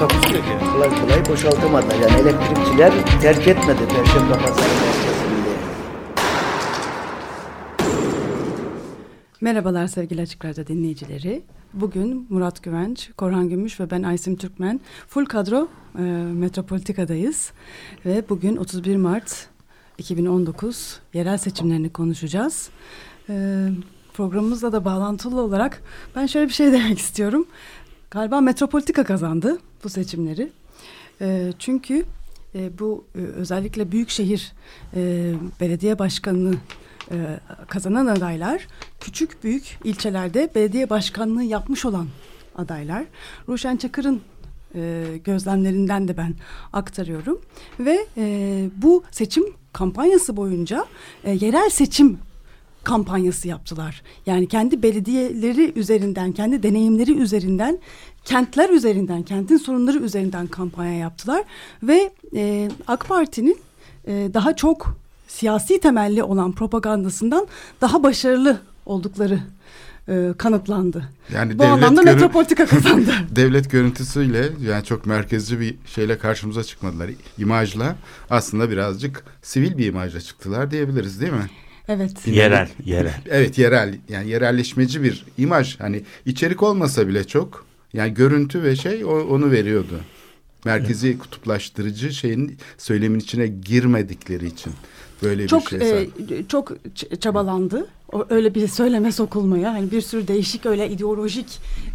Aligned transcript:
Takusuyor 0.00 0.44
ki 0.44 0.50
kolay 0.72 1.00
kolay 1.00 1.28
boşaltamadılar. 1.28 1.94
Yani 1.94 2.20
elektrikçiler 2.20 2.92
terk 3.20 3.48
etmedi 3.48 3.78
Perşembe 3.88 4.32
Pazarı 4.32 4.68
merkezinde. 4.68 5.50
Merhabalar 9.40 9.86
sevgili 9.86 10.22
Açık 10.22 10.44
Radyo 10.44 10.66
dinleyicileri. 10.66 11.42
Bugün 11.74 12.26
Murat 12.30 12.62
Güvenç, 12.62 13.10
Korhan 13.16 13.48
Gümüş 13.48 13.80
ve 13.80 13.90
ben 13.90 14.02
Aysim 14.02 14.36
Türkmen 14.36 14.80
full 15.08 15.24
kadro 15.24 15.68
e, 15.98 16.02
Metropolitika'dayız. 16.34 17.52
Ve 18.06 18.24
bugün 18.28 18.56
31 18.56 18.96
Mart 18.96 19.48
2019 19.98 21.00
yerel 21.14 21.38
seçimlerini 21.38 21.92
konuşacağız. 21.92 22.70
E, 23.28 23.66
programımızla 24.14 24.72
da 24.72 24.84
bağlantılı 24.84 25.40
olarak 25.40 25.82
ben 26.16 26.26
şöyle 26.26 26.48
bir 26.48 26.52
şey 26.52 26.72
demek 26.72 26.98
istiyorum. 26.98 27.46
Galiba 28.10 28.40
Metropolitika 28.40 29.04
kazandı 29.04 29.58
bu 29.84 29.88
seçimleri. 29.88 30.50
E, 31.20 31.52
çünkü 31.58 32.04
e, 32.54 32.78
bu 32.78 33.04
e, 33.14 33.18
özellikle 33.18 33.92
büyükşehir 33.92 34.52
e, 34.96 35.32
belediye 35.60 35.98
başkanını 35.98 36.54
e, 37.10 37.16
kazanan 37.68 38.06
adaylar 38.06 38.66
küçük 39.00 39.44
büyük 39.44 39.78
ilçelerde 39.84 40.50
belediye 40.54 40.90
başkanlığı 40.90 41.42
yapmış 41.42 41.84
olan 41.84 42.06
adaylar. 42.56 43.04
Ruşen 43.48 43.76
Çakır'ın 43.76 44.20
e, 44.74 45.04
gözlemlerinden 45.24 46.08
de 46.08 46.16
ben 46.16 46.34
aktarıyorum 46.72 47.40
ve 47.80 48.06
e, 48.16 48.68
bu 48.76 49.04
seçim 49.10 49.44
kampanyası 49.72 50.36
boyunca 50.36 50.86
e, 51.24 51.30
yerel 51.30 51.70
seçim 51.70 52.18
kampanyası 52.84 53.48
yaptılar. 53.48 54.02
Yani 54.26 54.48
kendi 54.48 54.82
belediyeleri 54.82 55.72
üzerinden, 55.76 56.32
kendi 56.32 56.62
deneyimleri 56.62 57.12
üzerinden, 57.18 57.78
kentler 58.24 58.70
üzerinden, 58.70 59.22
kentin 59.22 59.56
sorunları 59.56 59.98
üzerinden 59.98 60.46
kampanya 60.46 60.94
yaptılar 60.98 61.44
ve 61.82 62.10
e, 62.36 62.68
AK 62.86 63.08
Parti'nin 63.08 63.58
e, 64.06 64.30
daha 64.34 64.56
çok 64.56 64.96
siyasi 65.28 65.80
temelli 65.80 66.22
olan 66.22 66.52
propagandasından 66.52 67.46
daha 67.80 68.02
başarılı 68.02 68.60
oldukları 68.86 69.40
e, 70.08 70.28
kanıtlandı. 70.38 71.04
Yani 71.34 71.58
Bu 71.58 71.64
anlamda 71.64 72.02
görü- 72.02 72.12
metropolitika 72.14 72.66
kazandı. 72.66 73.12
devlet 73.30 73.70
görüntüsüyle 73.70 74.48
yani 74.62 74.84
çok 74.84 75.06
merkezci 75.06 75.60
bir 75.60 75.74
şeyle 75.86 76.18
karşımıza 76.18 76.64
çıkmadılar. 76.64 77.10
İmajla 77.38 77.96
aslında 78.30 78.70
birazcık 78.70 79.24
sivil 79.42 79.78
bir 79.78 79.86
imajla 79.86 80.20
çıktılar 80.20 80.70
diyebiliriz 80.70 81.20
değil 81.20 81.32
mi? 81.32 81.46
Evet. 81.90 82.26
Yerel, 82.26 82.68
yerel. 82.84 83.20
Evet 83.30 83.58
yerel 83.58 83.94
yani 84.08 84.28
yerelleşmeci 84.28 85.02
bir 85.02 85.24
imaj. 85.38 85.80
Hani 85.80 86.02
içerik 86.26 86.62
olmasa 86.62 87.08
bile 87.08 87.24
çok 87.26 87.66
yani 87.92 88.14
görüntü 88.14 88.62
ve 88.62 88.76
şey 88.76 89.04
o- 89.04 89.26
onu 89.28 89.50
veriyordu. 89.50 90.00
Merkezi 90.64 91.18
kutuplaştırıcı 91.18 92.12
şeyin 92.12 92.56
söylemin 92.78 93.18
içine 93.20 93.46
girmedikleri 93.46 94.46
için 94.46 94.72
böyle 95.22 95.46
Çok 95.46 95.62
bir 95.72 95.80
şey. 95.80 96.02
e, 96.02 96.08
çok 96.48 96.72
çabalandı. 97.20 97.86
O, 98.12 98.26
öyle 98.30 98.54
bir 98.54 98.68
söyleme 98.68 99.12
sokulmaya, 99.12 99.72
hani 99.72 99.90
bir 99.90 100.00
sürü 100.00 100.28
değişik 100.28 100.66
öyle 100.66 100.90
ideolojik 100.90 101.46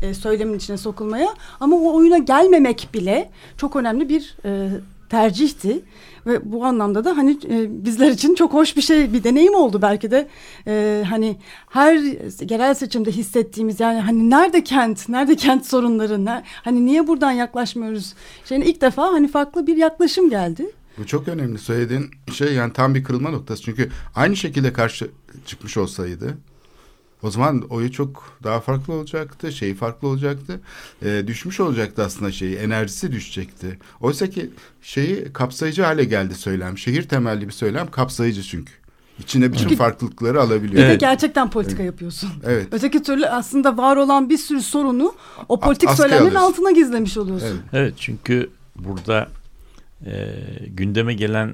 e, 0.01 0.13
söylemin 0.13 0.57
içine 0.57 0.77
sokulmaya 0.77 1.33
ama 1.59 1.75
o 1.75 1.95
oyuna 1.95 2.17
gelmemek 2.17 2.89
bile 2.93 3.29
çok 3.57 3.75
önemli 3.75 4.09
bir 4.09 4.35
e, 4.45 4.69
tercihti 5.09 5.79
ve 6.25 6.51
bu 6.51 6.65
anlamda 6.65 7.05
da 7.05 7.17
hani 7.17 7.31
e, 7.49 7.85
bizler 7.85 8.11
için 8.11 8.35
çok 8.35 8.53
hoş 8.53 8.77
bir 8.77 8.81
şey, 8.81 9.13
bir 9.13 9.23
deneyim 9.23 9.55
oldu 9.55 9.81
belki 9.81 10.11
de 10.11 10.27
e, 10.67 11.03
hani 11.09 11.37
her 11.69 11.95
yerel 12.49 12.73
seçimde 12.73 13.11
hissettiğimiz 13.11 13.79
yani 13.79 13.99
hani 13.99 14.29
nerede 14.29 14.63
kent, 14.63 15.09
nerede 15.09 15.35
kent 15.35 15.65
sorunları, 15.65 16.25
ne, 16.25 16.43
hani 16.63 16.85
niye 16.85 17.07
buradan 17.07 17.31
yaklaşmıyoruz? 17.31 18.13
Şeyin 18.45 18.61
ilk 18.61 18.81
defa 18.81 19.03
hani 19.03 19.27
farklı 19.27 19.67
bir 19.67 19.77
yaklaşım 19.77 20.29
geldi. 20.29 20.71
Bu 20.97 21.07
çok 21.07 21.27
önemli 21.27 21.59
söylediğin 21.59 22.11
şey 22.33 22.53
yani 22.53 22.73
tam 22.73 22.95
bir 22.95 23.03
kırılma 23.03 23.29
noktası. 23.29 23.63
Çünkü 23.63 23.89
aynı 24.15 24.35
şekilde 24.35 24.73
karşı 24.73 25.09
çıkmış 25.45 25.77
olsaydı 25.77 26.37
o 27.25 27.29
zaman 27.29 27.61
oyu 27.69 27.91
çok 27.91 28.37
daha 28.43 28.59
farklı 28.59 28.93
olacaktı. 28.93 29.51
Şeyi 29.51 29.75
farklı 29.75 30.07
olacaktı. 30.07 30.61
Ee, 31.05 31.23
düşmüş 31.27 31.59
olacaktı 31.59 32.03
aslında 32.03 32.31
şeyi. 32.31 32.55
Enerjisi 32.55 33.11
düşecekti. 33.11 33.79
Oysa 34.01 34.29
ki 34.29 34.49
şeyi 34.81 35.33
kapsayıcı 35.33 35.83
hale 35.83 36.03
geldi 36.03 36.35
söylem. 36.35 36.77
Şehir 36.77 37.03
temelli 37.03 37.47
bir 37.47 37.51
söylem 37.53 37.91
kapsayıcı 37.91 38.43
çünkü. 38.43 38.71
İçine 39.19 39.45
bütün 39.53 39.63
Çünkü- 39.63 39.75
farklılıkları 39.75 40.41
alabiliyor. 40.41 40.73
Bir 40.73 40.77
de 40.77 40.85
Evet. 40.85 40.99
gerçekten 40.99 41.49
politika 41.49 41.83
yapıyorsun. 41.83 42.29
Evet. 42.43 42.67
Öteki 42.71 43.03
türlü 43.03 43.27
aslında 43.27 43.77
var 43.77 43.97
olan 43.97 44.29
bir 44.29 44.37
sürü 44.37 44.61
sorunu 44.61 45.13
o 45.49 45.59
politik 45.59 45.89
askıya 45.89 46.07
söylemlerin 46.09 46.35
alıyorsun. 46.35 46.51
altına 46.51 46.71
gizlemiş 46.71 47.17
oluyorsun. 47.17 47.47
Evet. 47.47 47.59
Evet 47.73 47.93
çünkü 47.97 48.49
burada 48.75 49.27
e, 50.05 50.35
gündeme 50.67 51.13
gelen 51.13 51.53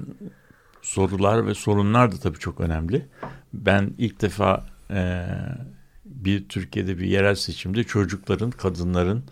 sorular 0.82 1.46
ve 1.46 1.54
sorunlar 1.54 2.12
da 2.12 2.16
tabii 2.16 2.38
çok 2.38 2.60
önemli. 2.60 3.06
Ben 3.54 3.90
ilk 3.98 4.20
defa 4.20 4.64
e, 4.92 5.26
bir 6.04 6.48
Türkiye'de 6.48 6.98
bir 6.98 7.06
yerel 7.06 7.34
seçimde 7.34 7.84
çocukların, 7.84 8.50
kadınların, 8.50 9.24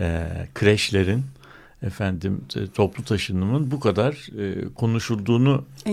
e, 0.00 0.28
kreşlerin, 0.54 1.24
efendim 1.82 2.44
toplu 2.74 3.04
taşınımın 3.04 3.70
bu 3.70 3.80
kadar 3.80 4.12
e, 4.38 4.74
konuşulduğunu 4.74 5.64
e, 5.86 5.90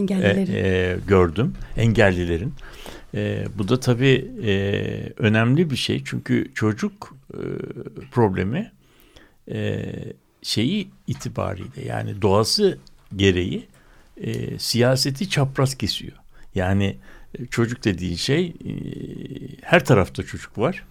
e, 0.58 0.98
gördüm. 1.08 1.54
Engellilerin. 1.78 2.54
E, 3.16 3.46
bu 3.58 3.68
da 3.68 3.80
tabii 3.80 4.32
e, 4.44 4.54
önemli 5.18 5.70
bir 5.70 5.76
şey 5.76 6.02
çünkü 6.06 6.52
çocuk 6.56 7.16
e, 7.34 7.42
problemi 8.12 8.72
e, 9.52 9.86
şeyi 10.42 10.88
itibariyle 11.08 11.86
yani 11.86 12.22
doğası 12.22 12.78
gereği 13.16 13.68
e, 14.18 14.60
siyaseti 14.60 15.30
çapraz 15.30 15.76
kesiyor. 15.76 16.18
Yani 16.56 16.98
çocuk 17.52 17.84
dediğin 17.84 18.16
şey 18.16 18.46
e, 18.46 18.72
her 19.62 19.86
tarafta 19.86 20.24
çocuk 20.24 20.58
var. 20.58 20.84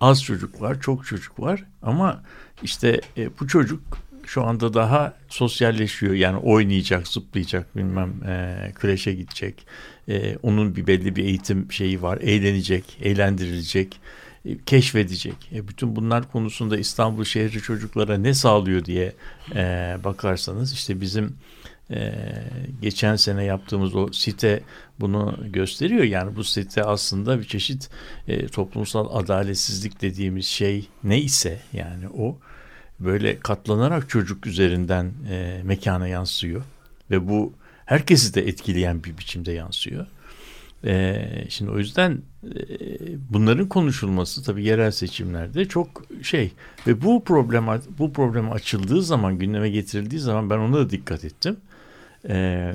Az 0.00 0.24
çocuk 0.24 0.60
var, 0.60 0.80
çok 0.80 1.06
çocuk 1.06 1.40
var 1.40 1.64
ama 1.82 2.22
işte 2.62 3.00
e, 3.16 3.38
bu 3.40 3.48
çocuk 3.48 3.80
şu 4.26 4.44
anda 4.44 4.74
daha 4.74 5.14
sosyalleşiyor. 5.28 6.14
Yani 6.14 6.36
oynayacak, 6.36 7.08
zıplayacak, 7.08 7.76
bilmem 7.76 8.12
e, 8.26 8.72
kreşe 8.74 9.12
gidecek. 9.12 9.66
E, 10.08 10.36
onun 10.36 10.76
bir 10.76 10.86
belli 10.86 11.16
bir 11.16 11.24
eğitim 11.24 11.72
şeyi 11.72 12.02
var. 12.02 12.18
Eğlenecek, 12.18 12.98
eğlendirilecek, 13.02 14.00
e, 14.44 14.58
keşfedecek. 14.66 15.52
E, 15.52 15.68
bütün 15.68 15.96
bunlar 15.96 16.32
konusunda 16.32 16.78
İstanbul 16.78 17.24
şehri 17.24 17.62
çocuklara 17.62 18.18
ne 18.18 18.34
sağlıyor 18.34 18.84
diye 18.84 19.12
e, 19.54 19.96
bakarsanız 20.04 20.72
işte 20.72 21.00
bizim 21.00 21.36
e, 21.92 22.14
geçen 22.82 23.16
sene 23.16 23.44
yaptığımız 23.44 23.94
o 23.94 24.12
site 24.12 24.62
bunu 25.00 25.38
gösteriyor. 25.46 26.04
Yani 26.04 26.36
bu 26.36 26.44
site 26.44 26.84
aslında 26.84 27.40
bir 27.40 27.44
çeşit 27.44 27.90
e, 28.28 28.46
toplumsal 28.46 29.16
adaletsizlik 29.16 30.02
dediğimiz 30.02 30.46
şey 30.46 30.88
ne 31.04 31.20
ise 31.20 31.60
yani 31.72 32.08
o 32.18 32.38
böyle 33.00 33.38
katlanarak 33.38 34.08
çocuk 34.08 34.46
üzerinden 34.46 35.12
e, 35.30 35.60
mekana 35.64 36.08
yansıyor 36.08 36.62
ve 37.10 37.28
bu 37.28 37.52
herkesi 37.84 38.34
de 38.34 38.48
etkileyen 38.48 39.04
bir 39.04 39.18
biçimde 39.18 39.52
yansıyor. 39.52 40.06
E, 40.84 41.24
şimdi 41.48 41.70
o 41.70 41.78
yüzden 41.78 42.22
e, 42.44 42.52
bunların 43.30 43.68
konuşulması 43.68 44.42
tabii 44.42 44.64
yerel 44.64 44.90
seçimlerde 44.90 45.64
çok 45.64 46.04
şey 46.22 46.52
ve 46.86 47.02
bu 47.02 47.24
problem 47.24 47.66
bu 47.98 48.12
problem 48.12 48.52
açıldığı 48.52 49.02
zaman 49.02 49.38
gündeme 49.38 49.70
getirildiği 49.70 50.20
zaman 50.20 50.50
ben 50.50 50.58
ona 50.58 50.76
da 50.76 50.90
dikkat 50.90 51.24
ettim. 51.24 51.56
E, 52.28 52.72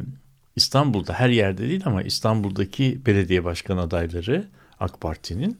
İstanbul'da 0.56 1.14
her 1.14 1.30
yerde 1.30 1.70
değil 1.70 1.82
ama 1.86 2.02
İstanbul'daki 2.02 3.06
belediye 3.06 3.44
başkan 3.44 3.78
adayları 3.78 4.48
AK 4.80 5.02
Parti'nin 5.02 5.58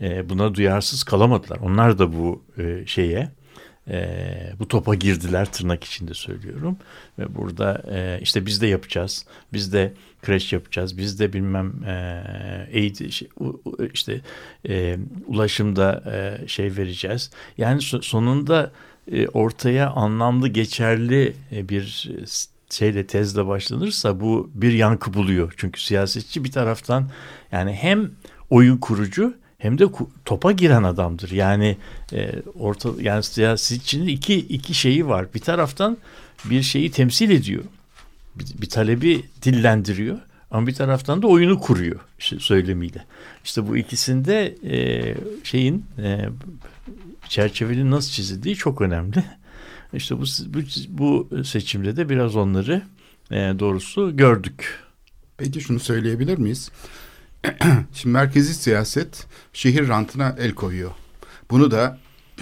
e, 0.00 0.28
buna 0.28 0.54
duyarsız 0.54 1.02
kalamadılar. 1.04 1.58
Onlar 1.62 1.98
da 1.98 2.12
bu 2.12 2.44
e, 2.58 2.86
şeye 2.86 3.30
e, 3.88 4.52
bu 4.58 4.68
topa 4.68 4.94
girdiler 4.94 5.52
tırnak 5.52 5.84
içinde 5.84 6.14
söylüyorum. 6.14 6.78
Ve 7.18 7.34
burada 7.34 7.82
e, 7.90 8.20
işte 8.22 8.46
biz 8.46 8.60
de 8.60 8.66
yapacağız. 8.66 9.26
Biz 9.52 9.72
de 9.72 9.92
kreş 10.22 10.52
yapacağız. 10.52 10.98
Biz 10.98 11.20
de 11.20 11.32
bilmem 11.32 11.84
e, 11.84 12.22
eğitim 12.70 13.12
şey, 13.12 13.28
işte 13.94 14.20
e, 14.68 14.98
ulaşımda 15.26 16.02
e, 16.12 16.48
şey 16.48 16.76
vereceğiz. 16.76 17.30
Yani 17.58 17.80
so- 17.80 18.02
sonunda 18.02 18.72
e, 19.12 19.28
ortaya 19.28 19.90
anlamlı 19.90 20.48
geçerli 20.48 21.34
e, 21.52 21.68
bir 21.68 22.10
şeyle 22.70 23.06
tezle 23.06 23.46
başlanırsa 23.46 24.20
bu 24.20 24.50
bir 24.54 24.72
yankı 24.72 25.14
buluyor. 25.14 25.54
Çünkü 25.56 25.80
siyasetçi 25.80 26.44
bir 26.44 26.52
taraftan 26.52 27.10
yani 27.52 27.72
hem 27.72 28.10
oyun 28.50 28.76
kurucu 28.76 29.34
hem 29.58 29.78
de 29.78 29.84
topa 30.24 30.52
giren 30.52 30.82
adamdır. 30.82 31.30
Yani 31.30 31.76
e, 32.12 32.32
orta 32.58 32.88
yani 33.00 33.22
siyasetçinin 33.22 34.06
iki 34.06 34.34
iki 34.34 34.74
şeyi 34.74 35.06
var. 35.06 35.26
Bir 35.34 35.40
taraftan 35.40 35.96
bir 36.44 36.62
şeyi 36.62 36.90
temsil 36.90 37.30
ediyor. 37.30 37.64
Bir, 38.34 38.46
bir 38.60 38.68
talebi 38.68 39.24
dillendiriyor. 39.42 40.18
Ama 40.50 40.66
bir 40.66 40.74
taraftan 40.74 41.22
da 41.22 41.26
oyunu 41.26 41.60
kuruyor 41.60 42.00
işte 42.18 42.38
söylemiyle. 42.40 43.04
İşte 43.44 43.68
bu 43.68 43.76
ikisinde 43.76 44.54
e, 44.64 45.14
şeyin 45.44 45.84
e, 45.98 46.28
çerçevenin 47.28 47.90
nasıl 47.90 48.10
çizildiği 48.10 48.54
çok 48.54 48.80
önemli. 48.80 49.24
İşte 49.96 50.18
bu, 50.18 50.24
bu, 50.46 51.28
bu 51.30 51.44
seçimde 51.44 51.96
de 51.96 52.08
biraz 52.08 52.36
onları 52.36 52.82
e, 53.30 53.36
doğrusu 53.36 54.16
gördük. 54.16 54.78
Peki 55.36 55.60
şunu 55.60 55.80
söyleyebilir 55.80 56.38
miyiz? 56.38 56.70
Şimdi 57.92 58.12
merkezi 58.12 58.54
siyaset 58.54 59.26
şehir 59.52 59.88
rantına 59.88 60.36
el 60.38 60.52
koyuyor. 60.52 60.90
Bunu 61.50 61.70
da 61.70 61.98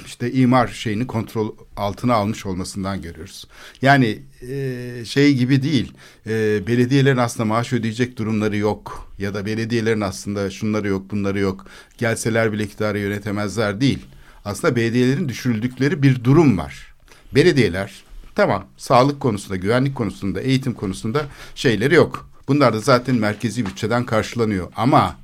işte 0.07 0.33
imar 0.33 0.69
şeyini 0.69 1.07
kontrol 1.07 1.57
altına 1.77 2.15
almış 2.15 2.47
olmasından 2.47 3.03
görüyoruz. 3.03 3.49
Yani 3.83 4.23
e, 4.51 5.05
şey 5.05 5.35
gibi 5.35 5.63
değil. 5.63 5.93
E, 6.27 6.67
belediyelerin 6.67 7.17
aslında 7.17 7.45
maaş 7.45 7.73
ödeyecek 7.73 8.19
durumları 8.19 8.57
yok 8.57 9.13
ya 9.19 9.35
da 9.35 9.47
belediyelerin 9.47 10.01
aslında 10.01 10.51
şunları 10.51 10.89
yok, 10.89 11.11
bunları 11.11 11.39
yok. 11.39 11.67
Gelseler 11.99 12.53
bile 12.53 12.65
iktidarı 12.65 12.99
yönetemezler 12.99 13.81
değil. 13.81 14.07
Aslında 14.45 14.77
belediyelerin 14.77 15.29
düşürüldükleri 15.29 16.03
bir 16.03 16.25
durum 16.25 16.59
var. 16.59 16.94
Belediyeler 17.35 18.05
tamam 18.35 18.65
sağlık 18.77 19.21
konusunda, 19.21 19.57
güvenlik 19.57 19.95
konusunda, 19.95 20.41
eğitim 20.41 20.75
konusunda 20.75 21.27
şeyleri 21.55 21.95
yok. 21.95 22.29
Bunlar 22.49 22.75
da 22.75 22.81
zaten 22.81 23.15
merkezi 23.15 23.67
bütçeden 23.67 24.07
karşılanıyor 24.07 24.73
ama 24.77 25.17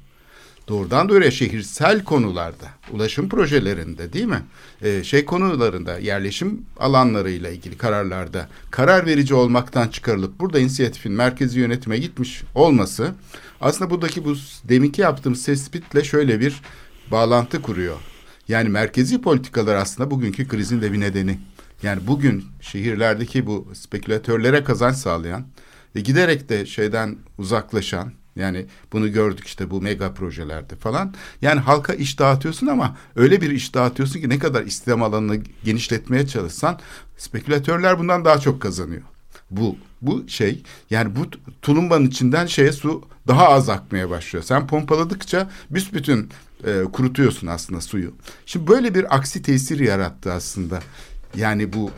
doğrudan 0.69 1.09
doğruya 1.09 1.31
şehirsel 1.31 2.05
konularda, 2.05 2.69
ulaşım 2.93 3.29
projelerinde 3.29 4.13
değil 4.13 4.25
mi? 4.25 4.43
Ee, 4.83 5.05
şey 5.05 5.25
konularında, 5.25 5.99
yerleşim 5.99 6.63
alanlarıyla 6.79 7.51
ilgili 7.51 7.77
kararlarda 7.77 8.49
karar 8.71 9.07
verici 9.07 9.35
olmaktan 9.35 9.89
çıkarılıp 9.89 10.41
burada 10.41 10.59
inisiyatifin 10.59 11.13
merkezi 11.13 11.61
yönetime 11.61 11.99
gitmiş 11.99 12.43
olması 12.55 13.15
aslında 13.61 13.91
buradaki 13.91 14.25
bu 14.25 14.35
deminki 14.65 15.01
yaptığımız 15.01 15.45
tespitle 15.45 16.05
şöyle 16.05 16.41
bir 16.41 16.61
bağlantı 17.11 17.63
kuruyor. 17.63 17.97
Yani 18.49 18.69
merkezi 18.69 19.23
politikalar 19.23 19.75
aslında 19.75 20.11
bugünkü 20.11 20.49
krizin 20.49 20.83
de 20.83 20.93
bir 20.93 21.01
nedeni. 21.01 21.39
Yani 21.83 22.07
bugün 22.07 22.45
şehirlerdeki 22.61 23.47
bu 23.47 23.69
spekülatörlere 23.75 24.65
kazanç 24.65 24.97
sağlayan 24.97 25.47
ve 25.97 26.01
giderek 26.01 26.49
de 26.49 26.67
şeyden 26.67 27.17
uzaklaşan 27.39 28.13
yani 28.37 28.67
bunu 28.93 29.13
gördük 29.13 29.47
işte 29.47 29.71
bu 29.71 29.83
mega 29.83 30.15
projelerde 30.15 30.77
falan. 30.77 31.15
Yani 31.43 31.61
halka 31.61 31.93
iş 31.93 32.19
dağıtıyorsun 32.19 32.67
ama 32.67 32.97
öyle 33.17 33.41
bir 33.41 33.51
iş 33.51 33.75
dağıtıyorsun 33.75 34.21
ki 34.21 34.29
ne 34.29 34.39
kadar 34.39 34.63
istihdam 34.63 35.03
alanını 35.03 35.39
genişletmeye 35.65 36.27
çalışsan 36.27 36.81
spekülatörler 37.17 37.99
bundan 37.99 38.25
daha 38.25 38.39
çok 38.39 38.63
kazanıyor. 38.63 39.03
Bu 39.51 39.77
bu 40.03 40.29
şey 40.29 40.63
yani 40.91 41.17
bu 41.17 41.27
tulumbanın 41.63 42.07
içinden 42.07 42.47
şeye 42.47 42.73
su 42.73 43.03
daha 43.29 43.49
az 43.49 43.69
akmaya 43.69 44.11
başlıyor. 44.11 44.45
Sen 44.45 44.67
pompaladıkça 44.67 45.51
büsbütün 45.71 46.31
e, 46.67 46.83
kurutuyorsun 46.93 47.47
aslında 47.47 47.81
suyu. 47.81 48.15
Şimdi 48.47 48.67
böyle 48.67 48.95
bir 48.95 49.17
aksi 49.17 49.43
tesir 49.43 49.81
yarattı 49.81 50.33
aslında. 50.33 50.81
Yani 51.37 51.73
bu 51.73 51.91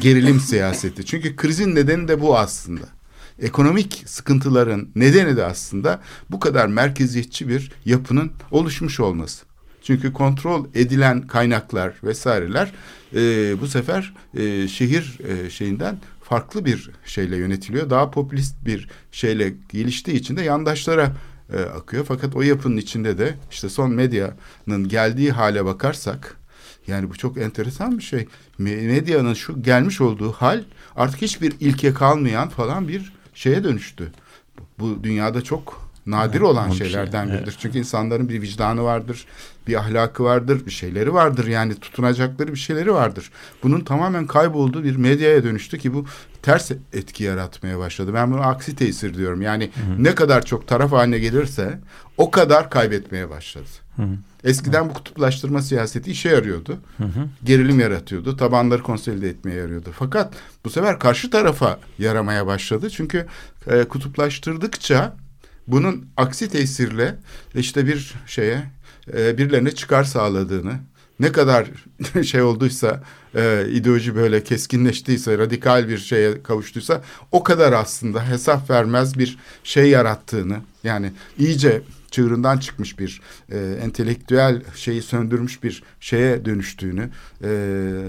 gerilim 0.00 0.40
siyaseti. 0.40 1.06
Çünkü 1.06 1.36
krizin 1.36 1.74
nedeni 1.74 2.08
de 2.08 2.20
bu 2.20 2.38
aslında 2.38 2.98
ekonomik 3.38 4.02
sıkıntıların 4.06 4.88
nedeni 4.96 5.36
de 5.36 5.44
aslında 5.44 6.00
bu 6.30 6.40
kadar 6.40 6.66
merkeziyetçi 6.66 7.48
bir 7.48 7.72
yapının 7.84 8.32
oluşmuş 8.50 9.00
olması. 9.00 9.44
Çünkü 9.82 10.12
kontrol 10.12 10.66
edilen 10.74 11.26
kaynaklar 11.26 11.94
vesaireler 12.04 12.72
e, 13.14 13.20
bu 13.60 13.66
sefer 13.66 14.14
e, 14.34 14.68
şehir 14.68 15.18
e, 15.28 15.50
şeyinden 15.50 15.98
farklı 16.22 16.64
bir 16.64 16.90
şeyle 17.04 17.36
yönetiliyor. 17.36 17.90
Daha 17.90 18.10
popülist 18.10 18.64
bir 18.64 18.88
şeyle 19.12 19.54
geliştiği 19.68 20.16
için 20.16 20.36
de 20.36 20.42
yandaşlara 20.42 21.12
e, 21.52 21.60
akıyor. 21.60 22.04
Fakat 22.08 22.36
o 22.36 22.42
yapının 22.42 22.76
içinde 22.76 23.18
de 23.18 23.34
işte 23.50 23.68
son 23.68 23.90
medyanın 23.90 24.88
geldiği 24.88 25.32
hale 25.32 25.64
bakarsak 25.64 26.37
yani 26.88 27.10
bu 27.10 27.16
çok 27.16 27.38
enteresan 27.38 27.98
bir 27.98 28.02
şey. 28.02 28.28
Medyanın 28.58 29.34
şu 29.34 29.62
gelmiş 29.62 30.00
olduğu 30.00 30.32
hal 30.32 30.64
artık 30.96 31.22
hiçbir 31.22 31.54
ilke 31.60 31.94
kalmayan 31.94 32.48
falan 32.48 32.88
bir 32.88 33.12
şeye 33.34 33.64
dönüştü. 33.64 34.12
Bu 34.78 35.04
dünyada 35.04 35.42
çok 35.42 35.87
nadir 36.10 36.40
olan 36.40 36.70
şey, 36.70 36.86
şeylerden 36.86 37.24
şey, 37.24 37.32
biridir. 37.32 37.44
Evet. 37.44 37.58
Çünkü 37.58 37.78
insanların 37.78 38.28
bir 38.28 38.42
vicdanı 38.42 38.84
vardır, 38.84 39.26
bir 39.66 39.74
ahlakı 39.74 40.24
vardır, 40.24 40.66
bir 40.66 40.70
şeyleri 40.70 41.14
vardır. 41.14 41.46
Yani 41.46 41.74
tutunacakları 41.74 42.52
bir 42.52 42.58
şeyleri 42.58 42.92
vardır. 42.92 43.30
Bunun 43.62 43.80
tamamen 43.80 44.26
kaybolduğu 44.26 44.84
bir 44.84 44.96
medyaya 44.96 45.44
dönüştü 45.44 45.78
ki 45.78 45.94
bu 45.94 46.06
ters 46.42 46.70
etki 46.92 47.24
yaratmaya 47.24 47.78
başladı. 47.78 48.14
Ben 48.14 48.32
bunu 48.32 48.40
aksi 48.40 48.76
tesir 48.76 49.14
diyorum. 49.14 49.42
Yani 49.42 49.64
hı 49.64 49.92
hı. 49.92 50.04
ne 50.04 50.14
kadar 50.14 50.44
çok 50.44 50.68
taraf 50.68 50.92
haline 50.92 51.18
gelirse 51.18 51.80
o 52.16 52.30
kadar 52.30 52.70
kaybetmeye 52.70 53.30
başladı. 53.30 53.68
Hı 53.96 54.02
hı. 54.02 54.16
Eskiden 54.44 54.84
hı. 54.84 54.88
bu 54.88 54.94
kutuplaştırma 54.94 55.62
siyaseti 55.62 56.10
işe 56.10 56.28
yarıyordu. 56.28 56.78
Hı 56.98 57.04
hı. 57.04 57.28
Gerilim 57.44 57.80
yaratıyordu. 57.80 58.36
Tabanları 58.36 58.82
konsolide 58.82 59.28
etmeye 59.28 59.54
yarıyordu. 59.54 59.90
Fakat 59.98 60.34
bu 60.64 60.70
sefer 60.70 60.98
karşı 60.98 61.30
tarafa 61.30 61.78
yaramaya 61.98 62.46
başladı. 62.46 62.90
Çünkü 62.90 63.26
e, 63.66 63.84
kutuplaştırdıkça 63.84 65.16
bunun 65.68 66.06
aksi 66.16 66.48
tesirle 66.48 67.14
işte 67.54 67.86
bir 67.86 68.14
şeye 68.26 68.64
e, 69.12 69.38
birilerine 69.38 69.70
çıkar 69.70 70.04
sağladığını 70.04 70.72
ne 71.20 71.32
kadar 71.32 71.68
şey 72.24 72.42
olduysa 72.42 73.02
e, 73.34 73.66
ideoloji 73.70 74.16
böyle 74.16 74.44
keskinleştiyse 74.44 75.38
radikal 75.38 75.88
bir 75.88 75.98
şeye 75.98 76.42
kavuştuysa 76.42 77.02
o 77.32 77.42
kadar 77.42 77.72
aslında 77.72 78.28
hesap 78.28 78.70
vermez 78.70 79.18
bir 79.18 79.38
şey 79.64 79.90
yarattığını 79.90 80.56
yani 80.84 81.12
iyice 81.38 81.82
çığırından 82.10 82.58
çıkmış 82.58 82.98
bir 82.98 83.20
e, 83.52 83.58
entelektüel 83.82 84.62
şeyi 84.74 85.02
söndürmüş 85.02 85.62
bir 85.62 85.82
şeye 86.00 86.44
dönüştüğünü, 86.44 87.10
e, 87.44 87.50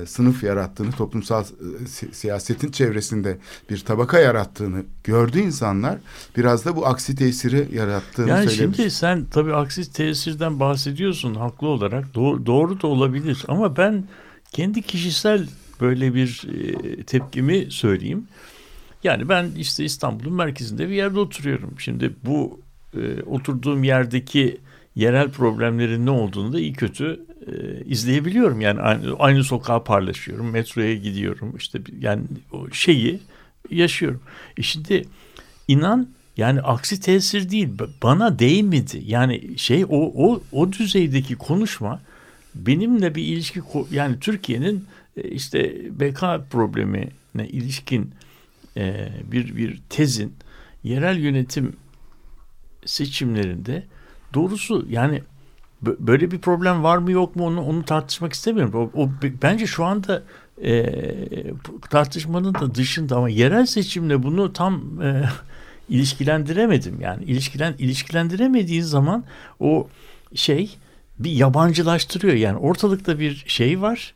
sınıf 0.08 0.44
yarattığını, 0.44 0.92
toplumsal 0.92 1.44
e, 1.44 1.88
si 1.88 2.10
siyasetin 2.12 2.72
çevresinde 2.72 3.38
bir 3.70 3.80
tabaka 3.80 4.20
yarattığını 4.20 4.84
gördü 5.04 5.40
insanlar 5.40 5.98
biraz 6.38 6.66
da 6.66 6.76
bu 6.76 6.88
aksi 6.88 7.16
tesiri 7.16 7.68
yarattığını 7.74 8.30
yani 8.30 8.50
söylemiş. 8.50 8.78
şimdi 8.78 8.92
sen 8.92 9.26
tabii 9.32 9.56
aksi 9.56 9.94
tesirden 9.94 10.60
bahsediyorsun 10.60 11.36
haklı 11.36 11.68
olarak 11.68 12.16
doğru, 12.16 12.46
doğru 12.46 12.82
da 12.82 12.88
olabilir 12.88 13.46
ama 13.48 13.78
ben 13.78 14.04
kendi 14.52 14.82
kişisel 14.82 15.48
böyle 15.82 16.14
bir 16.14 16.48
e, 16.54 17.04
tepkimi 17.04 17.68
söyleyeyim. 17.70 18.28
Yani 19.04 19.30
ben 19.30 19.52
işte 19.58 19.84
İstanbul'un 19.84 20.34
merkezinde 20.34 20.90
bir 20.90 20.94
yerde 20.94 21.20
oturuyorum. 21.20 21.76
Şimdi 21.78 22.16
bu 22.26 22.62
e, 22.98 23.22
oturduğum 23.22 23.84
yerdeki 23.84 24.58
yerel 24.96 25.30
problemlerin 25.30 26.06
ne 26.06 26.10
olduğunu 26.10 26.54
da 26.54 26.60
iyi 26.60 26.74
kötü 26.74 27.26
e, 27.48 27.84
izleyebiliyorum. 27.86 28.62
Yani 28.62 28.82
aynı, 28.82 29.16
aynı 29.20 29.44
sokağa 29.44 29.84
parlaşıyorum, 29.84 30.50
metroya 30.50 30.96
gidiyorum. 30.96 31.56
işte 31.58 31.80
yani 32.00 32.24
o 32.52 32.72
şeyi 32.72 33.20
yaşıyorum. 33.70 34.22
E 34.58 34.62
şimdi 34.62 35.06
inan 35.68 36.08
yani 36.38 36.62
aksi 36.62 37.02
tesir 37.02 37.50
değil 37.50 37.70
bana 38.04 38.40
değmedi. 38.40 39.02
Yani 39.06 39.58
şey 39.58 39.86
o 39.90 40.28
o 40.28 40.42
o 40.52 40.72
düzeydeki 40.72 41.36
konuşma 41.36 42.02
benimle 42.66 43.16
bir 43.16 43.24
ilişki 43.24 43.62
yani 43.92 44.20
Türkiye'nin 44.20 44.86
e, 45.18 45.30
işte 45.30 45.82
beka 46.00 46.46
problemine 46.50 47.48
ilişkin 47.48 48.12
e, 48.78 49.10
bir 49.32 49.56
bir 49.56 49.82
tezin 49.90 50.34
yerel 50.84 51.18
yönetim 51.20 51.74
seçimlerinde 52.86 53.84
doğrusu 54.34 54.86
yani 54.90 55.22
böyle 55.82 56.32
bir 56.32 56.40
problem 56.40 56.84
var 56.84 56.98
mı 56.98 57.12
yok 57.12 57.36
mu 57.36 57.46
onu 57.46 57.62
onu 57.62 57.86
tartışmak 57.86 58.34
istemiyorum. 58.34 58.92
O, 58.94 59.02
o 59.02 59.10
bence 59.42 59.68
şu 59.68 59.86
anda 59.86 60.24
e, 60.64 60.86
tartışmanın 61.90 62.54
da 62.54 62.76
dışında 62.76 63.16
ama 63.16 63.30
yerel 63.30 63.66
seçimle 63.66 64.24
bunu 64.24 64.54
tam 64.54 65.02
e, 65.02 65.24
ilişkilendiremedim. 65.90 67.02
Yani 67.02 67.24
ilişkilen 67.24 67.76
ilişkilendiremediğin 67.78 68.82
zaman 68.82 69.24
o 69.60 69.88
şey 70.36 70.78
bir 71.20 71.32
yabancılaştırıyor. 71.32 72.34
Yani 72.34 72.58
ortalıkta 72.58 73.20
bir 73.20 73.44
şey 73.48 73.82
var. 73.82 74.14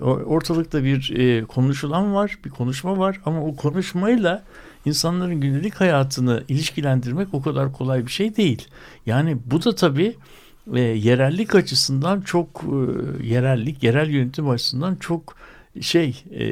Ortalıkta 0.00 0.84
bir 0.84 1.16
e, 1.16 1.44
konuşulan 1.44 2.14
var, 2.14 2.38
bir 2.44 2.50
konuşma 2.50 2.98
var 2.98 3.20
ama 3.24 3.44
o 3.44 3.56
konuşmayla 3.56 4.42
insanların 4.84 5.40
günlük 5.40 5.74
hayatını 5.74 6.44
ilişkilendirmek 6.48 7.28
o 7.32 7.42
kadar 7.42 7.72
kolay 7.72 8.06
bir 8.06 8.10
şey 8.10 8.36
değil. 8.36 8.68
Yani 9.06 9.36
bu 9.46 9.64
da 9.64 9.74
tabii 9.74 10.16
e, 10.74 10.80
yerellik 10.80 11.54
açısından 11.54 12.20
çok 12.20 12.64
e, 12.64 13.26
yerellik, 13.26 13.82
yerel 13.82 14.10
yönetim 14.10 14.48
açısından 14.48 14.96
çok 14.96 15.36
şey 15.80 16.24
e, 16.30 16.46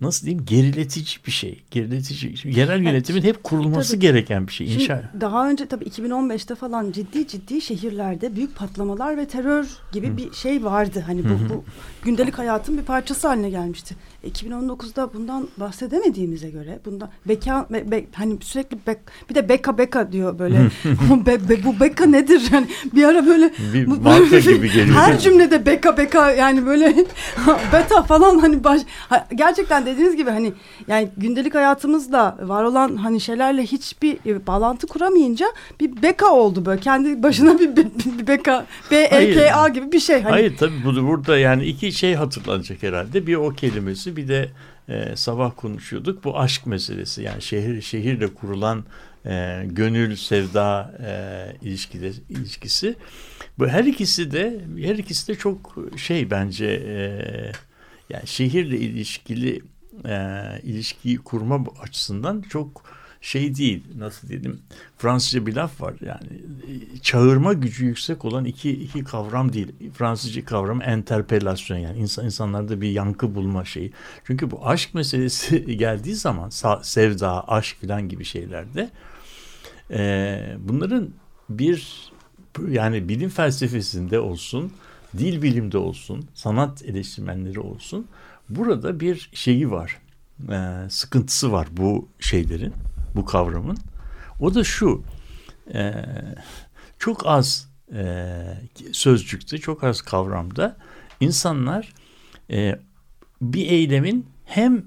nasıl 0.00 0.26
diyeyim 0.26 0.44
geriletici 0.44 1.16
bir 1.26 1.30
şey. 1.30 1.62
Geriletici. 1.70 2.34
Yerel 2.44 2.82
yönetimin 2.82 3.22
hep 3.22 3.44
kurulması 3.44 3.90
Tabii. 3.92 4.00
gereken 4.00 4.46
bir 4.46 4.52
şey. 4.52 4.66
Şimdi 4.66 4.82
İnşa. 4.82 5.10
daha 5.20 5.50
önce 5.50 5.66
tabii 5.66 5.84
2015'te 5.84 6.54
falan 6.54 6.92
ciddi 6.92 7.28
ciddi 7.28 7.60
şehirlerde 7.60 8.36
büyük 8.36 8.56
patlamalar 8.56 9.16
ve 9.16 9.26
terör 9.28 9.66
gibi 9.92 10.16
bir 10.16 10.32
şey 10.32 10.64
vardı. 10.64 11.04
Hani 11.06 11.24
bu, 11.24 11.54
bu 11.54 11.64
gündelik 12.02 12.38
hayatın 12.38 12.78
bir 12.78 12.82
parçası 12.82 13.28
haline 13.28 13.50
gelmişti. 13.50 13.96
E, 14.28 14.30
2019'da 14.30 15.14
bundan 15.14 15.48
bahsedemediğimize 15.56 16.50
göre 16.50 16.78
bundan 16.84 17.10
beka 17.28 17.66
be- 17.70 17.90
be- 17.90 18.04
hani 18.14 18.36
sürekli 18.40 18.78
bek, 18.86 18.98
bir 19.30 19.34
de 19.34 19.48
beka 19.48 19.78
beka 19.78 20.12
diyor 20.12 20.38
böyle. 20.38 20.56
Be- 21.26 21.48
be- 21.48 21.64
bu 21.64 21.80
beka 21.80 22.06
nedir? 22.06 22.42
Yani 22.52 22.66
bir 22.94 23.04
ara 23.04 23.26
böyle 23.26 23.52
Bir 23.74 23.86
bu- 23.86 23.96
marka 24.00 24.38
gibi 24.38 24.72
geliyor. 24.72 24.96
Her 24.96 25.18
cümlede 25.18 25.66
beka 25.66 25.96
beka 25.96 26.30
yani 26.32 26.66
böyle 26.66 26.94
beta 27.72 28.02
falan 28.02 28.38
hani 28.38 28.64
baş, 28.64 28.82
ha- 29.08 29.26
gerçekten 29.34 29.86
dediğiniz 29.86 30.16
gibi 30.16 30.30
hani 30.30 30.52
yani 30.88 31.08
gündelik 31.16 31.54
hayatımızda 31.54 32.36
var 32.42 32.64
olan 32.64 32.96
hani 32.96 33.20
şeylerle 33.20 33.62
hiçbir 33.62 34.16
e, 34.26 34.46
bağlantı 34.46 34.86
kuramayınca 34.86 35.46
bir 35.80 36.02
beka 36.02 36.32
oldu 36.34 36.64
böyle 36.66 36.80
kendi 36.80 37.22
başına 37.22 37.58
bir, 37.58 37.76
bir, 37.76 37.86
bir 38.18 38.26
beka 38.26 38.66
B 38.90 38.96
E 38.96 39.34
K 39.34 39.54
A 39.54 39.68
gibi 39.68 39.92
bir 39.92 40.00
şey 40.00 40.22
hani 40.22 40.30
Hayır 40.30 40.56
tabii 40.56 40.74
bu, 40.84 41.08
burada 41.08 41.38
yani 41.38 41.64
iki 41.64 41.92
şey 41.92 42.14
hatırlanacak 42.14 42.82
herhalde. 42.82 43.26
Bir 43.26 43.34
o 43.34 43.50
kelimesi 43.50 44.16
bir 44.18 44.28
de 44.28 44.50
e, 44.88 45.16
sabah 45.16 45.52
konuşuyorduk 45.56 46.24
bu 46.24 46.38
aşk 46.38 46.66
meselesi. 46.66 47.22
Yani 47.22 47.42
şehir 47.42 47.82
şehirle 47.82 48.34
kurulan 48.34 48.84
e, 49.26 49.62
gönül 49.66 50.16
sevda 50.16 50.94
e, 51.06 51.66
ilişkide, 51.66 52.12
ilişkisi. 52.28 52.94
Bu 53.58 53.68
her 53.68 53.84
ikisi 53.84 54.32
de 54.32 54.60
her 54.82 54.94
ikisi 54.94 55.28
de 55.28 55.34
çok 55.34 55.76
şey 55.96 56.30
bence 56.30 56.66
e, 56.66 56.98
yani 58.10 58.26
şehirle 58.26 58.76
ilişkili 58.78 59.62
e, 60.04 60.44
ilişkiyi 60.62 61.18
kurma 61.18 61.64
açısından 61.82 62.42
çok 62.42 62.97
şey 63.20 63.56
değil 63.56 63.84
nasıl 63.98 64.28
dedim 64.28 64.60
Fransızca 64.98 65.46
bir 65.46 65.54
laf 65.54 65.80
var 65.80 65.94
yani 66.00 66.40
çağırma 67.02 67.52
gücü 67.52 67.84
yüksek 67.84 68.24
olan 68.24 68.44
iki 68.44 68.70
iki 68.70 69.04
kavram 69.04 69.52
değil. 69.52 69.72
Fransızca 69.94 70.44
kavramı 70.44 70.84
enterpelasyon 70.84 71.78
yani 71.78 71.98
insan 71.98 72.24
insanlarda 72.24 72.80
bir 72.80 72.90
yankı 72.90 73.34
bulma 73.34 73.64
şeyi. 73.64 73.92
Çünkü 74.24 74.50
bu 74.50 74.66
aşk 74.68 74.94
meselesi 74.94 75.76
geldiği 75.78 76.14
zaman 76.14 76.50
sevda 76.82 77.48
aşk 77.48 77.76
filan 77.80 78.08
gibi 78.08 78.24
şeylerde 78.24 78.90
e, 79.90 80.56
bunların 80.58 81.10
bir 81.48 82.10
yani 82.68 83.08
bilim 83.08 83.30
felsefesinde 83.30 84.20
olsun 84.20 84.72
dil 85.18 85.42
bilimde 85.42 85.78
olsun 85.78 86.28
sanat 86.34 86.84
eleştirmenleri 86.84 87.60
olsun 87.60 88.06
burada 88.48 89.00
bir 89.00 89.30
şeyi 89.32 89.70
var 89.70 89.98
e, 90.52 90.90
sıkıntısı 90.90 91.52
var 91.52 91.68
bu 91.70 92.08
şeylerin 92.20 92.72
bu 93.14 93.24
kavramın. 93.24 93.78
O 94.40 94.54
da 94.54 94.64
şu 94.64 95.02
e, 95.74 96.04
çok 96.98 97.26
az 97.26 97.68
e, 97.94 98.34
sözcükte 98.92 99.58
çok 99.58 99.84
az 99.84 100.02
kavramda 100.02 100.76
insanlar 101.20 101.94
e, 102.50 102.78
bir 103.42 103.70
eylemin 103.70 104.26
hem 104.44 104.84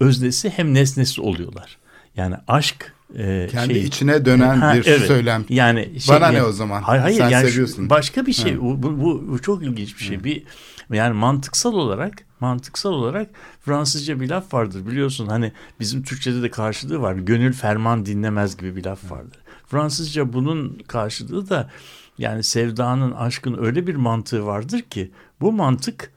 öznesi 0.00 0.50
hem 0.50 0.74
nesnesi 0.74 1.20
oluyorlar. 1.20 1.78
Yani 2.16 2.36
aşk 2.48 2.95
e, 3.14 3.48
Kendi 3.50 3.74
şey- 3.74 3.84
içine 3.84 4.24
dönen 4.24 4.56
Ha, 4.56 4.74
bir 4.74 4.86
evet. 4.86 5.06
söylem. 5.06 5.44
Yani 5.48 6.00
şey, 6.00 6.14
Bana 6.14 6.28
ne 6.28 6.42
o 6.42 6.52
zaman? 6.52 6.82
Hayır 6.82 7.02
hayır 7.02 7.18
Sen 7.18 7.28
yani 7.28 7.48
seviyorsun. 7.48 7.90
başka 7.90 8.26
bir 8.26 8.32
şey. 8.32 8.54
Hı. 8.54 8.60
Bu, 8.60 8.82
bu, 8.82 9.24
bu, 9.28 9.42
çok 9.42 9.62
ilginç 9.62 9.98
bir 9.98 10.04
şey. 10.04 10.24
Bir 10.24 10.42
yani 10.92 11.14
mantıksal 11.14 11.72
olarak 11.72 12.24
mantıksal 12.40 12.92
olarak 12.92 13.30
Fransızca 13.60 14.20
bir 14.20 14.28
laf 14.28 14.54
vardır 14.54 14.86
biliyorsun 14.86 15.26
hani 15.26 15.52
bizim 15.80 16.02
Türkçede 16.02 16.42
de 16.42 16.50
karşılığı 16.50 17.00
var. 17.00 17.14
Gönül 17.14 17.52
ferman 17.52 18.06
dinlemez 18.06 18.56
gibi 18.56 18.76
bir 18.76 18.84
laf 18.84 19.10
vardır. 19.10 19.38
Fransızca 19.66 20.32
bunun 20.32 20.78
karşılığı 20.88 21.48
da 21.48 21.70
yani 22.18 22.42
sevdanın, 22.42 23.12
aşkın 23.12 23.64
öyle 23.64 23.86
bir 23.86 23.94
mantığı 23.94 24.46
vardır 24.46 24.80
ki 24.80 25.10
bu 25.40 25.52
mantık 25.52 26.12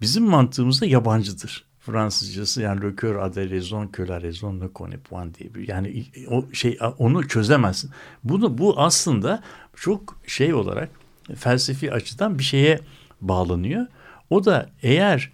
bizim 0.00 0.24
mantığımızda 0.24 0.86
yabancıdır. 0.86 1.65
Fransızcası 1.86 2.62
yani 2.62 2.82
le 2.82 2.96
cœur 2.96 3.20
a 3.20 3.34
des 3.34 3.50
raisons 3.50 3.88
que 3.92 4.08
la 4.08 4.22
raison 4.22 4.60
ne 4.60 4.68
connaît 4.74 4.98
point 4.98 5.38
diye 5.38 5.54
bir 5.54 5.68
yani 5.68 6.04
o 6.30 6.44
şey 6.52 6.78
onu 6.98 7.28
çözemezsin. 7.28 7.90
Bunu 8.24 8.58
bu 8.58 8.80
aslında 8.80 9.42
çok 9.76 10.18
şey 10.26 10.54
olarak 10.54 10.88
felsefi 11.34 11.92
açıdan 11.92 12.38
bir 12.38 12.44
şeye 12.44 12.80
bağlanıyor. 13.20 13.86
O 14.30 14.44
da 14.44 14.70
eğer 14.82 15.32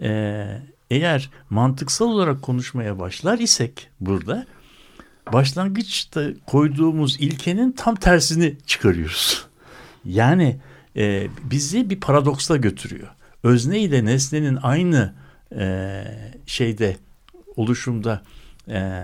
e, 0.00 0.46
eğer 0.90 1.30
mantıksal 1.50 2.06
olarak 2.06 2.42
konuşmaya 2.42 2.98
başlar 2.98 3.38
isek 3.38 3.90
burada 4.00 4.46
başlangıçta 5.32 6.24
koyduğumuz 6.46 7.16
ilkenin 7.20 7.72
tam 7.72 7.94
tersini 7.94 8.56
çıkarıyoruz. 8.66 9.46
Yani 10.04 10.56
e, 10.96 11.28
bizi 11.44 11.90
bir 11.90 12.00
paradoksla 12.00 12.56
götürüyor. 12.56 13.08
Özne 13.42 13.80
ile 13.80 14.04
nesnenin 14.04 14.58
aynı 14.62 15.14
e, 15.52 16.04
şeyde 16.46 16.96
oluşumda 17.56 18.22
e, 18.68 19.02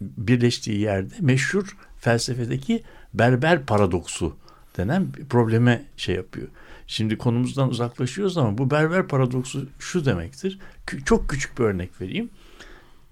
birleştiği 0.00 0.80
yerde 0.80 1.14
meşhur 1.20 1.76
felsefedeki 2.00 2.82
berber 3.14 3.66
paradoksu 3.66 4.36
denen 4.76 5.14
bir 5.14 5.24
probleme 5.24 5.84
şey 5.96 6.14
yapıyor. 6.14 6.48
Şimdi 6.86 7.18
konumuzdan 7.18 7.68
uzaklaşıyoruz 7.68 8.38
ama 8.38 8.58
bu 8.58 8.70
berber 8.70 9.08
paradoksu 9.08 9.68
şu 9.78 10.04
demektir. 10.04 10.58
Çok 11.04 11.28
küçük 11.28 11.58
bir 11.58 11.64
örnek 11.64 12.00
vereyim. 12.00 12.30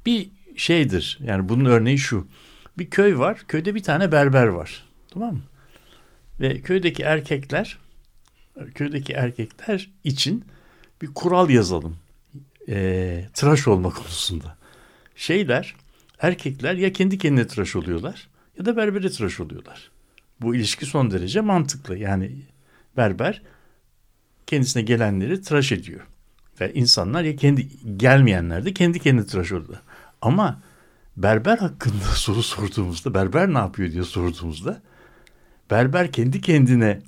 Bir 0.06 0.30
şeydir 0.56 1.18
yani 1.24 1.48
bunun 1.48 1.64
örneği 1.64 1.98
şu. 1.98 2.26
Bir 2.78 2.90
köy 2.90 3.18
var. 3.18 3.44
Köyde 3.48 3.74
bir 3.74 3.82
tane 3.82 4.12
berber 4.12 4.46
var. 4.46 4.84
Tamam 5.10 5.34
mı? 5.34 5.42
Ve 6.40 6.60
köydeki 6.60 7.02
erkekler 7.02 7.78
köydeki 8.74 9.12
erkekler 9.12 9.90
için 10.04 10.44
bir 11.02 11.14
kural 11.14 11.50
yazalım. 11.50 11.96
Eee 12.66 13.28
tıraş 13.34 13.68
olma 13.68 13.90
konusunda. 13.90 14.56
Şeyler 15.16 15.74
erkekler 16.18 16.74
ya 16.74 16.92
kendi 16.92 17.18
kendine 17.18 17.46
tıraş 17.46 17.76
oluyorlar 17.76 18.28
ya 18.58 18.64
da 18.64 18.76
berbere 18.76 19.10
tıraş 19.10 19.40
oluyorlar. 19.40 19.90
Bu 20.40 20.54
ilişki 20.54 20.86
son 20.86 21.10
derece 21.10 21.40
mantıklı. 21.40 21.98
Yani 21.98 22.32
berber 22.96 23.42
kendisine 24.46 24.82
gelenleri 24.82 25.42
tıraş 25.42 25.72
ediyor. 25.72 26.00
Ve 26.60 26.74
insanlar 26.74 27.22
ya 27.22 27.36
kendi 27.36 27.68
gelmeyenler 27.96 28.64
de 28.64 28.74
kendi 28.74 28.98
kendine 28.98 29.26
tıraş 29.26 29.52
oluyorlar. 29.52 29.82
Ama 30.22 30.62
berber 31.16 31.58
hakkında 31.58 32.04
soru 32.14 32.42
sorduğumuzda 32.42 33.14
berber 33.14 33.54
ne 33.54 33.58
yapıyor 33.58 33.92
diye 33.92 34.02
sorduğumuzda 34.02 34.82
berber 35.70 36.12
kendi 36.12 36.40
kendine 36.40 37.02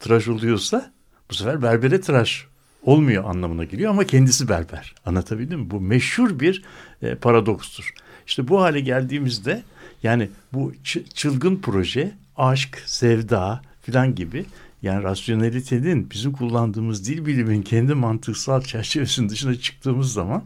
tıraş 0.00 0.28
oluyorsa 0.28 0.92
bu 1.30 1.34
sefer 1.34 1.62
berbere 1.62 2.00
tıraş 2.00 2.46
olmuyor 2.82 3.24
anlamına 3.24 3.64
geliyor 3.64 3.90
ama 3.90 4.04
kendisi 4.04 4.48
berber. 4.48 4.94
Anlatabildim 5.06 5.60
mi? 5.60 5.70
Bu 5.70 5.80
meşhur 5.80 6.40
bir 6.40 6.62
e, 7.02 7.14
paradokstur. 7.14 7.94
İşte 8.26 8.48
bu 8.48 8.62
hale 8.62 8.80
geldiğimizde 8.80 9.62
yani 10.02 10.30
bu 10.52 10.72
çı- 10.84 11.04
çılgın 11.14 11.56
proje 11.56 12.12
aşk, 12.36 12.82
sevda 12.86 13.62
filan 13.82 14.14
gibi 14.14 14.44
yani 14.82 15.02
rasyonelitenin 15.02 16.10
bizim 16.10 16.32
kullandığımız 16.32 17.08
dil 17.08 17.26
bilimin 17.26 17.62
kendi 17.62 17.94
mantıksal 17.94 18.60
çerçevesinin 18.62 19.28
dışına 19.28 19.54
çıktığımız 19.54 20.12
zaman 20.12 20.42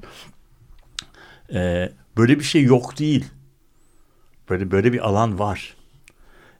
e, 1.55 1.93
böyle 2.16 2.38
bir 2.38 2.45
şey 2.45 2.62
yok 2.62 2.99
değil. 2.99 3.25
Böyle 4.50 4.71
böyle 4.71 4.93
bir 4.93 5.09
alan 5.09 5.38
var. 5.38 5.75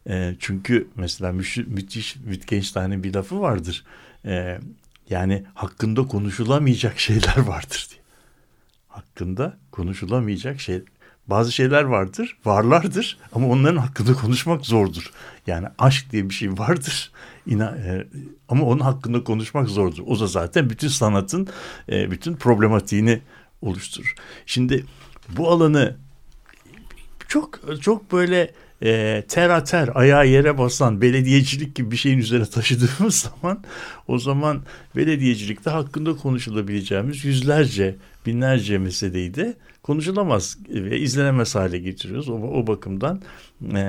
E, 0.09 0.35
çünkü 0.38 0.88
mesela 0.97 1.30
müş- 1.33 1.66
müthiş 1.66 2.12
Wittgenstein'in 2.12 3.02
bir 3.02 3.14
lafı 3.14 3.40
vardır. 3.40 3.85
E, 4.25 4.59
yani 5.11 5.45
hakkında 5.55 6.07
konuşulamayacak 6.07 6.99
şeyler 6.99 7.39
vardır 7.39 7.89
diye. 7.91 8.01
Hakkında 8.89 9.57
konuşulamayacak 9.71 10.61
şey 10.61 10.83
bazı 11.27 11.53
şeyler 11.53 11.83
vardır, 11.83 12.37
varlardır 12.45 13.19
ama 13.33 13.49
onların 13.49 13.77
hakkında 13.77 14.13
konuşmak 14.13 14.67
zordur. 14.67 15.13
Yani 15.47 15.67
aşk 15.79 16.13
diye 16.13 16.29
bir 16.29 16.35
şey 16.35 16.53
vardır. 16.53 17.13
İna, 17.47 17.65
e, 17.65 18.07
ama 18.49 18.65
onun 18.65 18.81
hakkında 18.81 19.25
konuşmak 19.25 19.69
zordur. 19.69 20.03
O 20.07 20.21
da 20.21 20.27
zaten 20.27 20.71
bütün 20.71 20.89
sanatın 20.89 21.49
e, 21.89 22.11
bütün 22.11 22.37
problematiğini 22.37 23.21
oluşturur. 23.63 24.15
Şimdi 24.47 24.85
bu 25.29 25.51
alanı 25.51 25.97
çok 27.29 27.61
çok 27.83 28.13
böyle 28.13 28.55
e, 28.83 29.25
ter 29.28 29.50
ater 29.50 29.90
ayağı 29.95 30.28
yere 30.28 30.59
basan 30.59 31.00
belediyecilik 31.00 31.75
gibi 31.75 31.90
bir 31.90 31.97
şeyin 31.97 32.18
üzerine 32.18 32.47
taşıdığımız 32.47 33.30
zaman 33.42 33.64
o 34.09 34.18
zaman 34.18 34.62
belediyecilikte 34.97 35.71
hakkında 35.71 36.16
konuşulabileceğimiz 36.16 37.25
yüzlerce 37.25 37.97
binlerce 38.26 38.78
meseleyi 38.78 39.35
de 39.35 39.56
konuşulamaz 39.83 40.59
ve 40.68 40.99
izlenemez 40.99 41.54
hale 41.54 41.78
getiriyoruz. 41.78 42.28
O, 42.28 42.35
o 42.35 42.66
bakımdan 42.66 43.23
e, 43.62 43.80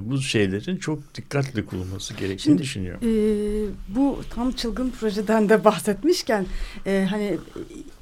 bu 0.00 0.20
şeylerin 0.20 0.76
çok 0.76 1.14
dikkatli 1.14 1.66
kullanılması 1.66 2.14
gerektiğini 2.14 2.38
Şimdi, 2.38 2.62
düşünüyorum. 2.62 3.00
E, 3.02 3.94
bu 3.96 4.20
tam 4.30 4.52
çılgın 4.52 4.90
projeden 4.90 5.48
de 5.48 5.64
bahsetmişken 5.64 6.46
e, 6.86 7.06
hani 7.10 7.38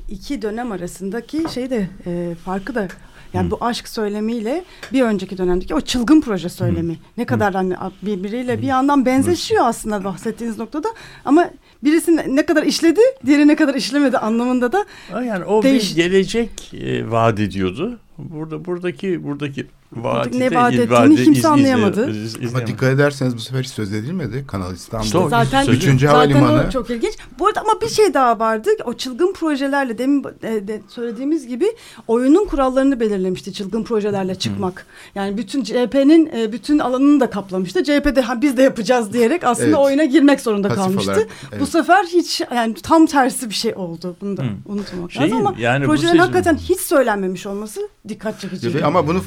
iki 0.08 0.42
dönem 0.42 0.72
arasındaki 0.72 1.44
şey 1.54 1.70
de 1.70 1.88
e, 2.06 2.34
farkı 2.44 2.74
da 2.74 2.88
yani 3.34 3.46
Hı. 3.46 3.50
bu 3.50 3.58
aşk 3.60 3.88
söylemiyle 3.88 4.64
bir 4.92 5.02
önceki 5.02 5.38
dönemdeki 5.38 5.74
o 5.74 5.80
çılgın 5.80 6.20
proje 6.20 6.48
söylemi 6.48 6.92
Hı. 6.92 6.98
ne 7.16 7.24
kadar 7.24 7.54
Hı. 7.54 7.58
hani 7.58 7.74
birbiriyle 8.02 8.62
bir 8.62 8.66
yandan 8.66 9.06
benzeşiyor 9.06 9.64
aslında 9.66 10.04
bahsettiğiniz 10.04 10.58
noktada 10.58 10.88
ama 11.24 11.50
birisi 11.84 12.16
ne 12.16 12.46
kadar 12.46 12.62
işledi, 12.62 13.00
diğeri 13.26 13.48
ne 13.48 13.56
kadar 13.56 13.74
işlemedi 13.74 14.18
anlamında 14.18 14.72
da 14.72 14.84
yani 15.24 15.44
o 15.44 15.62
değiş... 15.62 15.96
bir 15.96 16.02
gelecek 16.02 16.74
e, 16.74 17.10
vaat 17.10 17.40
ediyordu. 17.40 17.98
Burada 18.18 18.64
buradaki 18.64 19.24
buradaki 19.24 19.66
vaadi 19.96 20.40
ne 20.40 20.54
vaat 20.54 20.74
ettiğini 20.74 21.16
kimse 21.16 21.38
iz, 21.38 21.44
anlayamadı. 21.44 22.10
Iz, 22.10 22.36
iz, 22.36 22.54
Ama 22.54 22.66
dikkat 22.66 22.88
ederseniz 22.88 23.36
bu 23.36 23.40
sefer 23.40 23.62
hiç 23.62 23.68
söz 23.68 23.92
edilmedi. 23.92 24.44
Kanal 24.46 24.74
İstanbul. 24.74 25.06
İşte 25.06 25.28
zaten, 25.30 25.66
Üçüncü 25.66 26.06
zaten 26.06 26.30
havalimanı. 26.30 26.66
o 26.68 26.70
çok 26.70 26.90
ilginç. 26.90 27.14
Bu 27.38 27.46
arada 27.46 27.60
ama 27.60 27.80
bir 27.80 27.88
şey 27.88 28.14
daha 28.14 28.38
vardı. 28.38 28.70
O 28.84 28.94
çılgın 28.94 29.32
projelerle 29.32 29.98
demin 29.98 30.24
e, 30.42 30.68
de 30.68 30.82
söylediğimiz 30.88 31.46
gibi 31.46 31.66
oyunun 32.08 32.46
kurallarını 32.46 33.00
belirlemişti 33.00 33.52
çılgın 33.52 33.84
projelerle 33.84 34.34
çıkmak. 34.34 34.74
Hmm. 34.74 35.22
Yani 35.22 35.38
bütün 35.38 35.64
CHP'nin 35.64 36.30
e, 36.36 36.52
bütün 36.52 36.78
alanını 36.78 37.20
da 37.20 37.30
kaplamıştı. 37.30 37.84
CHP'de 37.84 38.20
ha, 38.20 38.42
biz 38.42 38.56
de 38.56 38.62
yapacağız 38.62 39.12
diyerek 39.12 39.44
aslında 39.44 39.68
evet. 39.68 39.78
oyuna 39.78 40.04
girmek 40.04 40.40
zorunda 40.40 40.68
Pasif 40.68 40.84
kalmıştı. 40.84 41.12
Olarak, 41.12 41.28
evet. 41.50 41.60
Bu 41.60 41.66
sefer 41.66 42.04
hiç 42.04 42.42
yani 42.54 42.74
tam 42.74 43.06
tersi 43.06 43.50
bir 43.50 43.54
şey 43.54 43.74
oldu. 43.74 44.16
Bunu 44.20 44.36
da 44.36 44.42
hmm. 44.42 44.50
unutmamak 44.66 45.12
Şeyin, 45.12 45.30
lazım 45.30 45.46
ama 45.46 45.56
yani 45.58 45.86
projelerin 45.86 46.18
hakikaten 46.18 46.56
hiç 46.56 46.80
söylenmemiş 46.80 47.46
olması 47.46 47.88
dikkat 48.08 48.40
çekici. 48.40 48.84
Ama 48.84 49.06
bunu 49.06 49.22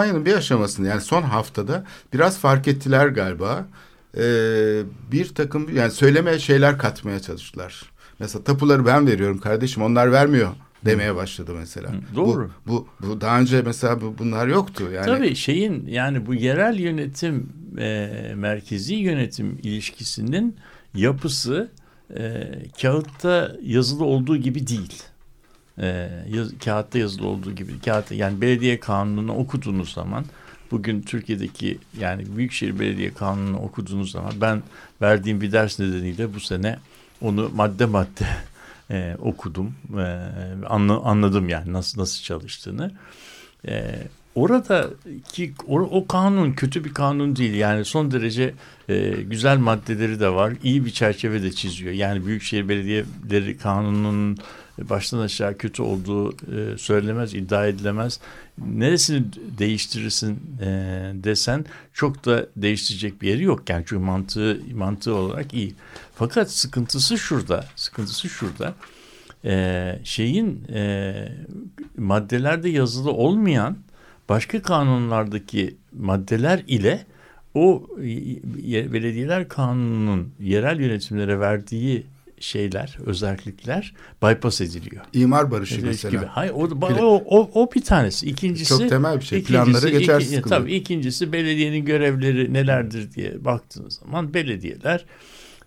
kampanyanın 0.00 0.26
bir 0.26 0.34
aşamasında 0.34 0.88
yani 0.88 1.00
son 1.00 1.22
haftada 1.22 1.84
biraz 2.12 2.38
fark 2.38 2.68
ettiler 2.68 3.06
galiba. 3.06 3.66
Ee, 4.16 4.82
bir 5.12 5.34
takım 5.34 5.76
yani 5.76 5.90
söylemeye 5.90 6.38
şeyler 6.38 6.78
katmaya 6.78 7.20
çalıştılar. 7.20 7.82
Mesela 8.18 8.44
tapuları 8.44 8.86
ben 8.86 9.06
veriyorum 9.06 9.38
kardeşim 9.38 9.82
onlar 9.82 10.12
vermiyor 10.12 10.50
demeye 10.84 11.14
başladı 11.14 11.52
mesela. 11.58 11.90
Doğru. 12.16 12.50
Bu, 12.66 12.88
bu, 13.00 13.08
bu 13.08 13.20
daha 13.20 13.40
önce 13.40 13.62
mesela 13.62 14.00
bu, 14.00 14.14
bunlar 14.18 14.46
yoktu. 14.46 14.84
Yani... 14.94 15.06
Tabii 15.06 15.34
şeyin 15.34 15.86
yani 15.86 16.26
bu 16.26 16.34
yerel 16.34 16.78
yönetim 16.78 17.52
e, 17.78 18.32
merkezi 18.36 18.94
yönetim 18.94 19.58
ilişkisinin 19.62 20.56
yapısı 20.94 21.70
e, 22.16 22.48
kağıtta 22.82 23.56
yazılı 23.62 24.04
olduğu 24.04 24.36
gibi 24.36 24.66
değil 24.66 25.02
e, 25.80 26.08
yaz, 26.28 26.58
kağıtta 26.64 26.98
yazılı 26.98 27.26
olduğu 27.26 27.52
gibi 27.52 27.80
kağıtta 27.80 28.14
yani 28.14 28.40
belediye 28.40 28.80
kanununu 28.80 29.34
okuduğunuz 29.34 29.92
zaman 29.92 30.24
bugün 30.70 31.02
Türkiye'deki 31.02 31.78
yani 31.98 32.36
Büyükşehir 32.36 32.78
Belediye 32.78 33.14
Kanunu'nu 33.14 33.58
okuduğunuz 33.58 34.10
zaman 34.10 34.32
ben 34.40 34.62
verdiğim 35.02 35.40
bir 35.40 35.52
ders 35.52 35.78
nedeniyle 35.78 36.34
bu 36.34 36.40
sene 36.40 36.78
onu 37.20 37.50
madde 37.54 37.86
madde 37.86 38.26
e, 38.90 39.16
okudum. 39.22 39.74
E, 39.98 40.18
anla, 40.68 41.00
anladım 41.00 41.48
yani 41.48 41.72
nasıl 41.72 42.00
nasıl 42.00 42.22
çalıştığını. 42.22 42.92
E, 43.68 43.94
oradaki 44.34 45.54
o, 45.68 45.80
o 45.80 46.06
kanun 46.06 46.52
kötü 46.52 46.84
bir 46.84 46.94
kanun 46.94 47.36
değil. 47.36 47.54
Yani 47.54 47.84
son 47.84 48.10
derece 48.10 48.54
e, 48.88 49.10
güzel 49.10 49.58
maddeleri 49.58 50.20
de 50.20 50.28
var 50.28 50.52
iyi 50.62 50.84
bir 50.84 50.90
çerçeve 50.90 51.42
de 51.42 51.52
çiziyor. 51.52 51.92
Yani 51.92 52.26
Büyükşehir 52.26 52.68
Belediyeleri 52.68 53.58
Kanunu'nun 53.58 54.38
baştan 54.88 55.18
aşağı 55.18 55.58
kötü 55.58 55.82
olduğu 55.82 56.32
e, 56.32 56.78
söylenemez, 56.78 57.34
iddia 57.34 57.66
edilemez. 57.66 58.20
Neresini 58.58 59.24
değiştirirsin 59.58 60.38
e, 60.60 60.66
desen 61.14 61.64
çok 61.92 62.24
da 62.24 62.46
değiştirecek 62.56 63.22
bir 63.22 63.28
yeri 63.28 63.42
yok. 63.42 63.70
Yani 63.70 63.84
çünkü 63.86 64.04
mantığı, 64.04 64.60
mantığı 64.74 65.14
olarak 65.14 65.54
iyi. 65.54 65.74
Fakat 66.14 66.50
sıkıntısı 66.50 67.18
şurada, 67.18 67.64
sıkıntısı 67.76 68.28
şurada. 68.28 68.74
E, 69.44 69.98
şeyin 70.04 70.64
e, 70.72 71.14
maddelerde 71.96 72.68
yazılı 72.68 73.12
olmayan 73.12 73.76
başka 74.28 74.62
kanunlardaki 74.62 75.76
maddeler 75.92 76.64
ile 76.66 77.06
o 77.54 77.86
belediyeler 78.92 79.48
kanununun 79.48 80.32
yerel 80.40 80.80
yönetimlere 80.80 81.40
verdiği 81.40 82.06
şeyler, 82.40 82.98
özellikler 83.06 83.94
bypass 84.22 84.60
ediliyor. 84.60 85.04
İmar 85.12 85.50
barışı 85.50 85.74
Özellik 85.74 85.90
mesela. 85.90 86.10
Gibi. 86.10 86.24
Hayır, 86.24 86.52
o, 86.52 86.68
o, 86.82 87.22
o, 87.26 87.50
o 87.54 87.72
bir 87.74 87.82
tanesi. 87.82 88.26
İkincisi 88.26 88.68
çok 88.68 88.88
temel 88.88 89.20
bir 89.20 89.24
şey. 89.24 89.42
Planları 89.42 89.90
geçer 89.90 90.20
iki, 90.20 90.42
Tabii 90.42 90.74
ikincisi 90.74 91.32
belediyenin 91.32 91.84
görevleri 91.84 92.52
nelerdir 92.52 93.12
diye 93.12 93.44
baktığınız 93.44 93.94
zaman 93.94 94.34
belediyeler 94.34 95.04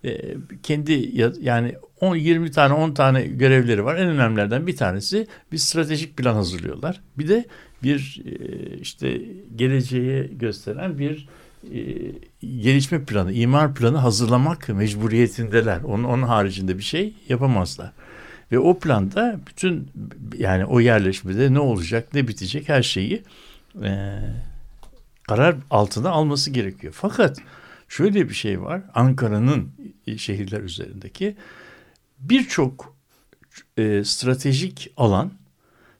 e, 0.04 0.36
kendi 0.62 1.10
yani 1.40 1.74
10 2.00 2.16
20 2.16 2.50
tane 2.50 2.74
10 2.74 2.94
tane 2.94 3.22
görevleri 3.22 3.84
var. 3.84 3.96
En 3.96 4.08
önemlilerden 4.08 4.66
bir 4.66 4.76
tanesi 4.76 5.26
bir 5.52 5.58
stratejik 5.58 6.16
plan 6.16 6.34
hazırlıyorlar. 6.34 7.00
Bir 7.18 7.28
de 7.28 7.44
bir 7.82 8.22
e, 8.26 8.78
işte 8.78 9.22
geleceğe 9.56 10.26
gösteren 10.26 10.98
bir 10.98 11.16
e, 11.16 11.43
gelişme 12.40 13.04
planı, 13.04 13.32
imar 13.32 13.74
planı 13.74 13.96
hazırlamak 13.98 14.68
mecburiyetindeler. 14.68 15.80
Onun, 15.80 16.04
onun 16.04 16.22
haricinde 16.22 16.78
bir 16.78 16.82
şey 16.82 17.14
yapamazlar. 17.28 17.92
Ve 18.52 18.58
o 18.58 18.78
planda 18.78 19.40
bütün 19.46 19.90
yani 20.38 20.64
o 20.64 20.80
yerleşmede 20.80 21.54
ne 21.54 21.60
olacak, 21.60 22.14
ne 22.14 22.28
bitecek 22.28 22.68
her 22.68 22.82
şeyi 22.82 23.22
e, 23.82 24.20
karar 25.22 25.56
altına 25.70 26.10
alması 26.10 26.50
gerekiyor. 26.50 26.94
Fakat 26.96 27.38
şöyle 27.88 28.28
bir 28.28 28.34
şey 28.34 28.62
var. 28.62 28.82
Ankara'nın 28.94 29.68
şehirler 30.16 30.60
üzerindeki 30.60 31.36
birçok 32.18 32.96
e, 33.76 34.04
stratejik 34.04 34.92
alan 34.96 35.32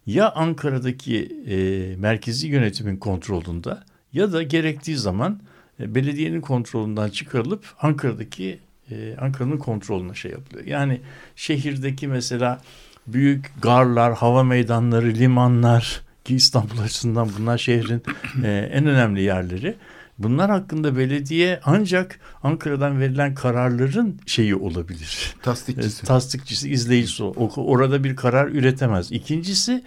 ya 0.07 0.33
Ankara'daki 0.33 1.45
e, 1.47 1.57
merkezi 1.97 2.49
yönetimin 2.49 2.97
kontrolünde 2.97 3.77
ya 4.13 4.33
da 4.33 4.43
gerektiği 4.43 4.97
zaman 4.97 5.33
e, 5.33 5.54
belediyenin 5.79 6.41
kontrolünden 6.41 7.09
çıkarılıp 7.09 7.65
Ankara'daki 7.83 8.59
e, 8.91 9.17
Ankara'nın 9.21 9.59
kontrolüne 9.59 10.15
şey 10.15 10.31
yapılıyor. 10.31 10.67
Yani 10.67 11.01
şehirdeki 11.37 12.09
mesela 12.09 12.61
büyük 13.07 13.51
garlar, 13.63 14.15
hava 14.15 14.43
meydanları, 14.43 15.15
limanlar 15.15 16.03
ki 16.25 16.35
İstanbul 16.35 16.79
açısından 16.79 17.31
bunlar 17.39 17.59
şehrin 17.59 18.03
e, 18.45 18.71
en 18.73 18.87
önemli 18.87 19.23
yerleri. 19.23 19.77
Bunlar 20.19 20.51
hakkında 20.51 20.97
belediye 20.97 21.61
ancak 21.65 22.21
Ankara'dan 22.43 23.01
verilen 23.01 23.35
kararların 23.35 24.21
şeyi 24.27 24.55
olabilir. 24.55 25.35
Tasdikçisi. 25.43 26.03
E, 26.03 26.07
tasdikçisi, 26.07 26.71
izleyicisi. 26.71 27.23
Orada 27.57 28.05
bir 28.05 28.17
karar 28.17 28.49
üretemez. 28.49 29.13
İkincisi 29.13 29.73
e, 29.73 29.83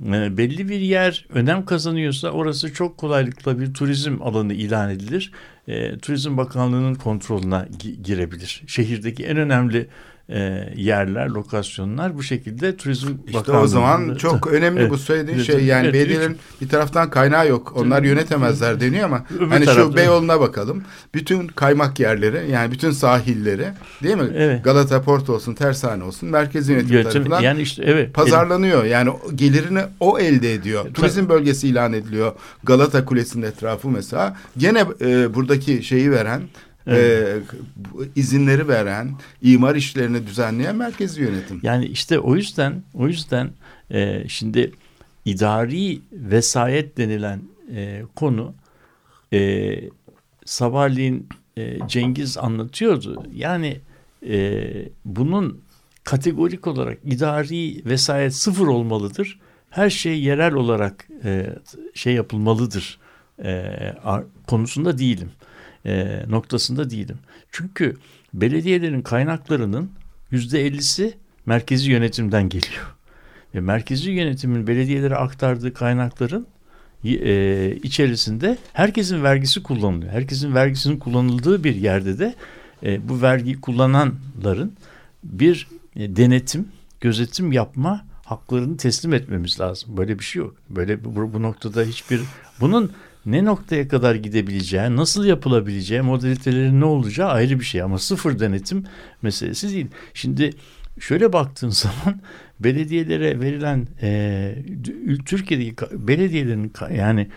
belli 0.00 0.68
bir 0.68 0.80
yer 0.80 1.26
önem 1.28 1.64
kazanıyorsa 1.64 2.30
orası 2.30 2.74
çok 2.74 2.98
kolaylıkla 2.98 3.60
bir 3.60 3.74
turizm 3.74 4.22
alanı 4.22 4.54
ilan 4.54 4.90
edilir. 4.90 5.32
E, 5.68 5.98
Turizm 5.98 6.36
Bakanlığı'nın 6.36 6.94
kontrolüne 6.94 7.68
girebilir. 8.02 8.62
Şehirdeki 8.66 9.24
en 9.24 9.36
önemli 9.36 9.88
e, 10.28 10.68
yerler, 10.76 11.28
lokasyonlar 11.28 12.16
bu 12.16 12.22
şekilde 12.22 12.76
turizm 12.76 13.08
İşte 13.26 13.52
o 13.52 13.66
zaman 13.66 14.14
çok 14.14 14.46
önemli 14.52 14.80
evet, 14.80 14.90
bu 14.90 14.98
söylediğin 14.98 15.36
evet, 15.36 15.46
şey. 15.46 15.64
Yani 15.64 15.84
evet, 15.84 15.94
belediyelerin 15.94 16.36
bir 16.60 16.68
taraftan 16.68 17.10
kaynağı 17.10 17.48
yok. 17.48 17.72
Onlar 17.76 18.02
yönetemezler 18.02 18.80
deniyor 18.80 19.04
ama 19.04 19.24
Öbür 19.36 19.46
hani 19.46 19.64
tarafta. 19.64 19.82
şu 19.82 19.96
Beyoğlu'na 19.96 20.40
bakalım. 20.40 20.84
Bütün 21.14 21.46
kaymak 21.46 22.00
yerleri 22.00 22.50
yani 22.50 22.72
bütün 22.72 22.90
sahilleri 22.90 23.66
değil 24.02 24.16
mi? 24.16 24.30
Evet. 24.36 24.64
Galata 24.64 25.02
Port 25.02 25.30
olsun, 25.30 25.54
Tersane 25.54 26.04
olsun 26.04 26.28
merkezi 26.28 26.72
yönetim, 26.72 26.92
yönetim 26.92 27.12
tarafından 27.12 27.40
yani 27.40 27.62
işte 27.62 27.82
evet 27.86 28.14
pazarlanıyor. 28.14 28.84
Yani 28.84 29.10
gelirini 29.34 29.80
o 30.00 30.18
elde 30.18 30.54
ediyor. 30.54 30.94
Turizm 30.94 31.28
bölgesi 31.28 31.68
ilan 31.68 31.92
ediliyor. 31.92 32.32
Galata 32.62 33.04
Kulesi'nin 33.04 33.46
etrafı 33.46 33.88
mesela. 33.88 34.36
Gene 34.56 34.84
e, 35.00 35.34
buradaki 35.34 35.82
şeyi 35.82 36.10
veren 36.10 36.42
Evet. 36.86 37.42
E, 37.42 38.04
izinleri 38.16 38.68
veren, 38.68 39.10
imar 39.42 39.74
işlerini 39.74 40.26
düzenleyen 40.26 40.76
merkezi 40.76 41.22
yönetim. 41.22 41.60
Yani 41.62 41.86
işte 41.86 42.18
o 42.18 42.36
yüzden 42.36 42.82
o 42.94 43.08
yüzden 43.08 43.50
e, 43.90 44.28
şimdi 44.28 44.72
idari 45.24 46.00
vesayet 46.12 46.96
denilen 46.98 47.40
e, 47.74 48.02
konu 48.16 48.54
e, 49.32 49.80
sabahleyin 50.44 51.28
e, 51.56 51.88
Cengiz 51.88 52.38
anlatıyordu. 52.38 53.22
Yani 53.34 53.80
e, 54.28 54.64
bunun 55.04 55.60
kategorik 56.04 56.66
olarak 56.66 56.98
idari 57.04 57.84
vesayet 57.84 58.34
sıfır 58.34 58.66
olmalıdır. 58.66 59.40
Her 59.70 59.90
şey 59.90 60.22
yerel 60.22 60.54
olarak 60.54 61.08
e, 61.24 61.46
şey 61.94 62.14
yapılmalıdır 62.14 62.98
e, 63.44 63.64
konusunda 64.46 64.98
değilim. 64.98 65.30
E, 65.86 66.22
noktasında 66.28 66.90
değilim. 66.90 67.18
Çünkü 67.52 67.96
belediyelerin 68.34 69.02
kaynaklarının 69.02 69.90
yüzde 70.30 70.66
ellisi 70.66 71.14
merkezi 71.46 71.90
yönetimden 71.90 72.48
geliyor. 72.48 72.94
Ve 73.54 73.60
merkezi 73.60 74.10
yönetimin 74.10 74.66
belediyelere 74.66 75.16
aktardığı 75.16 75.74
kaynakların 75.74 76.46
e, 77.04 77.76
içerisinde 77.82 78.58
herkesin 78.72 79.22
vergisi 79.22 79.62
kullanılıyor. 79.62 80.12
Herkesin 80.12 80.54
vergisinin 80.54 80.98
kullanıldığı 80.98 81.64
bir 81.64 81.74
yerde 81.74 82.18
de 82.18 82.34
e, 82.82 83.08
bu 83.08 83.22
vergiyi 83.22 83.60
kullananların 83.60 84.72
bir 85.24 85.68
e, 85.96 86.16
denetim, 86.16 86.68
gözetim 87.00 87.52
yapma 87.52 88.04
haklarını 88.24 88.76
teslim 88.76 89.14
etmemiz 89.14 89.60
lazım. 89.60 89.96
Böyle 89.96 90.18
bir 90.18 90.24
şey 90.24 90.40
yok. 90.40 90.54
Böyle 90.70 91.04
bu, 91.04 91.32
bu 91.32 91.42
noktada 91.42 91.82
hiçbir 91.82 92.20
bunun 92.60 92.92
ne 93.26 93.44
noktaya 93.44 93.88
kadar 93.88 94.14
gidebileceği, 94.14 94.96
nasıl 94.96 95.24
yapılabileceği, 95.24 96.02
modalitelerin 96.02 96.80
ne 96.80 96.84
olacağı 96.84 97.28
ayrı 97.28 97.60
bir 97.60 97.64
şey 97.64 97.82
ama 97.82 97.98
sıfır 97.98 98.38
denetim 98.38 98.84
meselesi 99.22 99.72
değil. 99.72 99.86
Şimdi 100.14 100.50
şöyle 101.00 101.32
baktığın 101.32 101.68
zaman 101.70 102.20
belediyelere 102.60 103.40
verilen 103.40 103.88
e, 104.02 104.54
Türkiye'deki 105.26 105.74
belediyelerin 105.92 106.72
yani 106.96 107.28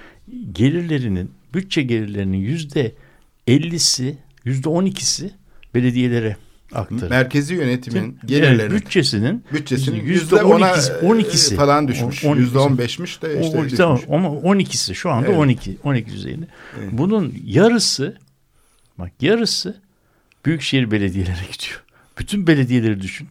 gelirlerinin 0.51 1.31
bütçe 1.53 1.83
gelirlerinin 1.83 2.37
yüzde 2.37 2.95
ellisi 3.47 4.17
yüzde 4.45 4.69
on 4.69 4.85
ikisi 4.85 5.31
belediyelere 5.75 6.35
aktarılıyor. 6.73 7.09
Merkezi 7.09 7.53
yönetimin 7.53 8.19
gelirlerinin 8.25 8.75
bütçesinin 8.75 9.43
bütçesinin 9.53 10.03
yüzde 10.03 10.43
ona 10.43 10.71
12'si 10.71 11.53
e, 11.53 11.57
falan 11.57 11.87
düşmüş. 11.87 12.23
Yüzde 12.23 12.59
on 12.59 12.77
beşmiş 12.77 13.21
de 13.21 13.41
işte 13.41 13.57
o, 13.57 13.63
düşmüş. 13.63 13.77
Tamam 13.77 13.99
ama 14.11 14.27
12'si 14.27 14.93
şu 14.93 15.09
anda 15.09 15.27
evet. 15.27 15.37
12 15.37 15.77
12 15.83 16.11
düzeyinde. 16.11 16.47
Evet. 16.79 16.89
Bunun 16.91 17.33
yarısı 17.45 18.17
bak 18.97 19.11
yarısı 19.21 19.81
büyükşehir 20.45 20.91
belediyelere 20.91 21.41
gidiyor. 21.51 21.83
Bütün 22.19 22.47
belediyeleri 22.47 23.01
düşün 23.01 23.27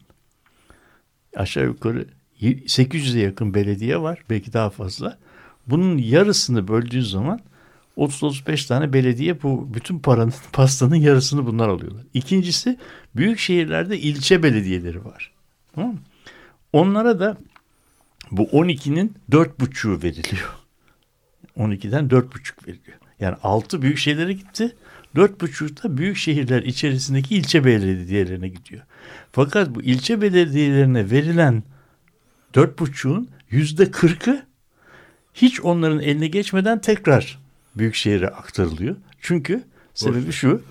aşağı 1.35 1.65
yukarı 1.65 2.05
800'e 2.41 3.21
yakın 3.21 3.53
belediye 3.53 4.01
var. 4.01 4.19
Belki 4.29 4.53
daha 4.53 4.69
fazla. 4.69 5.17
Bunun 5.67 5.97
yarısını 5.97 6.67
böldüğün 6.67 7.01
zaman 7.01 7.39
30-35 7.97 8.67
tane 8.67 8.93
belediye 8.93 9.43
bu 9.43 9.73
bütün 9.73 9.99
paranın 9.99 10.33
pastanın 10.53 10.95
yarısını 10.95 11.45
bunlar 11.45 11.69
alıyorlar. 11.69 12.03
İkincisi 12.13 12.77
büyük 13.15 13.39
şehirlerde 13.39 13.99
ilçe 13.99 14.43
belediyeleri 14.43 15.05
var. 15.05 15.31
Tamam 15.75 15.91
mı? 15.91 15.99
Onlara 16.73 17.19
da 17.19 17.37
bu 18.31 18.43
12'nin 18.43 19.13
4,5'u 19.31 20.03
veriliyor. 20.03 20.49
12'den 21.57 22.07
4,5 22.07 22.67
veriliyor. 22.67 22.97
Yani 23.19 23.35
6 23.43 23.81
büyük 23.81 23.97
şehirlere 23.97 24.33
gitti. 24.33 24.75
4,5 25.15 25.83
da 25.83 25.97
büyük 25.97 26.17
şehirler 26.17 26.63
içerisindeki 26.63 27.35
ilçe 27.35 27.65
belediyelerine 27.65 28.47
gidiyor. 28.47 28.83
Fakat 29.31 29.75
bu 29.75 29.81
ilçe 29.81 30.21
belediyelerine 30.21 31.11
verilen 31.11 31.63
dört 32.55 32.79
buçuğun 32.79 33.29
yüzde 33.49 33.91
kırkı 33.91 34.45
hiç 35.33 35.61
onların 35.61 35.99
eline 35.99 36.27
geçmeden 36.27 36.81
tekrar 36.81 37.46
büyük 37.79 37.95
şehire 37.95 38.27
aktarılıyor. 38.27 38.95
Çünkü 39.21 39.63
sebebi 39.93 40.31
şu 40.31 40.61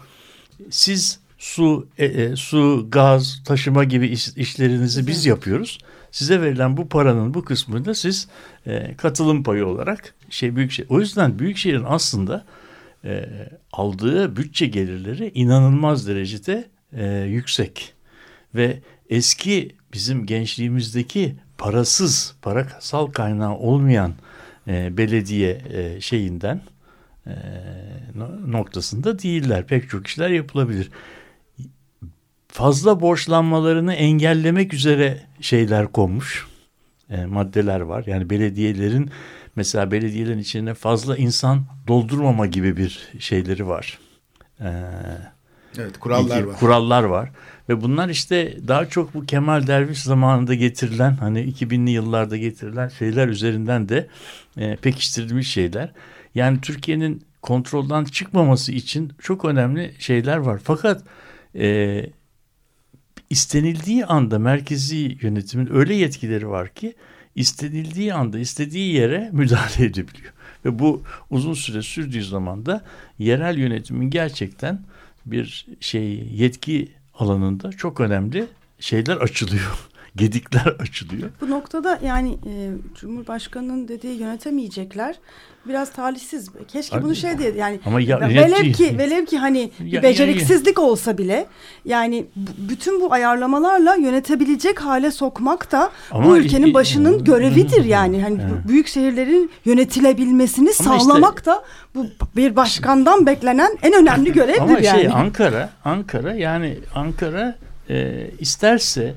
siz 0.71 1.21
su, 1.39 1.89
e, 1.99 2.05
e, 2.05 2.37
su, 2.37 2.87
gaz, 2.91 3.43
taşıma 3.45 3.85
gibi 3.85 4.07
iş, 4.07 4.29
işlerinizi 4.29 5.07
biz 5.07 5.27
yapıyoruz. 5.27 5.79
Size 6.11 6.41
verilen 6.41 6.77
bu 6.77 6.89
paranın 6.89 7.35
bu 7.35 7.45
kısmını 7.45 7.85
da 7.85 7.95
siz 7.95 8.29
e, 8.67 8.95
katılım 8.97 9.43
payı 9.43 9.67
olarak 9.67 10.15
şey 10.31 10.57
büyük 10.57 10.73
şey. 10.73 10.87
O 10.89 11.01
yüzden 11.01 11.39
büyük 11.39 11.57
şehrin 11.57 11.85
aslında 11.87 12.45
e, 13.05 13.29
aldığı 13.73 14.37
bütçe 14.37 14.67
gelirleri 14.67 15.31
inanılmaz 15.35 16.09
derecede 16.09 16.69
e, 16.93 17.07
yüksek 17.07 17.95
ve 18.55 18.81
eski 19.11 19.77
bizim 19.93 20.27
gençliğimizdeki 20.27 21.37
parasız, 21.59 22.37
parasal 22.43 23.07
kaynağı 23.07 23.55
olmayan 23.55 24.15
e, 24.69 24.97
belediye 24.97 25.63
e, 25.73 26.01
şeyinden 26.01 26.61
e, 27.27 27.35
noktasında 28.47 29.19
değiller. 29.19 29.67
Pek 29.67 29.91
çok 29.91 30.07
işler 30.07 30.31
yapılabilir. 30.31 30.91
Fazla 32.49 33.01
borçlanmalarını 33.01 33.95
engellemek 33.95 34.75
üzere 34.75 35.23
şeyler 35.41 35.87
konmuş, 35.87 36.47
e, 37.11 37.25
maddeler 37.25 37.81
var. 37.81 38.05
Yani 38.07 38.31
belediyelerin 38.31 39.11
mesela 39.57 39.91
belediyelerin 39.91 40.39
içine 40.39 40.75
fazla 40.75 41.17
insan 41.17 41.65
doldurmama 41.89 42.47
gibi 42.47 42.77
bir 42.77 43.13
şeyleri 43.19 43.69
var. 43.69 43.99
Ee, 44.61 44.67
evet 45.79 45.99
kurallar 45.99 46.43
var. 46.43 46.57
Kurallar 46.59 47.03
var. 47.03 47.31
Ve 47.69 47.83
bunlar 47.83 48.09
işte 48.09 48.57
daha 48.69 48.87
çok 48.89 49.15
bu 49.15 49.27
Kemal 49.27 49.67
Derviş 49.67 50.03
zamanında 50.03 50.55
getirilen 50.55 51.17
hani 51.17 51.41
2000'li 51.41 51.91
yıllarda 51.91 52.37
getirilen 52.37 52.89
şeyler 52.89 53.29
üzerinden 53.29 53.89
de 53.89 54.07
e, 54.57 54.77
pekiştirilmiş 54.77 55.51
şeyler. 55.51 55.91
Yani 56.37 56.61
Türkiye'nin 56.61 57.23
kontrolden 57.43 58.05
çıkmaması 58.05 58.73
için 58.73 59.13
çok 59.19 59.45
önemli 59.45 59.95
şeyler 59.99 60.37
var. 60.37 60.61
Fakat 60.65 61.03
e, 61.55 62.07
istenildiği 63.31 64.07
anda 64.07 64.39
merkezi 64.39 65.19
yönetimin 65.23 65.75
öyle 65.75 65.95
yetkileri 65.95 66.49
var 66.49 66.69
ki 66.69 66.95
istenildiği 67.35 68.15
anda 68.15 68.39
istediği 68.39 68.95
yere 68.95 69.31
müdahale 69.33 69.85
edebiliyor. 69.85 70.33
Ve 70.65 70.79
bu 70.79 71.03
uzun 71.31 71.55
süre 71.55 71.83
sürdüğü 71.83 72.25
zaman 72.25 72.67
da 72.67 72.85
yerel 73.19 73.59
yönetimin 73.59 74.11
gerçekten 74.11 74.81
bir 75.27 75.67
şey 75.81 76.29
yetki 76.35 76.89
alanında 77.15 77.73
çok 77.73 78.01
önemli 78.01 78.47
şeyler 78.81 79.17
açılıyor. 79.17 79.89
Gedikler 80.17 80.67
açılıyor. 80.81 81.31
Bu 81.41 81.51
noktada 81.51 81.99
yani 82.05 82.33
e, 82.33 82.71
Cumhurbaşkanı'nın 82.95 83.89
dediği 83.89 84.21
yönetemeyecekler 84.21 85.17
biraz 85.69 85.93
talihsiz. 85.93 86.51
Keşke 86.69 87.03
bunu 87.03 87.15
şey 87.15 87.39
diye 87.39 87.55
yani 87.57 87.81
ama 87.87 88.01
ya, 88.01 88.21
velev 88.21 88.73
ki 88.73 88.99
velev 88.99 89.25
ki 89.25 89.39
hani 89.39 89.71
ya, 89.85 90.03
beceriksizlik 90.03 90.79
ya, 90.79 90.85
ya. 90.85 90.91
olsa 90.91 91.19
bile 91.19 91.47
yani 91.85 92.27
bütün 92.59 93.01
bu 93.01 93.13
ayarlamalarla 93.13 93.95
yönetebilecek 93.95 94.81
hale 94.81 95.11
sokmak 95.11 95.73
da 95.73 95.91
ama 96.11 96.27
bu 96.27 96.37
ülkenin 96.37 96.75
başının 96.75 97.25
görevidir 97.25 97.85
yani. 97.85 98.23
Hani 98.23 98.39
evet. 98.43 98.69
büyük 98.69 98.87
şehirlerin 98.87 99.51
yönetilebilmesini 99.65 100.71
ama 100.81 100.99
sağlamak 101.01 101.39
işte, 101.39 101.51
da 101.51 101.65
bu 101.95 102.07
bir 102.37 102.57
başkandan 102.57 103.27
beklenen 103.27 103.79
en 103.83 103.93
önemli 103.93 104.33
görevdir 104.41 104.61
ama 104.61 104.77
şey, 104.77 104.85
yani. 104.85 105.01
Şey 105.01 105.11
Ankara 105.15 105.71
Ankara 105.85 106.35
yani 106.35 106.79
Ankara 106.95 107.57
e, 107.91 108.27
isterse 108.39 109.15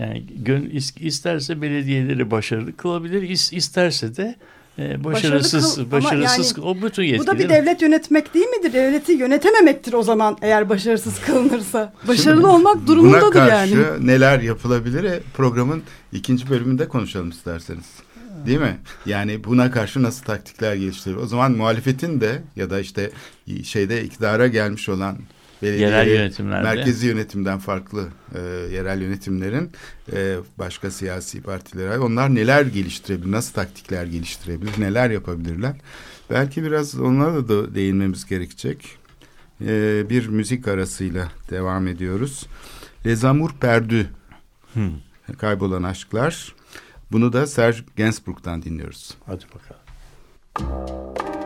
yani 0.00 0.24
gön, 0.36 0.70
isterse 1.00 1.62
belediyeleri 1.62 2.30
başarılı 2.30 2.76
kılabilir, 2.76 3.22
isterse 3.52 4.16
de 4.16 4.36
e, 4.78 5.04
başarısız, 5.04 5.74
kıl, 5.76 5.90
başarısız 5.90 6.54
yani, 6.56 6.68
o 6.68 6.82
bütün 6.82 7.02
yetkileri. 7.02 7.20
Bu 7.20 7.26
da 7.26 7.38
bir 7.38 7.48
devlet 7.48 7.82
yönetmek 7.82 8.34
değil 8.34 8.46
midir? 8.46 8.72
Devleti 8.72 9.12
yönetememektir 9.12 9.92
o 9.92 10.02
zaman 10.02 10.38
eğer 10.42 10.68
başarısız 10.68 11.20
kılınırsa. 11.20 11.92
Başarılı 12.08 12.40
Şimdi, 12.40 12.46
olmak 12.46 12.86
durumundadır 12.86 13.22
buna 13.22 13.30
karşı 13.30 13.74
yani. 13.74 14.06
neler 14.06 14.40
yapılabilir? 14.40 15.04
E, 15.04 15.20
programın 15.34 15.82
ikinci 16.12 16.50
bölümünde 16.50 16.88
konuşalım 16.88 17.30
isterseniz. 17.30 17.86
Değil 18.46 18.60
mi? 18.60 18.76
Yani 19.06 19.44
buna 19.44 19.70
karşı 19.70 20.02
nasıl 20.02 20.24
taktikler 20.24 20.74
geliştirir? 20.74 21.16
O 21.16 21.26
zaman 21.26 21.52
muhalefetin 21.52 22.20
de 22.20 22.42
ya 22.56 22.70
da 22.70 22.80
işte 22.80 23.10
şeyde 23.64 24.04
iktidara 24.04 24.46
gelmiş 24.46 24.88
olan 24.88 25.16
yerel 25.66 26.08
yönetimlerde. 26.08 26.74
merkezi 26.74 27.06
yönetimden 27.06 27.58
farklı 27.58 28.08
e, 28.34 28.40
yerel 28.74 29.02
yönetimlerin 29.02 29.70
e, 30.12 30.36
başka 30.58 30.90
siyasi 30.90 31.42
partilere 31.42 31.98
onlar 31.98 32.34
neler 32.34 32.62
geliştirebilir, 32.66 33.32
nasıl 33.32 33.52
taktikler 33.52 34.06
geliştirebilir, 34.06 34.80
neler 34.80 35.10
yapabilirler? 35.10 35.76
Belki 36.30 36.62
biraz 36.62 37.00
onlara 37.00 37.48
da 37.48 37.74
değinmemiz 37.74 38.26
gerekecek. 38.26 38.98
E, 39.60 40.04
bir 40.10 40.28
müzik 40.28 40.68
arasıyla 40.68 41.28
devam 41.50 41.88
ediyoruz. 41.88 42.46
Les 43.06 43.24
Amours 43.24 43.52
Perdus. 43.60 44.06
Hmm. 44.72 44.92
Kaybolan 45.38 45.82
Aşklar. 45.82 46.54
Bunu 47.12 47.32
da 47.32 47.46
Serge 47.46 47.78
Gainsbourg'dan 47.96 48.62
dinliyoruz. 48.62 49.14
Hadi 49.26 49.44
bakalım. 49.54 51.37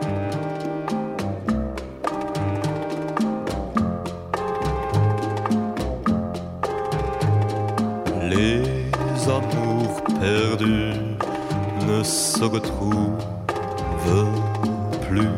Les 8.35 9.29
amours 9.29 10.01
perdus 10.19 10.93
ne 11.87 12.03
se 12.03 12.43
retrouvent 12.43 13.17
plus. 15.07 15.37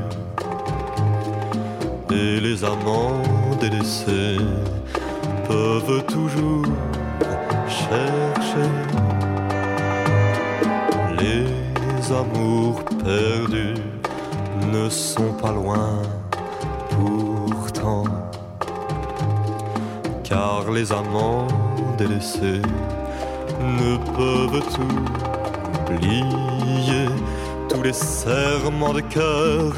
Et 2.12 2.40
les 2.40 2.64
amants 2.64 3.22
délaissés 3.60 4.38
peuvent 5.48 6.06
toujours 6.06 6.66
chercher 7.68 8.70
les 11.20 12.12
amours 12.14 12.84
perdus 13.04 13.82
ne 14.72 14.90
sont 14.90 15.34
pas 15.42 15.52
loin 15.52 16.02
pourtant. 16.90 18.06
Car 20.24 20.72
les 20.72 20.92
amants 20.92 21.48
délaissés 21.96 22.62
ne 23.62 23.98
peuvent 24.16 24.62
oublier 25.90 27.06
tous 27.70 27.82
les 27.82 27.94
serments 27.94 28.94
de 28.94 29.02
cœur, 29.02 29.74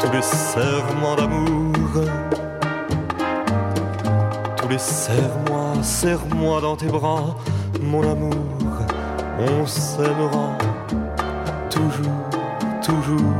tous 0.00 0.12
les 0.12 0.22
serments 0.22 1.16
d'amour, 1.16 2.04
tous 4.56 4.68
les 4.68 4.78
serre-moi, 4.78 5.82
serre-moi 5.82 6.60
dans 6.60 6.76
tes 6.76 6.88
bras, 6.88 7.36
mon 7.80 8.02
amour, 8.02 8.34
on 9.38 9.66
s'aimera 9.66 10.56
toujours, 11.70 12.30
toujours, 12.82 13.35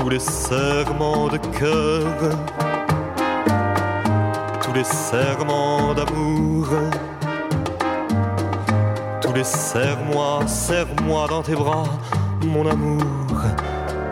tous 0.00 0.08
les 0.08 0.18
serments 0.18 1.28
de 1.28 1.36
cœur, 1.36 2.06
tous 4.62 4.72
les 4.72 4.84
serments 4.84 5.92
d'amour 5.92 6.68
tous 9.20 9.32
les 9.34 9.44
serre-moi, 9.44 10.40
serre-moi 10.46 11.26
dans 11.28 11.42
tes 11.42 11.54
bras, 11.54 11.84
mon 12.42 12.66
amour, 12.66 13.02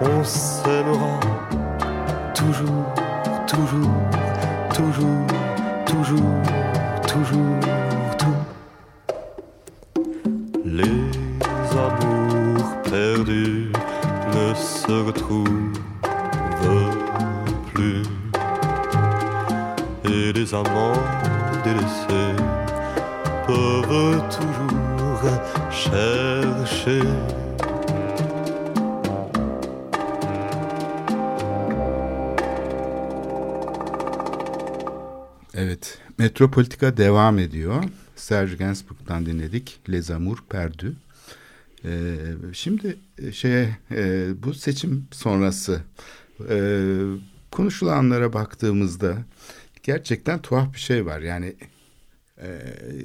on 0.02 0.22
s'aimera 0.22 1.18
toujours, 2.34 2.84
toujours, 3.46 4.02
toujours, 4.74 5.26
toujours, 5.86 6.42
toujours, 7.06 7.87
Metropolitika 36.38 36.96
devam 36.96 37.38
ediyor. 37.38 37.84
Serge 38.16 38.56
Gainsbourg'dan 38.56 39.26
dinledik. 39.26 39.80
Les 39.90 40.10
Amours 40.10 40.38
Perdus. 40.50 40.92
Ee, 41.84 42.14
şimdi 42.52 42.96
şeye 43.32 43.76
e, 43.90 44.28
bu 44.42 44.54
seçim 44.54 45.08
sonrası 45.10 45.80
e, 46.50 46.56
konuşulanlara 47.50 48.32
baktığımızda 48.32 49.16
gerçekten 49.82 50.42
tuhaf 50.42 50.74
bir 50.74 50.78
şey 50.78 51.06
var. 51.06 51.20
Yani 51.20 51.56
e, 52.42 52.48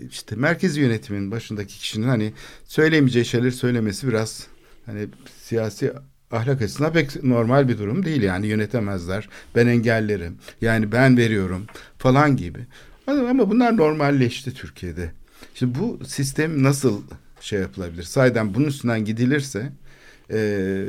işte 0.09 0.35
merkez 0.35 0.77
yönetimin 0.77 1.31
başındaki 1.31 1.79
kişinin 1.79 2.07
hani 2.07 2.33
söylemeyeceği 2.65 3.25
şeyleri 3.25 3.51
söylemesi 3.51 4.07
biraz 4.07 4.47
hani 4.85 5.07
siyasi 5.41 5.93
ahlak 6.31 6.61
açısından 6.61 6.93
pek 6.93 7.23
normal 7.23 7.69
bir 7.69 7.77
durum 7.77 8.05
değil 8.05 8.21
yani 8.21 8.47
yönetemezler. 8.47 9.29
Ben 9.55 9.67
engellerim. 9.67 10.37
Yani 10.61 10.91
ben 10.91 11.17
veriyorum 11.17 11.65
falan 11.97 12.37
gibi. 12.37 12.67
Ama 13.07 13.49
bunlar 13.49 13.77
normalleşti 13.77 14.53
Türkiye'de. 14.53 15.11
Şimdi 15.55 15.79
bu 15.79 15.99
sistem 16.05 16.63
nasıl 16.63 17.01
şey 17.41 17.59
yapılabilir? 17.59 18.03
Sayeden 18.03 18.53
bunun 18.53 18.65
üstünden 18.65 19.05
gidilirse 19.05 19.71
e, 20.31 20.85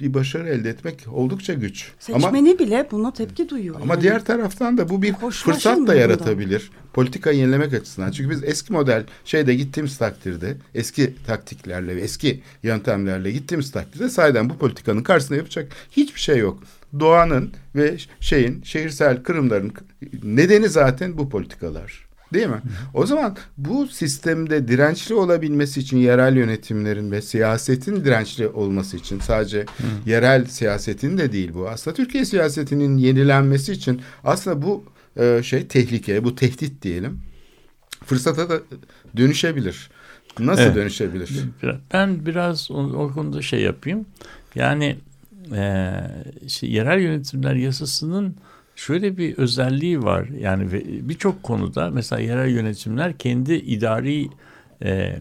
bir 0.00 0.14
başarı 0.14 0.48
elde 0.48 0.70
etmek 0.70 1.04
oldukça 1.12 1.54
güç. 1.54 1.92
Seçmeni 1.98 2.50
ama, 2.50 2.58
bile 2.58 2.88
buna 2.90 3.12
tepki 3.12 3.48
duyuyor. 3.48 3.76
Ama 3.82 3.94
yani. 3.94 4.02
diğer 4.02 4.24
taraftan 4.24 4.78
da 4.78 4.88
bu 4.88 5.02
bir 5.02 5.14
fırsat 5.14 5.86
da 5.86 5.94
yaratabilir. 5.94 6.70
Politika 6.92 7.30
yenilemek 7.30 7.74
açısından. 7.74 8.10
Çünkü 8.10 8.30
biz 8.30 8.44
eski 8.44 8.72
model 8.72 9.04
şeyde 9.24 9.54
gittiğimiz 9.54 9.98
takdirde 9.98 10.56
eski 10.74 11.14
taktiklerle 11.26 11.96
ve 11.96 12.00
eski 12.00 12.42
yöntemlerle 12.62 13.32
gittiğimiz 13.32 13.70
takdirde 13.70 14.08
sayeden 14.08 14.50
bu 14.50 14.58
politikanın 14.58 15.02
karşısında 15.02 15.36
yapacak 15.36 15.72
hiçbir 15.90 16.20
şey 16.20 16.38
yok. 16.38 16.62
Doğanın 17.00 17.52
ve 17.74 17.96
şeyin 18.20 18.62
şehirsel 18.62 19.22
kırımların 19.22 19.72
nedeni 20.22 20.68
zaten 20.68 21.18
bu 21.18 21.28
politikalar. 21.28 22.06
Değil 22.34 22.46
mi? 22.46 22.62
O 22.94 23.06
zaman 23.06 23.36
bu 23.56 23.86
sistemde 23.86 24.68
dirençli 24.68 25.14
olabilmesi 25.14 25.80
için 25.80 25.96
yerel 25.96 26.36
yönetimlerin 26.36 27.10
ve 27.10 27.22
siyasetin 27.22 28.04
dirençli 28.04 28.48
olması 28.48 28.96
için 28.96 29.20
sadece 29.20 29.60
Hı. 29.60 29.66
yerel 30.06 30.44
siyasetin 30.44 31.18
de 31.18 31.32
değil 31.32 31.50
bu. 31.54 31.68
Aslında 31.68 31.96
Türkiye 31.96 32.24
siyasetinin 32.24 32.96
yenilenmesi 32.96 33.72
için 33.72 34.02
aslında 34.24 34.62
bu 34.62 34.84
e, 35.16 35.42
şey 35.42 35.66
tehlike, 35.66 36.24
bu 36.24 36.34
tehdit 36.34 36.82
diyelim. 36.82 37.20
Fırsata 38.04 38.50
da 38.50 38.60
dönüşebilir. 39.16 39.90
Nasıl 40.38 40.62
evet. 40.62 40.76
dönüşebilir? 40.76 41.30
Ben 41.92 42.26
biraz 42.26 42.70
o, 42.70 42.74
o 42.74 43.12
konuda 43.12 43.42
şey 43.42 43.60
yapayım. 43.60 44.06
Yani 44.54 44.96
e, 45.54 46.00
şey, 46.48 46.70
yerel 46.70 47.00
yönetimler 47.00 47.54
yasasının 47.54 48.36
şöyle 48.76 49.16
bir 49.16 49.38
özelliği 49.38 50.02
var. 50.02 50.28
Yani 50.28 50.72
birçok 51.08 51.42
konuda 51.42 51.90
mesela 51.90 52.22
yerel 52.22 52.48
yönetimler 52.48 53.18
kendi 53.18 53.54
idari 53.54 54.28
e, 54.82 55.18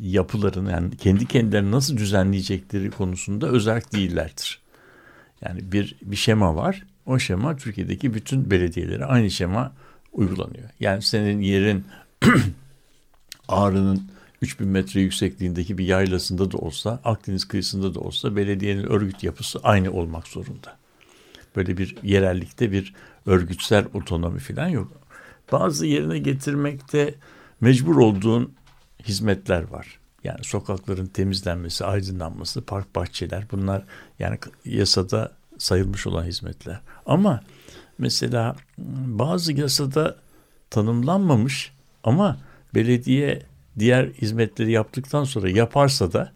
yapılarını 0.00 0.70
yani 0.70 0.96
kendi 0.96 1.26
kendilerini 1.26 1.70
nasıl 1.70 1.96
düzenleyecekleri 1.96 2.90
konusunda 2.90 3.48
özerk 3.48 3.92
değillerdir. 3.92 4.60
Yani 5.44 5.72
bir 5.72 5.96
bir 6.02 6.16
şema 6.16 6.56
var. 6.56 6.82
O 7.06 7.18
şema 7.18 7.56
Türkiye'deki 7.56 8.14
bütün 8.14 8.50
belediyelere 8.50 9.04
aynı 9.04 9.30
şema 9.30 9.72
uygulanıyor. 10.12 10.70
Yani 10.80 11.02
senin 11.02 11.40
yerin 11.40 11.84
Ağrı'nın 13.48 14.11
3000 14.42 14.68
metre 14.68 15.00
yüksekliğindeki 15.00 15.78
bir 15.78 15.84
yaylasında 15.84 16.50
da 16.50 16.58
olsa, 16.58 17.00
Akdeniz 17.04 17.48
kıyısında 17.48 17.94
da 17.94 18.00
olsa 18.00 18.36
belediyenin 18.36 18.86
örgüt 18.86 19.22
yapısı 19.22 19.60
aynı 19.62 19.92
olmak 19.92 20.28
zorunda. 20.28 20.76
Böyle 21.56 21.76
bir 21.76 21.96
yerellikte 22.02 22.72
bir 22.72 22.94
örgütsel 23.26 23.84
otonomi 23.94 24.38
falan 24.38 24.68
yok. 24.68 24.92
Bazı 25.52 25.86
yerine 25.86 26.18
getirmekte 26.18 27.14
mecbur 27.60 27.96
olduğun 27.96 28.52
hizmetler 29.04 29.62
var. 29.62 29.98
Yani 30.24 30.44
sokakların 30.44 31.06
temizlenmesi, 31.06 31.84
aydınlanması, 31.84 32.62
park 32.62 32.94
bahçeler 32.94 33.46
bunlar 33.52 33.84
yani 34.18 34.38
yasada 34.64 35.32
sayılmış 35.58 36.06
olan 36.06 36.24
hizmetler. 36.24 36.80
Ama 37.06 37.40
mesela 37.98 38.56
bazı 39.06 39.52
yasada 39.52 40.16
tanımlanmamış 40.70 41.72
ama 42.04 42.40
belediye 42.74 43.42
diğer 43.78 44.06
hizmetleri 44.06 44.72
yaptıktan 44.72 45.24
sonra 45.24 45.50
yaparsa 45.50 46.12
da 46.12 46.32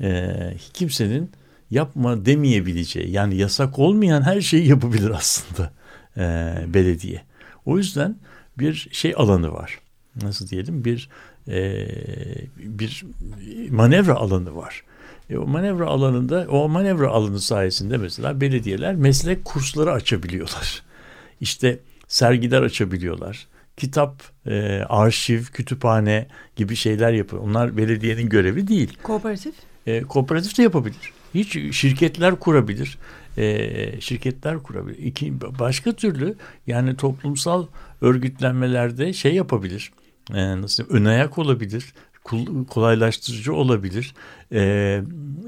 e, 0.00 0.32
kimsenin 0.72 1.30
yapma 1.70 2.24
demeyebileceği 2.26 3.10
yani 3.10 3.36
yasak 3.36 3.78
olmayan 3.78 4.22
her 4.22 4.40
şeyi 4.40 4.68
yapabilir 4.68 5.10
aslında 5.10 5.72
e, 6.16 6.54
belediye. 6.74 7.22
O 7.66 7.78
yüzden 7.78 8.16
bir 8.58 8.88
şey 8.92 9.14
alanı 9.16 9.52
var. 9.52 9.78
Nasıl 10.22 10.48
diyelim 10.48 10.84
bir 10.84 11.08
e, 11.48 11.86
bir 12.56 13.04
manevra 13.70 14.14
alanı 14.14 14.56
var. 14.56 14.84
E, 15.30 15.38
o 15.38 15.46
manevra 15.46 15.86
alanında 15.86 16.46
o 16.50 16.68
manevra 16.68 17.08
alanı 17.08 17.40
sayesinde 17.40 17.96
mesela 17.96 18.40
belediyeler 18.40 18.94
meslek 18.94 19.44
kursları 19.44 19.92
açabiliyorlar. 19.92 20.82
İşte 21.40 21.78
sergiler 22.08 22.62
açabiliyorlar. 22.62 23.46
Kitap, 23.80 24.22
e, 24.46 24.82
arşiv, 24.88 25.42
kütüphane 25.44 26.26
gibi 26.56 26.76
şeyler 26.76 27.12
yapıyor. 27.12 27.42
Onlar 27.42 27.76
belediyenin 27.76 28.28
görevi 28.28 28.68
değil. 28.68 28.98
Kooperatif? 29.02 29.54
E, 29.86 30.02
kooperatif 30.02 30.58
de 30.58 30.62
yapabilir. 30.62 31.12
Hiç 31.34 31.76
şirketler 31.76 32.36
kurabilir. 32.36 32.98
E, 33.36 34.00
şirketler 34.00 34.58
kurabilir. 34.58 34.98
İki, 34.98 35.40
başka 35.40 35.92
türlü 35.92 36.34
yani 36.66 36.96
toplumsal 36.96 37.66
örgütlenmelerde 38.00 39.12
şey 39.12 39.34
yapabilir. 39.34 39.92
E, 40.34 40.60
nasıl 40.60 40.84
ön 40.90 41.04
ayak 41.04 41.38
olabilir. 41.38 41.94
Kolaylaştırıcı 42.68 43.54
olabilir. 43.54 44.14
E, 44.52 45.02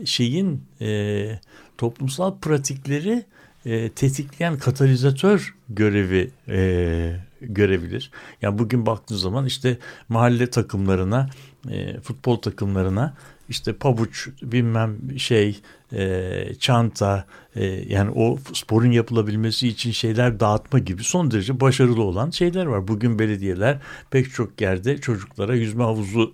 şeyin 0.04 0.64
e, 0.80 1.40
toplumsal 1.78 2.38
pratikleri 2.38 3.24
e, 3.66 3.88
tetikleyen 3.88 4.58
katalizatör 4.58 5.54
görevi 5.68 6.30
e, 6.48 7.16
görebilir. 7.48 8.10
Yani 8.42 8.58
bugün 8.58 8.86
baktığın 8.86 9.16
zaman 9.16 9.46
işte 9.46 9.78
mahalle 10.08 10.50
takımlarına, 10.50 11.30
e, 11.70 12.00
futbol 12.00 12.36
takımlarına 12.36 13.14
işte 13.48 13.72
pabuç 13.72 14.28
bilmem 14.42 15.18
şey 15.18 15.60
e, 15.92 16.54
çanta 16.58 17.24
e, 17.56 17.64
yani 17.64 18.10
o 18.10 18.38
sporun 18.52 18.90
yapılabilmesi 18.90 19.68
için 19.68 19.90
şeyler 19.90 20.40
dağıtma 20.40 20.78
gibi 20.78 21.04
son 21.04 21.30
derece 21.30 21.60
başarılı 21.60 22.02
olan 22.02 22.30
şeyler 22.30 22.66
var. 22.66 22.88
Bugün 22.88 23.18
belediyeler 23.18 23.78
pek 24.10 24.32
çok 24.32 24.60
yerde 24.60 24.98
çocuklara 24.98 25.54
yüzme 25.54 25.84
havuzu 25.84 26.32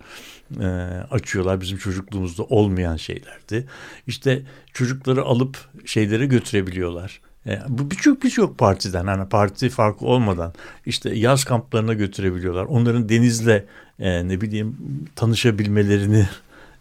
e, 0.59 0.65
açıyorlar. 1.11 1.61
Bizim 1.61 1.77
çocukluğumuzda 1.77 2.43
olmayan 2.43 2.95
şeylerdi. 2.95 3.67
İşte 4.07 4.41
çocukları 4.73 5.23
alıp 5.23 5.57
şeylere 5.85 6.25
götürebiliyorlar. 6.25 7.21
E, 7.47 7.59
bu 7.69 7.91
birçok 7.91 8.23
birçok 8.23 8.57
partiden 8.57 9.07
hani 9.07 9.29
parti 9.29 9.69
farkı 9.69 10.05
olmadan 10.05 10.53
işte 10.85 11.15
yaz 11.15 11.43
kamplarına 11.43 11.93
götürebiliyorlar. 11.93 12.65
Onların 12.65 13.09
denizle 13.09 13.65
e, 13.99 14.27
ne 14.27 14.41
bileyim 14.41 14.77
tanışabilmelerini 15.15 16.27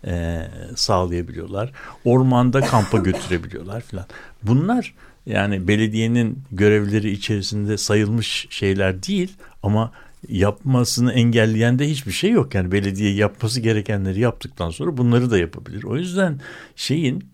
e, 0.07 0.43
sağlayabiliyorlar. 0.77 1.73
Ormanda 2.05 2.61
kampa 2.61 2.99
götürebiliyorlar 2.99 3.81
filan. 3.81 4.07
Bunlar 4.43 4.95
yani 5.27 5.69
belediyenin 5.69 6.43
görevleri 6.53 7.11
içerisinde 7.11 7.77
sayılmış 7.77 8.47
şeyler 8.51 9.03
değil 9.03 9.33
ama 9.63 9.93
yapmasını 10.29 11.13
engelleyen 11.13 11.79
de 11.79 11.91
hiçbir 11.91 12.13
şey 12.13 12.31
yok. 12.31 12.55
Yani 12.55 12.73
belediye 12.73 13.15
yapması 13.15 13.61
gerekenleri 13.61 14.21
yaptıktan 14.21 14.71
sonra 14.71 14.97
bunları 14.97 15.31
da 15.31 15.39
yapabilir. 15.39 15.85
O 15.85 15.97
yüzden 15.97 16.41
şeyin 16.77 17.25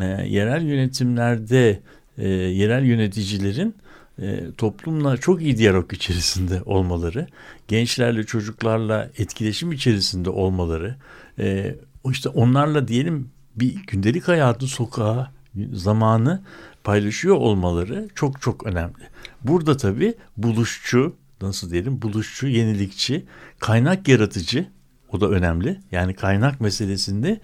e, 0.00 0.04
yerel 0.04 0.62
yönetimlerde 0.62 1.80
e, 2.18 2.28
yerel 2.28 2.84
yöneticilerin 2.84 3.74
e, 4.22 4.52
toplumla 4.58 5.16
çok 5.16 5.42
iyi 5.42 5.58
diyalog 5.58 5.92
içerisinde 5.92 6.62
olmaları, 6.62 7.26
gençlerle 7.68 8.24
çocuklarla 8.24 9.10
etkileşim 9.18 9.72
içerisinde 9.72 10.30
olmaları, 10.30 10.96
e, 11.38 11.76
işte 12.10 12.28
onlarla 12.28 12.88
diyelim 12.88 13.30
bir 13.56 13.74
gündelik 13.86 14.28
hayatı 14.28 14.66
sokağa 14.66 15.32
zamanı 15.72 16.42
paylaşıyor 16.84 17.36
olmaları 17.36 18.08
çok 18.14 18.42
çok 18.42 18.66
önemli. 18.66 19.08
Burada 19.44 19.76
tabii 19.76 20.14
buluşçu 20.36 21.14
nasıl 21.42 21.70
diyelim 21.70 22.02
buluşçu, 22.02 22.46
yenilikçi, 22.46 23.24
kaynak 23.58 24.08
yaratıcı 24.08 24.66
o 25.12 25.20
da 25.20 25.28
önemli. 25.28 25.80
Yani 25.92 26.14
kaynak 26.14 26.60
meselesinde 26.60 27.40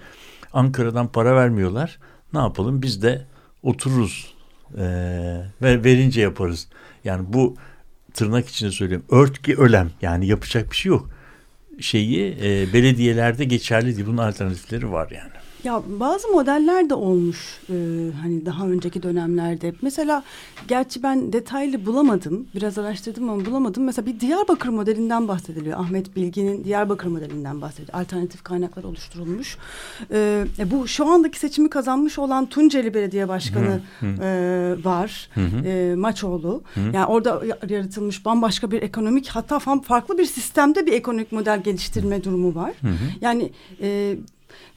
Ankara'dan 0.53 1.09
para 1.09 1.37
vermiyorlar. 1.37 1.99
Ne 2.33 2.39
yapalım 2.39 2.83
biz 2.83 3.03
de 3.03 3.27
otururuz 3.63 4.34
ve 5.63 5.85
verince 5.85 6.21
yaparız. 6.21 6.69
Yani 7.05 7.25
bu 7.29 7.57
tırnak 8.15 8.49
içinde 8.49 8.71
söylüyorum 8.71 9.07
örtki 9.11 9.57
ölem 9.57 9.91
yani 10.03 10.27
yapacak 10.27 10.71
bir 10.71 10.77
şey 10.77 10.91
yok 10.91 11.11
şeyi 11.81 12.37
e, 12.43 12.73
belediyelerde 12.73 13.45
geçerli 13.45 13.97
değil. 13.97 14.07
Bunun 14.07 14.19
alternatifleri 14.19 14.93
var 14.93 15.11
yani. 15.11 15.34
Ya 15.65 15.83
bazı 16.01 16.29
modeller 16.29 16.91
de 16.91 16.95
olmuş 16.95 17.61
e, 17.69 17.75
hani 18.23 18.47
daha 18.47 18.67
önceki 18.67 19.03
dönemlerde. 19.03 19.73
Mesela 19.83 20.23
gerçi 20.69 21.03
ben 21.03 21.33
detaylı 21.33 21.87
bulamadım. 21.87 22.47
Biraz 22.55 22.79
araştırdım 22.79 23.31
ama 23.31 23.45
bulamadım. 23.45 23.85
Mesela 23.85 24.07
bir 24.07 24.21
Diyarbakır 24.21 24.69
modelinden 24.69 25.29
bahsediliyor. 25.29 25.81
Ahmet 25.81 26.17
Bilgin'in 26.17 26.65
Diyarbakır 26.65 27.09
modelinden 27.09 27.61
bahsediliyor. 27.61 27.99
Alternatif 27.99 28.43
kaynaklar 28.43 28.85
oluşturulmuş. 28.85 29.59
E, 30.11 30.45
e, 30.59 30.71
bu 30.71 30.89
şu 30.89 31.07
andaki 31.07 31.39
seçimi 31.39 31.71
kazanmış 31.71 32.19
olan 32.19 32.47
Tunceli 32.47 32.95
Belediye 32.95 33.29
Başkanı 33.29 33.81
hı 34.01 34.07
hı. 34.07 34.25
E, 34.25 34.85
var. 34.85 35.29
Hı 35.35 35.41
hı. 35.41 35.67
E, 35.69 35.95
Maçoğlu. 35.95 36.63
Hı. 36.75 36.81
Yani 36.81 37.07
orada 37.07 37.43
yaratılmış 37.69 38.25
bambaşka 38.25 38.71
bir 38.71 38.83
ekonomik 38.83 39.29
hatta 39.29 39.59
farklı 39.59 40.19
bir 40.19 40.25
sistemde 40.25 40.87
bir 40.87 40.93
ekonomik 40.93 41.33
model 41.33 41.63
geliştirme 41.63 42.25
durumu 42.25 42.55
var. 42.55 42.73
Hı 42.81 42.89
hı. 42.89 42.95
Yani 43.21 43.53
e, 43.81 44.17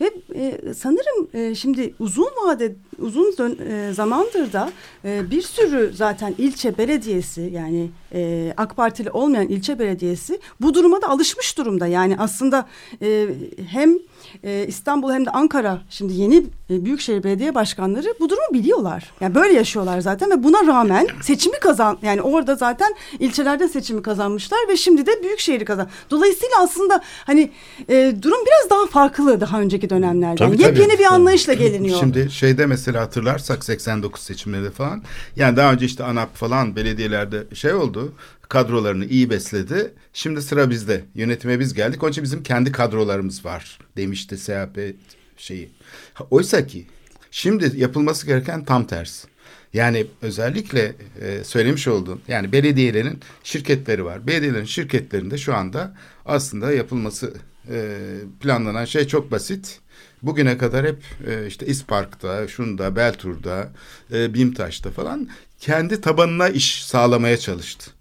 ve 0.02 0.12
e, 0.36 0.74
sanırım 0.74 1.28
e, 1.34 1.56
şimdi 1.56 1.94
uzun 2.00 2.30
vade 2.46 2.76
uzun 3.00 3.38
dön, 3.38 3.58
e, 3.70 3.94
zamandır 3.94 4.54
da 4.54 4.72
e, 5.06 5.32
bir 5.32 5.42
sürü 5.42 5.92
zaten 5.96 6.36
ilçe 6.38 6.78
belediyesi 6.78 7.42
yani 7.42 7.90
e, 8.14 8.54
AK 8.58 8.76
Partili 8.76 9.12
olmayan 9.12 9.48
ilçe 9.48 9.80
belediyesi 9.80 10.40
bu 10.62 10.74
duruma 10.74 11.02
da 11.02 11.10
alışmış 11.10 11.58
durumda. 11.58 11.88
Yani 11.88 12.16
aslında 12.20 12.68
e, 13.02 13.28
hem 13.70 14.00
e, 14.44 14.66
İstanbul 14.68 15.12
hem 15.14 15.26
de 15.26 15.30
Ankara 15.30 15.82
şimdi 15.90 16.14
yeni 16.14 16.44
e, 16.70 16.86
Büyükşehir 16.86 17.24
Belediye 17.24 17.56
Başkanları 17.56 18.14
bu 18.20 18.30
durumu 18.30 18.54
biliyorlar. 18.54 19.12
Yani 19.22 19.36
böyle 19.36 19.54
yaşıyorlar 19.54 20.00
zaten 20.00 20.32
ve 20.32 20.44
buna 20.44 20.68
rağmen 20.68 21.08
seçimi 21.22 21.60
kazan 21.60 21.98
yani 22.02 22.22
orada 22.22 22.56
zaten 22.56 22.96
ilçelerde 23.20 23.68
seçimi 23.68 24.02
kazanmışlar 24.02 24.60
ve 24.70 24.78
şimdi 24.78 25.06
de 25.06 25.24
Büyükşehir'i 25.24 25.66
kazan. 25.66 25.88
Dolayısıyla 26.12 26.56
aslında 26.60 27.04
hani 27.26 27.52
e, 27.90 28.16
durum 28.22 28.40
biraz 28.46 28.70
daha 28.70 28.88
farklı 28.88 29.42
daha 29.42 29.62
önceki 29.62 29.90
dönemlerden. 29.90 30.52
Tabii, 30.52 30.62
Yepyeni 30.62 31.00
bir 31.00 31.06
anlayışla 31.06 31.54
geliniyor. 31.54 32.00
Şimdi 32.00 32.32
şeyde 32.32 32.66
mesela 32.66 33.02
hatırlarsak 33.02 33.66
89 33.66 34.22
seçimleri 34.22 34.72
falan 34.72 35.04
yani 35.36 35.58
daha 35.58 35.74
önce 35.74 35.86
işte 35.86 36.04
ANAP 36.04 36.36
falan 36.36 36.76
belediyelerde 36.76 37.56
şey 37.56 37.74
oldu 37.74 38.14
kadrolarını 38.50 39.06
iyi 39.06 39.30
besledi. 39.30 39.94
Şimdi 40.14 40.42
sıra 40.42 40.70
bizde. 40.70 41.04
Yönetime 41.16 41.60
biz 41.60 41.74
geldik. 41.74 42.04
Onun 42.04 42.12
için 42.12 42.24
bizim 42.24 42.44
kendi 42.44 42.72
kadrolarımız 42.72 43.46
var 43.46 43.80
demişti 43.98 44.38
SHP 44.38 44.96
şeyi. 45.38 45.70
Oysa 46.32 46.68
ki 46.68 46.88
şimdi 47.32 47.72
yapılması 47.76 48.26
gereken 48.26 48.66
tam 48.66 48.88
tersi. 48.88 49.28
Yani 49.74 50.08
özellikle 50.22 50.96
e, 51.22 51.44
söylemiş 51.44 51.88
olduğum 51.88 52.22
yani 52.28 52.52
belediyelerin 52.52 53.20
şirketleri 53.44 54.06
var. 54.06 54.28
Belediyelerin 54.28 54.66
şirketlerinde 54.66 55.38
şu 55.38 55.56
anda 55.56 55.96
aslında 56.26 56.72
yapılması 56.72 57.34
e, 57.70 57.98
planlanan 58.40 58.86
şey 58.86 59.08
çok 59.08 59.32
basit. 59.32 59.80
Bugüne 60.24 60.58
kadar 60.58 60.86
hep 60.86 61.04
e, 61.28 61.48
işte 61.48 61.66
İspark'ta, 61.66 62.48
şunda, 62.48 62.96
Beltur'da, 62.96 63.70
e, 64.14 64.34
Bimtaş'ta 64.34 64.92
falan 64.92 65.30
kendi 65.60 66.02
tabanına 66.02 66.50
iş 66.50 66.86
sağlamaya 66.86 67.38
çalıştı. 67.38 67.92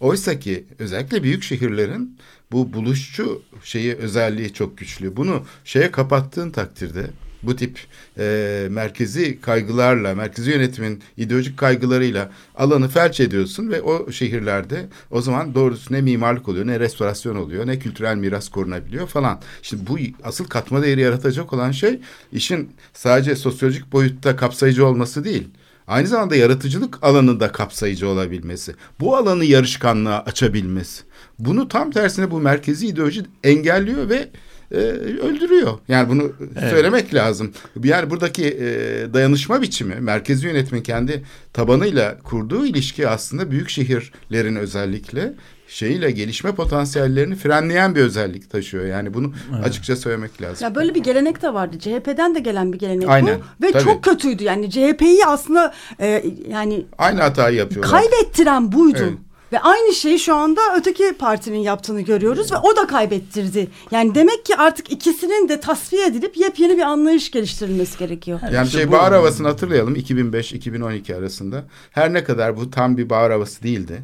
Oysa 0.00 0.38
ki 0.38 0.64
özellikle 0.78 1.22
büyük 1.22 1.42
şehirlerin 1.42 2.18
bu 2.52 2.72
buluşçu 2.72 3.42
şeyi 3.62 3.94
özelliği 3.94 4.52
çok 4.52 4.78
güçlü. 4.78 5.16
Bunu 5.16 5.44
şeye 5.64 5.90
kapattığın 5.90 6.50
takdirde 6.50 7.06
bu 7.42 7.56
tip 7.56 7.78
e, 8.18 8.66
merkezi 8.70 9.40
kaygılarla, 9.40 10.14
merkezi 10.14 10.50
yönetimin 10.50 11.02
ideolojik 11.16 11.58
kaygılarıyla 11.58 12.30
alanı 12.54 12.88
felç 12.88 13.20
ediyorsun 13.20 13.70
ve 13.70 13.82
o 13.82 14.12
şehirlerde 14.12 14.88
o 15.10 15.20
zaman 15.20 15.54
doğrusu 15.54 15.94
ne 15.94 16.00
mimarlık 16.00 16.48
oluyor, 16.48 16.66
ne 16.66 16.80
restorasyon 16.80 17.36
oluyor, 17.36 17.66
ne 17.66 17.78
kültürel 17.78 18.16
miras 18.16 18.48
korunabiliyor 18.48 19.06
falan. 19.06 19.40
Şimdi 19.62 19.86
bu 19.86 19.98
asıl 20.24 20.44
katma 20.44 20.82
değeri 20.82 21.00
yaratacak 21.00 21.52
olan 21.52 21.70
şey 21.70 22.00
işin 22.32 22.70
sadece 22.92 23.36
sosyolojik 23.36 23.92
boyutta 23.92 24.36
kapsayıcı 24.36 24.86
olması 24.86 25.24
değil 25.24 25.48
aynı 25.86 26.06
zamanda 26.08 26.36
yaratıcılık 26.36 27.04
alanında 27.04 27.52
kapsayıcı 27.52 28.08
olabilmesi, 28.08 28.74
bu 29.00 29.16
alanı 29.16 29.44
yarışkanlığa 29.44 30.20
açabilmesi. 30.20 31.02
Bunu 31.38 31.68
tam 31.68 31.90
tersine 31.90 32.30
bu 32.30 32.40
merkezi 32.40 32.86
ideoloji 32.86 33.22
engelliyor 33.44 34.08
ve 34.08 34.28
e, 34.72 34.76
öldürüyor. 34.76 35.78
Yani 35.88 36.08
bunu 36.08 36.32
evet. 36.58 36.70
söylemek 36.70 37.14
lazım. 37.14 37.52
Yani 37.84 38.10
buradaki 38.10 38.44
e, 38.44 38.68
dayanışma 39.14 39.62
biçimi, 39.62 39.94
merkezi 39.94 40.46
yönetimin 40.46 40.82
kendi 40.82 41.22
tabanıyla 41.52 42.18
kurduğu 42.18 42.66
ilişki 42.66 43.08
aslında 43.08 43.50
büyük 43.50 43.70
şehirlerin 43.70 44.56
özellikle 44.56 45.34
şeyiyle 45.68 46.10
gelişme 46.10 46.52
potansiyellerini 46.52 47.36
frenleyen 47.36 47.94
bir 47.94 48.00
özellik 48.00 48.50
taşıyor. 48.50 48.86
Yani 48.86 49.14
bunu 49.14 49.32
evet. 49.54 49.66
açıkça 49.66 49.96
söylemek 49.96 50.42
lazım. 50.42 50.64
Ya 50.64 50.74
böyle 50.74 50.94
bir 50.94 51.02
gelenek 51.02 51.42
de 51.42 51.54
vardı. 51.54 51.78
CHP'den 51.78 52.34
de 52.34 52.40
gelen 52.40 52.72
bir 52.72 52.78
gelenek 52.78 53.08
Aynen. 53.08 53.38
bu 53.60 53.66
ve 53.66 53.72
Tabii. 53.72 53.84
çok 53.84 54.04
kötüydü. 54.04 54.44
Yani 54.44 54.70
CHP'yi 54.70 55.26
aslında 55.26 55.74
e, 56.00 56.24
yani 56.50 56.86
aynı 56.98 57.20
hatayı 57.20 57.56
yapıyorlar. 57.56 57.90
Kaybettiren 57.90 58.72
buydu. 58.72 58.98
Evet. 59.00 59.18
Ve 59.52 59.60
aynı 59.60 59.92
şeyi 59.94 60.18
şu 60.18 60.34
anda 60.34 60.60
öteki 60.76 61.12
partinin 61.18 61.58
yaptığını 61.58 62.00
görüyoruz 62.00 62.52
ve 62.52 62.56
o 62.56 62.76
da 62.76 62.86
kaybettirdi. 62.86 63.68
Yani 63.90 64.14
demek 64.14 64.44
ki 64.44 64.56
artık 64.56 64.92
ikisinin 64.92 65.48
de 65.48 65.60
tasfiye 65.60 66.06
edilip 66.06 66.36
yepyeni 66.36 66.76
bir 66.76 66.82
anlayış 66.82 67.30
geliştirilmesi 67.30 67.98
gerekiyor. 67.98 68.40
Yani 68.52 68.66
İşte 68.66 68.78
şey 68.78 68.88
bu- 68.88 68.92
bahar 68.92 69.12
havasını 69.12 69.48
hatırlayalım 69.48 69.96
2005-2012 69.96 71.16
arasında. 71.16 71.64
Her 71.90 72.12
ne 72.12 72.24
kadar 72.24 72.56
bu 72.56 72.70
tam 72.70 72.96
bir 72.96 73.10
bahar 73.10 73.32
havası 73.32 73.62
değildi. 73.62 74.02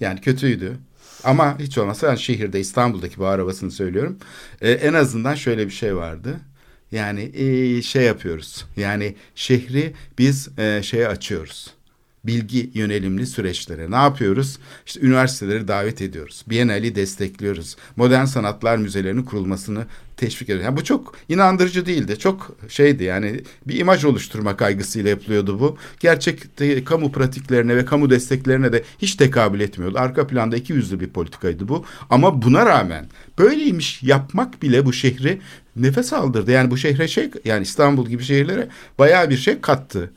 Yani 0.00 0.20
kötüydü. 0.20 0.76
Ama 1.24 1.58
hiç 1.58 1.78
olmazsa 1.78 2.06
yani 2.06 2.18
şehirde 2.18 2.60
İstanbul'daki 2.60 3.20
bahar 3.20 3.40
havasını 3.40 3.70
söylüyorum. 3.70 4.18
Ee, 4.60 4.70
en 4.70 4.92
azından 4.94 5.34
şöyle 5.34 5.66
bir 5.66 5.72
şey 5.72 5.96
vardı. 5.96 6.40
Yani 6.92 7.22
ee, 7.34 7.82
şey 7.82 8.02
yapıyoruz. 8.04 8.64
Yani 8.76 9.14
şehri 9.34 9.92
biz 10.18 10.48
ee, 10.58 10.80
şeye 10.82 11.08
açıyoruz. 11.08 11.70
Bilgi 12.24 12.70
yönelimli 12.74 13.26
süreçlere. 13.26 13.90
Ne 13.90 13.96
yapıyoruz? 13.96 14.58
İşte 14.86 15.00
üniversiteleri 15.00 15.68
davet 15.68 16.02
ediyoruz. 16.02 16.44
Biennale'i 16.48 16.94
destekliyoruz. 16.94 17.76
Modern 17.96 18.24
sanatlar 18.24 18.76
müzelerinin 18.76 19.22
kurulmasını 19.22 19.86
teşvik 20.16 20.48
ediyoruz. 20.48 20.64
Yani 20.64 20.76
bu 20.76 20.84
çok 20.84 21.14
inandırıcı 21.28 21.86
değildi. 21.86 22.18
Çok 22.18 22.56
şeydi 22.68 23.04
yani 23.04 23.40
bir 23.66 23.78
imaj 23.78 24.04
oluşturma 24.04 24.56
kaygısıyla 24.56 25.10
yapılıyordu 25.10 25.60
bu. 25.60 25.76
Gerçekte 26.00 26.84
kamu 26.84 27.12
pratiklerine 27.12 27.76
ve 27.76 27.84
kamu 27.84 28.10
desteklerine 28.10 28.72
de 28.72 28.82
hiç 28.98 29.14
tekabül 29.14 29.60
etmiyordu. 29.60 29.98
Arka 29.98 30.26
planda 30.26 30.56
iki 30.56 30.72
yüzlü 30.72 31.00
bir 31.00 31.08
politikaydı 31.08 31.68
bu. 31.68 31.84
Ama 32.10 32.42
buna 32.42 32.66
rağmen 32.66 33.06
böyleymiş 33.38 34.02
yapmak 34.02 34.62
bile 34.62 34.86
bu 34.86 34.92
şehri 34.92 35.40
nefes 35.76 36.12
aldırdı. 36.12 36.50
Yani 36.50 36.70
bu 36.70 36.76
şehre 36.76 37.08
şey 37.08 37.30
yani 37.44 37.62
İstanbul 37.62 38.08
gibi 38.08 38.22
şehirlere 38.22 38.68
bayağı 38.98 39.30
bir 39.30 39.36
şey 39.36 39.60
kattı. 39.60 40.10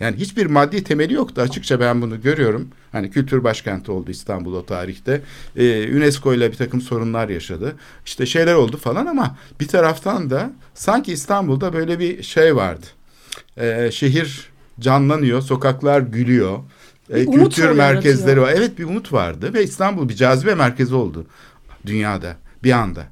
Yani 0.00 0.16
hiçbir 0.16 0.46
maddi 0.46 0.84
temeli 0.84 1.14
yoktu 1.14 1.40
açıkça 1.40 1.80
ben 1.80 2.02
bunu 2.02 2.22
görüyorum. 2.22 2.68
Hani 2.92 3.10
kültür 3.10 3.44
başkenti 3.44 3.92
oldu 3.92 4.10
İstanbul 4.10 4.54
o 4.54 4.66
tarihte. 4.66 5.20
Ee, 5.56 5.96
UNESCO 5.96 6.34
ile 6.34 6.52
bir 6.52 6.56
takım 6.56 6.80
sorunlar 6.80 7.28
yaşadı. 7.28 7.76
İşte 8.06 8.26
şeyler 8.26 8.54
oldu 8.54 8.76
falan 8.76 9.06
ama 9.06 9.36
bir 9.60 9.68
taraftan 9.68 10.30
da 10.30 10.52
sanki 10.74 11.12
İstanbul'da 11.12 11.72
böyle 11.72 11.98
bir 11.98 12.22
şey 12.22 12.56
vardı. 12.56 12.86
Ee, 13.56 13.90
şehir 13.92 14.50
canlanıyor, 14.80 15.42
sokaklar 15.42 16.00
gülüyor. 16.00 16.58
Ee, 17.10 17.24
kültür 17.24 17.38
yaratıyor. 17.38 17.74
merkezleri 17.74 18.40
var. 18.40 18.52
Evet 18.56 18.78
bir 18.78 18.84
umut 18.84 19.12
vardı 19.12 19.54
ve 19.54 19.64
İstanbul 19.64 20.08
bir 20.08 20.14
cazibe 20.14 20.54
merkezi 20.54 20.94
oldu 20.94 21.26
dünyada 21.86 22.36
bir 22.64 22.72
anda. 22.72 23.06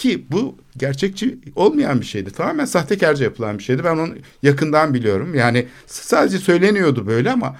Ki 0.00 0.24
bu 0.30 0.56
gerçekçi 0.76 1.38
olmayan 1.56 2.00
bir 2.00 2.06
şeydi. 2.06 2.30
Tamamen 2.30 2.64
sahtekarca 2.64 3.24
yapılan 3.24 3.58
bir 3.58 3.62
şeydi. 3.62 3.84
Ben 3.84 3.96
onu 3.96 4.14
yakından 4.42 4.94
biliyorum. 4.94 5.34
Yani 5.34 5.66
sadece 5.86 6.38
söyleniyordu 6.38 7.06
böyle 7.06 7.30
ama 7.30 7.56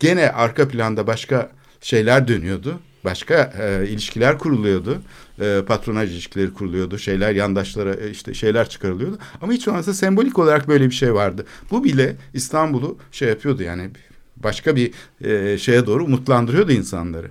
gene 0.00 0.30
arka 0.30 0.68
planda 0.68 1.06
başka 1.06 1.50
şeyler 1.80 2.28
dönüyordu. 2.28 2.80
Başka 3.04 3.52
e, 3.60 3.88
ilişkiler 3.88 4.38
kuruluyordu. 4.38 5.02
E, 5.40 5.62
patronaj 5.66 6.12
ilişkileri 6.12 6.54
kuruluyordu. 6.54 6.98
Şeyler 6.98 7.32
yandaşlara 7.32 7.94
e, 7.94 8.10
işte 8.10 8.34
şeyler 8.34 8.68
çıkarılıyordu. 8.68 9.18
Ama 9.42 9.52
hiç 9.52 9.68
olmazsa 9.68 9.94
sembolik 9.94 10.38
olarak 10.38 10.68
böyle 10.68 10.90
bir 10.90 10.94
şey 10.94 11.14
vardı. 11.14 11.46
Bu 11.70 11.84
bile 11.84 12.16
İstanbul'u 12.34 12.98
şey 13.12 13.28
yapıyordu 13.28 13.62
yani 13.62 13.90
başka 14.36 14.76
bir 14.76 14.92
e, 15.24 15.58
şeye 15.58 15.86
doğru 15.86 16.04
umutlandırıyordu 16.04 16.72
insanları. 16.72 17.30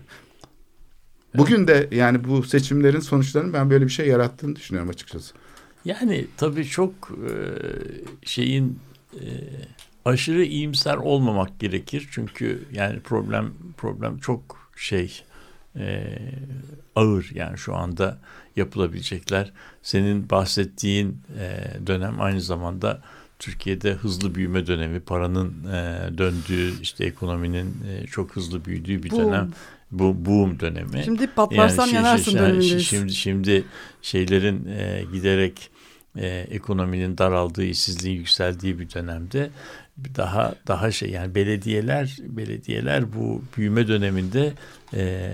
Bugün 1.38 1.68
de 1.68 1.88
yani 1.92 2.24
bu 2.24 2.44
seçimlerin 2.44 3.00
sonuçlarının 3.00 3.54
ben 3.54 3.70
böyle 3.70 3.86
bir 3.86 3.92
şey 3.92 4.08
yarattığını 4.08 4.56
düşünüyorum 4.56 4.90
açıkçası. 4.90 5.34
Yani 5.86 6.28
tabii 6.38 6.66
çok 6.66 6.94
e, 7.12 7.34
şeyin 8.26 8.80
e, 9.14 9.24
aşırı 10.06 10.44
iyimser 10.44 10.98
olmamak 10.98 11.60
gerekir. 11.60 12.08
Çünkü 12.12 12.66
yani 12.74 13.00
problem 13.00 13.54
problem 13.78 14.18
çok 14.18 14.70
şey 14.76 15.24
e, 15.76 16.18
ağır 16.96 17.32
yani 17.34 17.58
şu 17.58 17.76
anda 17.76 18.18
yapılabilecekler. 18.56 19.54
Senin 19.82 20.30
bahsettiğin 20.30 21.18
e, 21.40 21.68
dönem 21.88 22.22
aynı 22.22 22.42
zamanda 22.42 23.02
Türkiye'de 23.40 23.94
hızlı 23.94 24.36
büyüme 24.36 24.68
dönemi, 24.68 25.00
paranın 25.00 25.54
e, 25.64 26.10
döndüğü, 26.18 26.82
işte 26.82 27.06
ekonominin 27.06 27.76
e, 27.90 28.08
çok 28.08 28.36
hızlı 28.36 28.66
büyüdüğü 28.66 29.04
bir 29.04 29.12
Boom. 29.12 29.22
dönem. 29.22 29.52
Bu 30.00 30.26
boom 30.26 30.60
dönemi. 30.60 31.04
Şimdi 31.06 31.28
patlarsan 31.28 31.86
şey- 31.86 31.94
yanarsın 31.96 32.34
dönemindeyiz. 32.34 32.88
Şimdi 32.88 33.14
şimdi 33.14 33.64
şeylerin 34.02 34.66
e, 34.66 35.04
giderek 35.14 35.70
e, 36.18 36.28
ekonominin 36.28 37.18
daraldığı, 37.18 37.64
işsizliğin 37.64 38.18
yükseldiği 38.18 38.80
bir 38.80 38.94
dönemde 38.94 39.50
daha 40.18 40.56
daha 40.68 40.92
şey 40.92 41.10
yani 41.10 41.36
belediyeler 41.36 42.18
belediyeler 42.22 43.14
bu 43.14 43.42
büyüme 43.58 43.88
döneminde 43.88 44.54
e, 44.94 45.32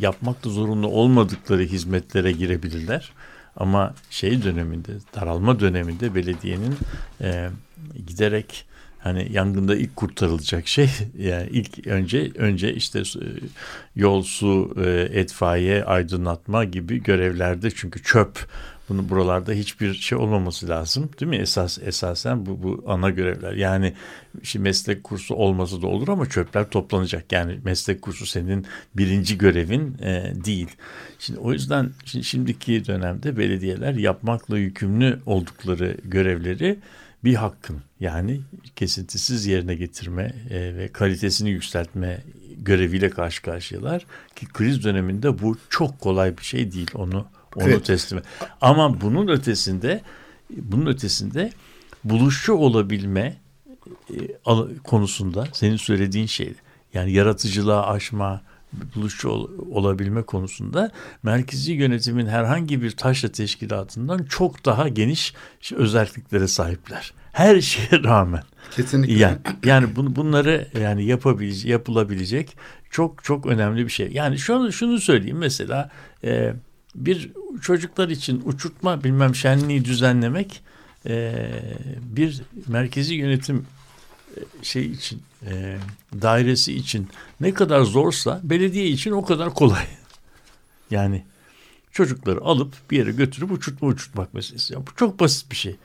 yapmakta 0.00 0.50
zorunlu 0.50 0.88
olmadıkları 0.88 1.62
hizmetlere 1.62 2.32
girebilirler. 2.32 3.12
Ama 3.56 3.94
şey 4.10 4.42
döneminde, 4.42 4.92
daralma 5.16 5.60
döneminde 5.60 6.14
belediyenin 6.14 6.74
e, 7.20 7.48
giderek 8.06 8.66
hani 9.04 9.32
yangında 9.32 9.76
ilk 9.76 9.96
kurtarılacak 9.96 10.68
şey 10.68 10.90
yani 11.18 11.48
ilk 11.50 11.86
önce 11.86 12.30
önce 12.34 12.74
işte 12.74 12.98
e, 12.98 13.26
yol, 13.96 14.22
su, 14.22 14.74
e, 14.84 15.20
itfaiye, 15.22 15.84
aydınlatma 15.84 16.64
gibi 16.64 17.02
görevlerde 17.02 17.70
çünkü 17.70 18.02
çöp 18.02 18.48
bunu 18.88 19.08
buralarda 19.08 19.52
hiçbir 19.52 19.94
şey 19.94 20.18
olmaması 20.18 20.68
lazım 20.68 21.10
değil 21.20 21.30
mi? 21.30 21.36
Esas 21.36 21.78
esasen 21.82 22.46
bu 22.46 22.62
bu 22.62 22.84
ana 22.86 23.10
görevler. 23.10 23.52
Yani 23.52 23.94
şimdi 24.42 24.62
meslek 24.62 25.04
kursu 25.04 25.34
olması 25.34 25.82
da 25.82 25.86
olur 25.86 26.08
ama 26.08 26.28
çöpler 26.28 26.70
toplanacak. 26.70 27.32
Yani 27.32 27.58
meslek 27.64 28.02
kursu 28.02 28.26
senin 28.26 28.66
birinci 28.96 29.38
görevin 29.38 29.96
e, 30.02 30.32
değil. 30.44 30.68
Şimdi 31.18 31.40
o 31.40 31.52
yüzden 31.52 31.90
şimdi, 32.04 32.24
şimdiki 32.24 32.86
dönemde 32.86 33.36
belediyeler 33.36 33.94
yapmakla 33.94 34.58
yükümlü 34.58 35.18
oldukları 35.26 35.96
görevleri 36.04 36.78
bir 37.24 37.34
hakkın 37.34 37.82
yani 38.00 38.40
kesintisiz 38.76 39.46
yerine 39.46 39.74
getirme 39.74 40.34
e, 40.50 40.76
ve 40.76 40.88
kalitesini 40.88 41.50
yükseltme 41.50 42.20
göreviyle 42.58 43.10
karşı 43.10 43.42
karşıyalar 43.42 44.06
ki 44.36 44.46
kriz 44.46 44.84
döneminde 44.84 45.42
bu 45.42 45.58
çok 45.70 46.00
kolay 46.00 46.38
bir 46.38 46.44
şey 46.44 46.72
değil 46.72 46.90
onu 46.94 47.26
onu 47.56 47.68
Evet. 47.68 47.84
teslim. 47.84 48.22
Ama 48.60 49.00
bunun 49.00 49.28
ötesinde 49.28 50.00
bunun 50.50 50.86
ötesinde 50.86 51.52
buluşçu 52.04 52.54
olabilme 52.54 53.36
e, 54.10 54.16
konusunda 54.84 55.48
senin 55.52 55.76
söylediğin 55.76 56.26
şey 56.26 56.54
yani 56.94 57.12
yaratıcılığa 57.12 57.86
aşma 57.86 58.42
buluşçu 58.94 59.28
ol- 59.28 59.50
olabilme 59.70 60.22
konusunda 60.22 60.90
merkezi 61.22 61.72
yönetimin 61.72 62.26
herhangi 62.26 62.82
bir 62.82 62.90
taşra 62.90 63.28
teşkilatından 63.28 64.24
çok 64.24 64.64
daha 64.64 64.88
geniş 64.88 65.34
özelliklere 65.76 66.48
sahipler. 66.48 67.12
Her 67.32 67.60
şeye 67.60 68.02
rağmen. 68.04 68.42
Kesinlikle. 68.70 69.14
Yani 69.14 69.38
yani 69.64 69.96
bunu 69.96 70.16
bunları 70.16 70.68
yani 70.80 71.04
yapabilecek 71.04 71.70
yapılabilecek 71.70 72.56
çok 72.90 73.24
çok 73.24 73.46
önemli 73.46 73.84
bir 73.84 73.90
şey. 73.90 74.08
Yani 74.12 74.38
şunu 74.38 74.72
şunu 74.72 74.98
söyleyeyim 75.00 75.38
mesela 75.38 75.90
e, 76.24 76.54
bir 76.94 77.30
çocuklar 77.62 78.08
için 78.08 78.42
uçurtma 78.44 79.04
bilmem 79.04 79.34
şenliği 79.34 79.84
düzenlemek 79.84 80.62
e, 81.06 81.34
bir 82.02 82.42
merkezi 82.68 83.14
yönetim 83.14 83.66
şey 84.62 84.86
için 84.86 85.22
e, 85.46 85.76
dairesi 86.22 86.74
için 86.74 87.08
ne 87.40 87.54
kadar 87.54 87.82
zorsa 87.82 88.40
belediye 88.44 88.86
için 88.86 89.10
o 89.10 89.24
kadar 89.24 89.54
kolay. 89.54 89.84
Yani 90.90 91.24
çocukları 91.92 92.40
alıp 92.40 92.74
bir 92.90 92.98
yere 92.98 93.12
götürüp 93.12 93.52
uçurtma 93.52 93.88
uçurtmak 93.88 94.34
meselesi. 94.34 94.74
Ya 94.74 94.80
bu 94.86 94.94
çok 94.96 95.20
basit 95.20 95.50
bir 95.50 95.56
şey. 95.56 95.76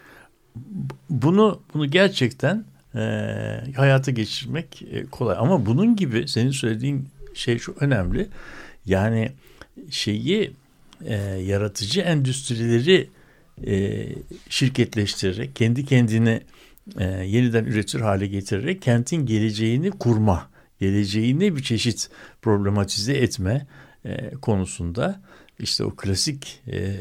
Bu- 0.55 0.93
Bunu 1.09 1.61
bunu 1.73 1.91
gerçekten 1.91 2.65
e, 2.95 2.99
hayata 3.75 4.11
geçirmek 4.11 4.81
e, 4.91 5.05
kolay. 5.05 5.35
Ama 5.39 5.65
bunun 5.65 5.95
gibi 5.95 6.27
senin 6.27 6.51
söylediğin 6.51 7.07
şey 7.33 7.59
şu 7.59 7.75
önemli. 7.79 8.27
Yani 8.85 9.31
şeyi 9.89 10.51
e, 11.05 11.15
yaratıcı 11.23 12.01
endüstrileri 12.01 13.09
e, 13.67 14.05
şirketleştirerek 14.49 15.55
kendi 15.55 15.85
kendine 15.85 16.41
e, 16.99 17.03
yeniden 17.25 17.65
üretir 17.65 17.99
hale 17.99 18.27
getirerek 18.27 18.81
kentin 18.81 19.25
geleceğini 19.25 19.91
kurma, 19.91 20.49
geleceğini 20.79 21.55
bir 21.55 21.63
çeşit 21.63 22.09
problematize 22.41 23.13
etme 23.13 23.67
e, 24.05 24.31
konusunda 24.31 25.21
işte 25.59 25.83
o 25.83 25.95
klasik 25.95 26.61
e, 26.67 26.95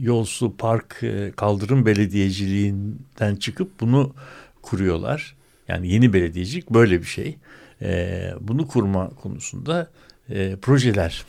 yol, 0.00 0.24
su, 0.24 0.56
park, 0.56 1.02
e, 1.02 1.32
kaldırım 1.36 1.86
belediyeciliğinden 1.86 3.36
çıkıp 3.36 3.80
bunu 3.80 4.14
kuruyorlar. 4.62 5.36
Yani 5.68 5.88
yeni 5.88 6.12
belediyecilik 6.12 6.70
böyle 6.70 7.00
bir 7.00 7.06
şey. 7.06 7.38
E, 7.82 8.32
bunu 8.40 8.68
kurma 8.68 9.10
konusunda 9.10 9.90
e, 10.30 10.56
projeler 10.56 11.24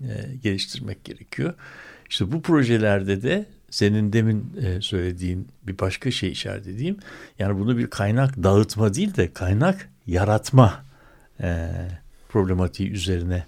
e, 0.00 0.06
geliştirmek 0.42 1.04
gerekiyor. 1.04 1.54
İşte 2.10 2.32
bu 2.32 2.42
projelerde 2.42 3.22
de 3.22 3.46
senin 3.74 4.12
demin 4.12 4.56
e, 4.62 4.80
söylediğin 4.80 5.48
bir 5.62 5.78
başka 5.78 6.10
şey 6.10 6.32
işaret 6.32 6.66
edeyim. 6.66 6.96
Yani 7.38 7.58
bunu 7.58 7.78
bir 7.78 7.86
kaynak 7.86 8.42
dağıtma 8.42 8.94
değil 8.94 9.16
de 9.16 9.32
kaynak 9.32 9.88
yaratma 10.06 10.84
e, 11.40 11.70
problematiği 12.28 12.90
üzerine 12.90 13.46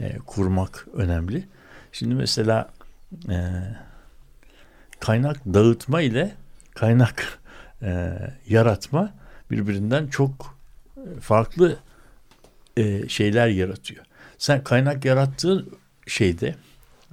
e, 0.00 0.18
kurmak 0.26 0.86
önemli. 0.94 1.44
Şimdi 1.92 2.14
mesela 2.14 2.70
e, 3.28 3.38
kaynak 5.00 5.36
dağıtma 5.46 6.00
ile 6.00 6.34
kaynak 6.74 7.38
e, 7.82 8.12
yaratma 8.48 9.14
birbirinden 9.50 10.06
çok 10.06 10.58
farklı 11.20 11.78
e, 12.76 13.08
şeyler 13.08 13.48
yaratıyor. 13.48 14.04
Sen 14.38 14.64
kaynak 14.64 15.04
yarattığın 15.04 15.70
şeyde 16.06 16.54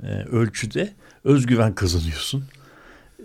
e, 0.03 0.07
ölçüde 0.07 0.93
özgüven 1.26 1.76
kazanıyorsun. 1.76 2.43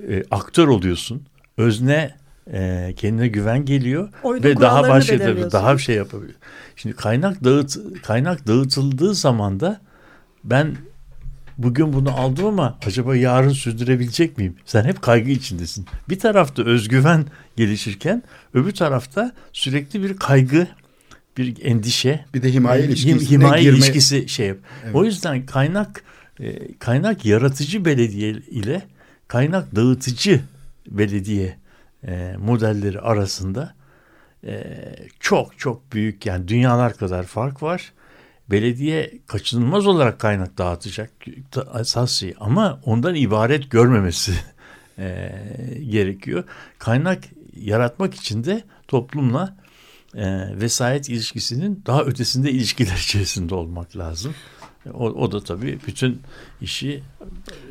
E, 0.09 0.23
aktör 0.31 0.69
oluyorsun. 0.69 1.23
Özne 1.57 2.15
e, 2.53 2.93
kendine 2.97 3.29
güven 3.29 3.65
geliyor 3.65 4.09
Oyunun 4.23 4.45
ve 4.45 4.61
daha 4.61 4.89
başka 4.89 5.13
belirliyorsun. 5.21 5.53
daha 5.53 5.75
bir 5.77 5.83
şey 5.83 5.97
yapabiliyor. 5.97 6.39
Şimdi 6.77 6.97
kaynak 6.97 7.45
dağıt 7.45 7.77
kaynak 8.03 8.47
dağıtıldığı 8.47 9.15
zaman 9.15 9.61
da 9.61 9.81
ben 10.45 10.77
bugün 11.59 11.93
bunu 11.93 12.11
aldım 12.11 12.47
ama 12.47 12.79
acaba 12.87 13.17
yarın 13.17 13.49
sürdürebilecek 13.53 14.39
miyim? 14.39 14.57
Sen 14.65 14.85
hep 14.85 15.03
kaygı 15.03 15.31
içindesin. 15.31 15.87
Bir 16.09 16.19
tarafta 16.19 16.63
özgüven 16.63 17.25
gelişirken 17.57 18.23
öbür 18.55 18.73
tarafta 18.73 19.33
sürekli 19.53 20.03
bir 20.03 20.17
kaygı, 20.17 20.67
bir 21.37 21.65
endişe, 21.65 22.25
Bir 22.35 22.43
de 22.43 22.53
himaye 22.53 22.83
e, 22.83 22.85
him- 22.85 22.89
ilişkisine 22.91 23.31
himaye 23.31 23.63
girme- 23.63 23.77
ilişkisi 23.77 24.29
şey 24.29 24.47
yap. 24.47 24.59
Evet. 24.85 24.95
O 24.95 25.05
yüzden 25.05 25.47
kaynak 25.47 26.03
e, 26.41 26.75
kaynak 26.79 27.25
yaratıcı 27.27 27.85
belediye 27.85 28.31
ile 28.31 28.83
kaynak 29.29 29.77
dağıtıcı 29.77 30.41
belediye 30.91 31.57
e, 32.07 32.35
modelleri 32.39 33.01
arasında 33.01 33.75
e, 34.47 34.65
çok 35.21 35.59
çok 35.59 35.93
büyük 35.93 36.27
yani 36.27 36.49
dünyalar 36.49 36.97
kadar 36.97 37.23
fark 37.25 37.63
var. 37.63 37.93
Belediye 38.51 39.13
kaçınılmaz 39.27 39.87
olarak 39.87 40.19
kaynak 40.19 40.59
dağıtacak 40.59 41.11
da- 41.57 41.81
esas 41.81 42.11
şey 42.11 42.35
ama 42.41 42.81
ondan 42.85 43.15
ibaret 43.15 43.71
görmemesi 43.71 44.33
e, 44.99 45.33
gerekiyor. 45.91 46.45
Kaynak 46.79 47.25
yaratmak 47.57 48.15
için 48.15 48.45
de 48.45 48.65
toplumla 48.89 49.57
vesayet 50.61 51.09
ilişkisinin 51.09 51.83
daha 51.87 52.03
ötesinde 52.05 52.51
ilişkiler 52.51 52.97
içerisinde 52.97 53.55
olmak 53.55 53.97
lazım. 53.97 54.35
O, 54.95 55.05
o 55.05 55.33
da 55.33 55.41
tabii 55.41 55.79
bütün 55.87 56.21
işi 56.61 57.03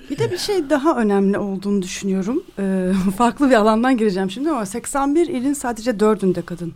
Bir 0.09 0.17
de 0.17 0.31
bir 0.31 0.37
şey 0.37 0.69
daha 0.69 0.97
önemli 0.97 1.37
olduğunu 1.37 1.81
düşünüyorum. 1.81 2.43
Ee, 2.59 2.91
farklı 3.17 3.49
bir 3.49 3.55
alandan 3.55 3.97
gireceğim 3.97 4.31
şimdi 4.31 4.49
ama 4.49 4.65
81 4.65 5.27
ilin 5.27 5.53
sadece 5.53 5.99
dördünde 5.99 6.41
kadın 6.41 6.73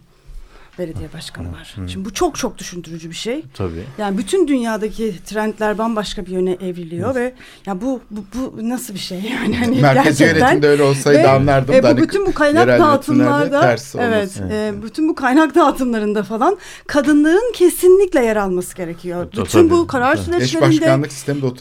belediye 0.80 1.14
başkanı 1.14 1.52
var. 1.52 1.76
Şimdi 1.88 2.06
bu 2.06 2.14
çok 2.14 2.38
çok 2.38 2.58
düşündürücü 2.58 3.10
bir 3.10 3.16
şey. 3.16 3.44
tabii 3.54 3.84
Yani 3.98 4.18
bütün 4.18 4.48
dünyadaki 4.48 5.16
trendler 5.26 5.78
bambaşka 5.78 6.26
bir 6.26 6.32
yöne 6.32 6.52
evriliyor 6.52 7.16
ve 7.16 7.34
ya 7.66 7.82
bu, 7.82 8.02
bu 8.12 8.24
bu 8.34 8.70
nasıl 8.70 8.94
bir 8.94 9.00
şey 9.00 9.22
yani 9.42 9.58
hani 9.58 9.76
gerçekten 9.76 10.26
yönetimde 10.26 10.68
öyle 10.68 10.84
olsaydı 10.84 11.20
Ve, 11.20 11.30
anlardım 11.30 11.76
e, 11.76 11.78
da 11.78 11.84
bu 11.84 11.88
hani 11.88 12.02
bütün 12.02 12.26
bu 12.26 12.34
kaynak 12.34 12.68
dağıtımlarda 12.68 13.76
evet, 14.00 14.42
e, 14.52 14.74
bütün 14.84 15.10
bu 15.10 15.16
kaynak 15.16 15.56
dağıtımlarında 15.56 16.24
falan 16.24 16.58
kadınların 16.88 17.54
kesinlikle 17.54 18.26
yer 18.26 18.36
alması 18.36 18.76
gerekiyor. 18.76 19.28
Tabii, 19.32 19.46
bütün 19.46 19.70
bu 19.70 19.88
karar 19.88 20.16
süreçlerinde. 20.16 21.10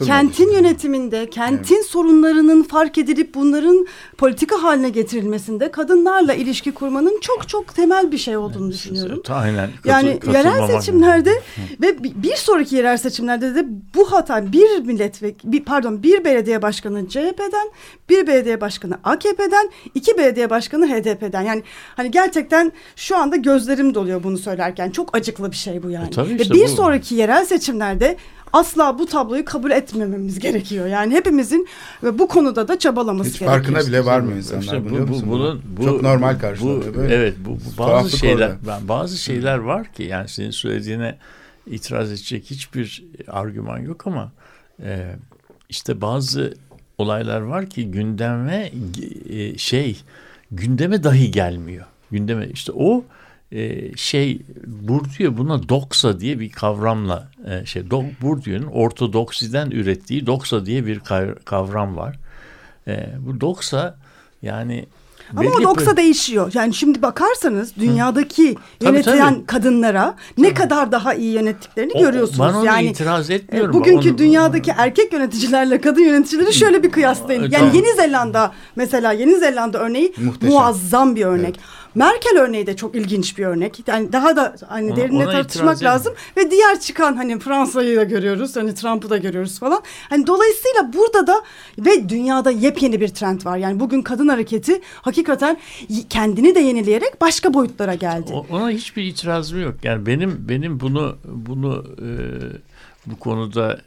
Kentin 0.05 0.51
yönetiminde, 0.51 1.29
kentin 1.29 1.81
sorunlarının 1.81 2.63
fark 2.63 2.97
edilip 2.97 3.33
bunların 3.35 3.87
politika 4.17 4.63
haline 4.63 4.89
getirilmesinde 4.89 5.71
kadınlarla 5.71 6.33
ilişki 6.33 6.71
kurmanın 6.71 7.19
çok 7.21 7.49
çok 7.49 7.75
temel 7.75 8.11
bir 8.11 8.17
şey 8.17 8.37
olduğunu 8.37 8.71
düşünüyorum. 8.71 9.02
Ta- 9.23 9.35
Aynen. 9.35 9.69
Katıl- 9.69 9.89
Yani 9.89 10.19
yerel 10.33 10.67
seçimlerde 10.67 11.41
ve 11.81 12.03
bi- 12.03 12.23
bir 12.23 12.35
sonraki 12.35 12.75
yerel 12.75 12.97
seçimlerde 12.97 13.55
de 13.55 13.65
bu 13.95 14.11
hata 14.11 14.51
bir 14.51 14.79
milletvekili, 14.79 15.63
pardon 15.63 16.03
bir 16.03 16.25
belediye 16.25 16.61
başkanı 16.61 17.07
CHP'den, 17.09 17.69
bir 18.09 18.27
belediye 18.27 18.61
başkanı 18.61 18.97
AKP'den, 19.03 19.69
iki 19.95 20.17
belediye 20.17 20.49
başkanı 20.49 20.87
HDP'den. 20.87 21.41
Yani 21.41 21.63
hani 21.95 22.11
gerçekten 22.11 22.71
şu 22.95 23.17
anda 23.17 23.35
gözlerim 23.35 23.93
doluyor 23.95 24.23
bunu 24.23 24.37
söylerken. 24.37 24.89
Çok 24.91 25.17
acıklı 25.17 25.51
bir 25.51 25.55
şey 25.57 25.83
bu 25.83 25.89
yani. 25.89 26.07
E 26.07 26.09
tabii 26.11 26.29
ve 26.29 26.41
işte 26.41 26.53
bir 26.53 26.63
bu. 26.63 26.67
sonraki 26.67 27.15
yerel 27.15 27.45
seçimlerde 27.45 28.17
asla 28.53 28.99
bu 28.99 29.05
tabloyu 29.05 29.45
kabul 29.45 29.71
etmememiz 29.71 30.39
gerekiyor. 30.39 30.87
Yani 30.87 31.13
hepimizin 31.13 31.67
ve 32.03 32.19
bu 32.19 32.27
konuda 32.27 32.67
da 32.67 32.79
çabalaması 32.79 33.29
Hiç 33.29 33.39
gerekiyor. 33.39 33.63
farkına 33.63 33.87
bile 33.89 34.05
varmıyor 34.05 34.37
İşte 34.39 34.55
insanlar 34.57 34.85
bu- 34.85 34.89
biliyor 34.89 35.07
bu- 35.07 35.11
musun? 35.11 35.29
bunun- 35.29 35.61
bu- 35.77 35.83
Çok 35.85 36.01
normal 36.01 36.35
bu- 36.35 36.39
karşılanıyor 36.41 36.93
bu- 36.93 36.97
böyle. 36.97 37.15
Evet 37.15 37.35
bu, 37.45 37.49
bu 37.49 37.77
bazı 37.77 38.17
şeyler 38.17 38.47
orada. 38.49 38.57
ben 38.67 38.87
bazı 38.87 39.17
şeyler 39.17 39.57
var 39.57 39.93
ki 39.93 40.03
yani 40.03 40.27
senin 40.29 40.51
söylediğine 40.51 41.17
itiraz 41.67 42.09
edecek 42.11 42.45
hiçbir 42.51 43.03
argüman 43.27 43.77
yok 43.79 44.07
ama 44.07 44.31
e, 44.83 45.15
işte 45.69 46.01
bazı 46.01 46.53
olaylar 46.97 47.41
var 47.41 47.65
ki 47.69 47.91
gündeme 47.91 48.71
e, 49.29 49.57
şey 49.57 49.97
gündeme 50.51 51.03
dahi 51.03 51.31
gelmiyor. 51.31 51.85
Gündeme 52.11 52.47
işte 52.53 52.71
o 52.75 53.03
e, 53.53 53.95
şey 53.97 54.41
Bourdieu 54.67 55.37
buna 55.37 55.69
doksa 55.69 56.19
diye 56.19 56.39
bir 56.39 56.49
kavramla 56.51 57.27
e, 57.49 57.65
şey 57.65 57.89
do, 57.91 58.03
Bourdieu'nun 58.21 58.67
ortodoksiden 58.67 59.71
ürettiği 59.71 60.25
doksa 60.25 60.65
diye 60.65 60.85
bir 60.85 60.99
kav- 60.99 61.35
kavram 61.45 61.97
var. 61.97 62.15
E, 62.87 63.09
bu 63.27 63.41
doksa 63.41 63.95
yani 64.41 64.85
Ama 65.31 65.41
belli 65.41 65.49
o 65.49 65.63
doksa 65.63 65.97
değişiyor. 65.97 66.51
Yani 66.53 66.73
şimdi 66.73 67.01
bakarsanız 67.01 67.75
dünyadaki 67.75 68.55
Tabii, 68.79 68.89
yönetilen 68.95 69.33
tabii. 69.35 69.45
kadınlara 69.45 70.15
ne 70.37 70.53
kadar 70.53 70.91
daha 70.91 71.13
iyi 71.13 71.33
yönettiklerini 71.33 71.91
O- 71.95 71.99
görüyorsunuz. 71.99 72.39
Ben 72.39 72.53
ona 72.53 72.65
yani 72.65 72.85
itiraz 72.87 73.29
e, 73.29 73.33
etmiyorum. 73.33 73.73
bugünkü 73.73 74.09
Onu- 74.09 74.17
dünyadaki 74.17 74.71
erkek 74.77 75.13
yöneticilerle 75.13 75.81
kadın 75.81 76.01
yöneticileri 76.01 76.53
şöyle 76.53 76.83
bir 76.83 76.91
kıyaslayın. 76.91 77.41
E, 77.41 77.43
Yani 77.43 77.53
tamam. 77.55 77.75
Yeni 77.75 77.95
Zelanda 77.95 78.51
mesela 78.75 79.11
Yeni 79.11 79.35
Zelanda 79.37 79.79
örneği 79.79 80.13
Muhteşem. 80.17 80.49
muazzam 80.55 81.15
bir 81.15 81.25
örnek. 81.25 81.59
Merkel 81.95 82.37
örneği 82.39 82.67
de 82.67 82.75
çok 82.75 82.95
ilginç 82.95 83.37
bir 83.37 83.45
örnek. 83.45 83.87
Yani 83.87 84.13
daha 84.13 84.35
da 84.35 84.55
hani 84.67 84.87
Ona- 84.87 84.95
derinle 84.95 85.23
ona 85.23 85.31
tartışmak 85.31 85.83
lazım 85.83 86.13
ve 86.37 86.51
diğer 86.51 86.79
çıkan 86.79 87.15
hani 87.15 87.39
Fransa'yı 87.39 87.97
da 87.97 88.03
görüyoruz. 88.03 88.55
Hani 88.55 88.75
Trump'ı 88.75 89.09
da 89.09 89.17
görüyoruz 89.17 89.59
falan. 89.59 89.81
Hani 90.09 90.27
dolayısıyla 90.27 90.93
burada 90.93 91.27
da 91.27 91.41
ve 91.79 92.09
dünyada 92.09 92.51
yepyeni 92.51 93.01
bir 93.01 93.07
trend 93.07 93.45
var. 93.45 93.57
Yani 93.57 93.79
bugün 93.79 94.01
kadın 94.01 94.27
hareketi 94.27 94.81
hakikaten 95.01 95.57
kendini 96.09 96.55
de 96.55 96.59
yenileyerek 96.59 97.21
başka 97.21 97.53
boyutlara 97.53 97.95
geldi. 97.95 98.31
O- 98.33 98.45
Ona 98.55 98.69
hiçbir 98.69 99.03
itirazım 99.03 99.61
yok. 99.61 99.75
Yani 99.83 100.05
benim 100.05 100.45
benim 100.49 100.79
bunu 100.79 101.15
bunu 101.25 101.85
e, 101.99 102.07
bu 103.05 103.19
konuda 103.19 103.81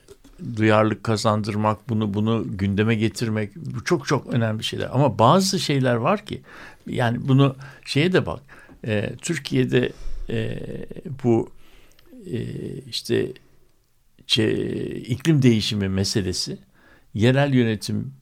duyarlılık 0.56 1.04
kazandırmak, 1.04 1.88
bunu 1.88 2.14
bunu 2.14 2.44
gündeme 2.58 2.94
getirmek 2.94 3.56
bu 3.56 3.84
çok 3.84 4.06
çok 4.06 4.26
önemli 4.26 4.64
şeyler. 4.64 4.88
Ama 4.92 5.18
bazı 5.18 5.58
şeyler 5.58 5.94
var 5.94 6.24
ki 6.26 6.42
yani 6.86 7.28
bunu 7.28 7.56
şeye 7.84 8.12
de 8.12 8.26
bak. 8.26 8.42
e, 8.86 9.16
Türkiye'de 9.22 9.92
e, 10.30 10.58
bu 11.24 11.50
e, 12.26 12.42
işte 12.86 13.32
iklim 14.96 15.42
değişimi 15.42 15.88
meselesi 15.88 16.58
yerel 17.14 17.54
yönetim 17.54 18.12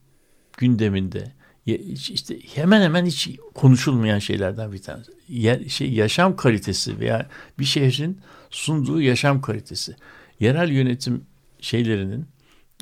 gündeminde 0.57 1.31
işte 1.65 2.39
hemen 2.39 2.81
hemen 2.81 3.05
hiç 3.05 3.29
konuşulmayan 3.53 4.19
şeylerden 4.19 4.71
bir 4.71 4.81
tanesi. 4.81 5.11
Yer, 5.29 5.69
şey 5.69 5.93
yaşam 5.93 6.35
kalitesi 6.35 6.99
veya 6.99 7.29
bir 7.59 7.65
şehrin 7.65 8.21
sunduğu 8.49 9.01
yaşam 9.01 9.41
kalitesi. 9.41 9.95
Yerel 10.39 10.69
yönetim 10.69 11.25
şeylerinin 11.59 12.25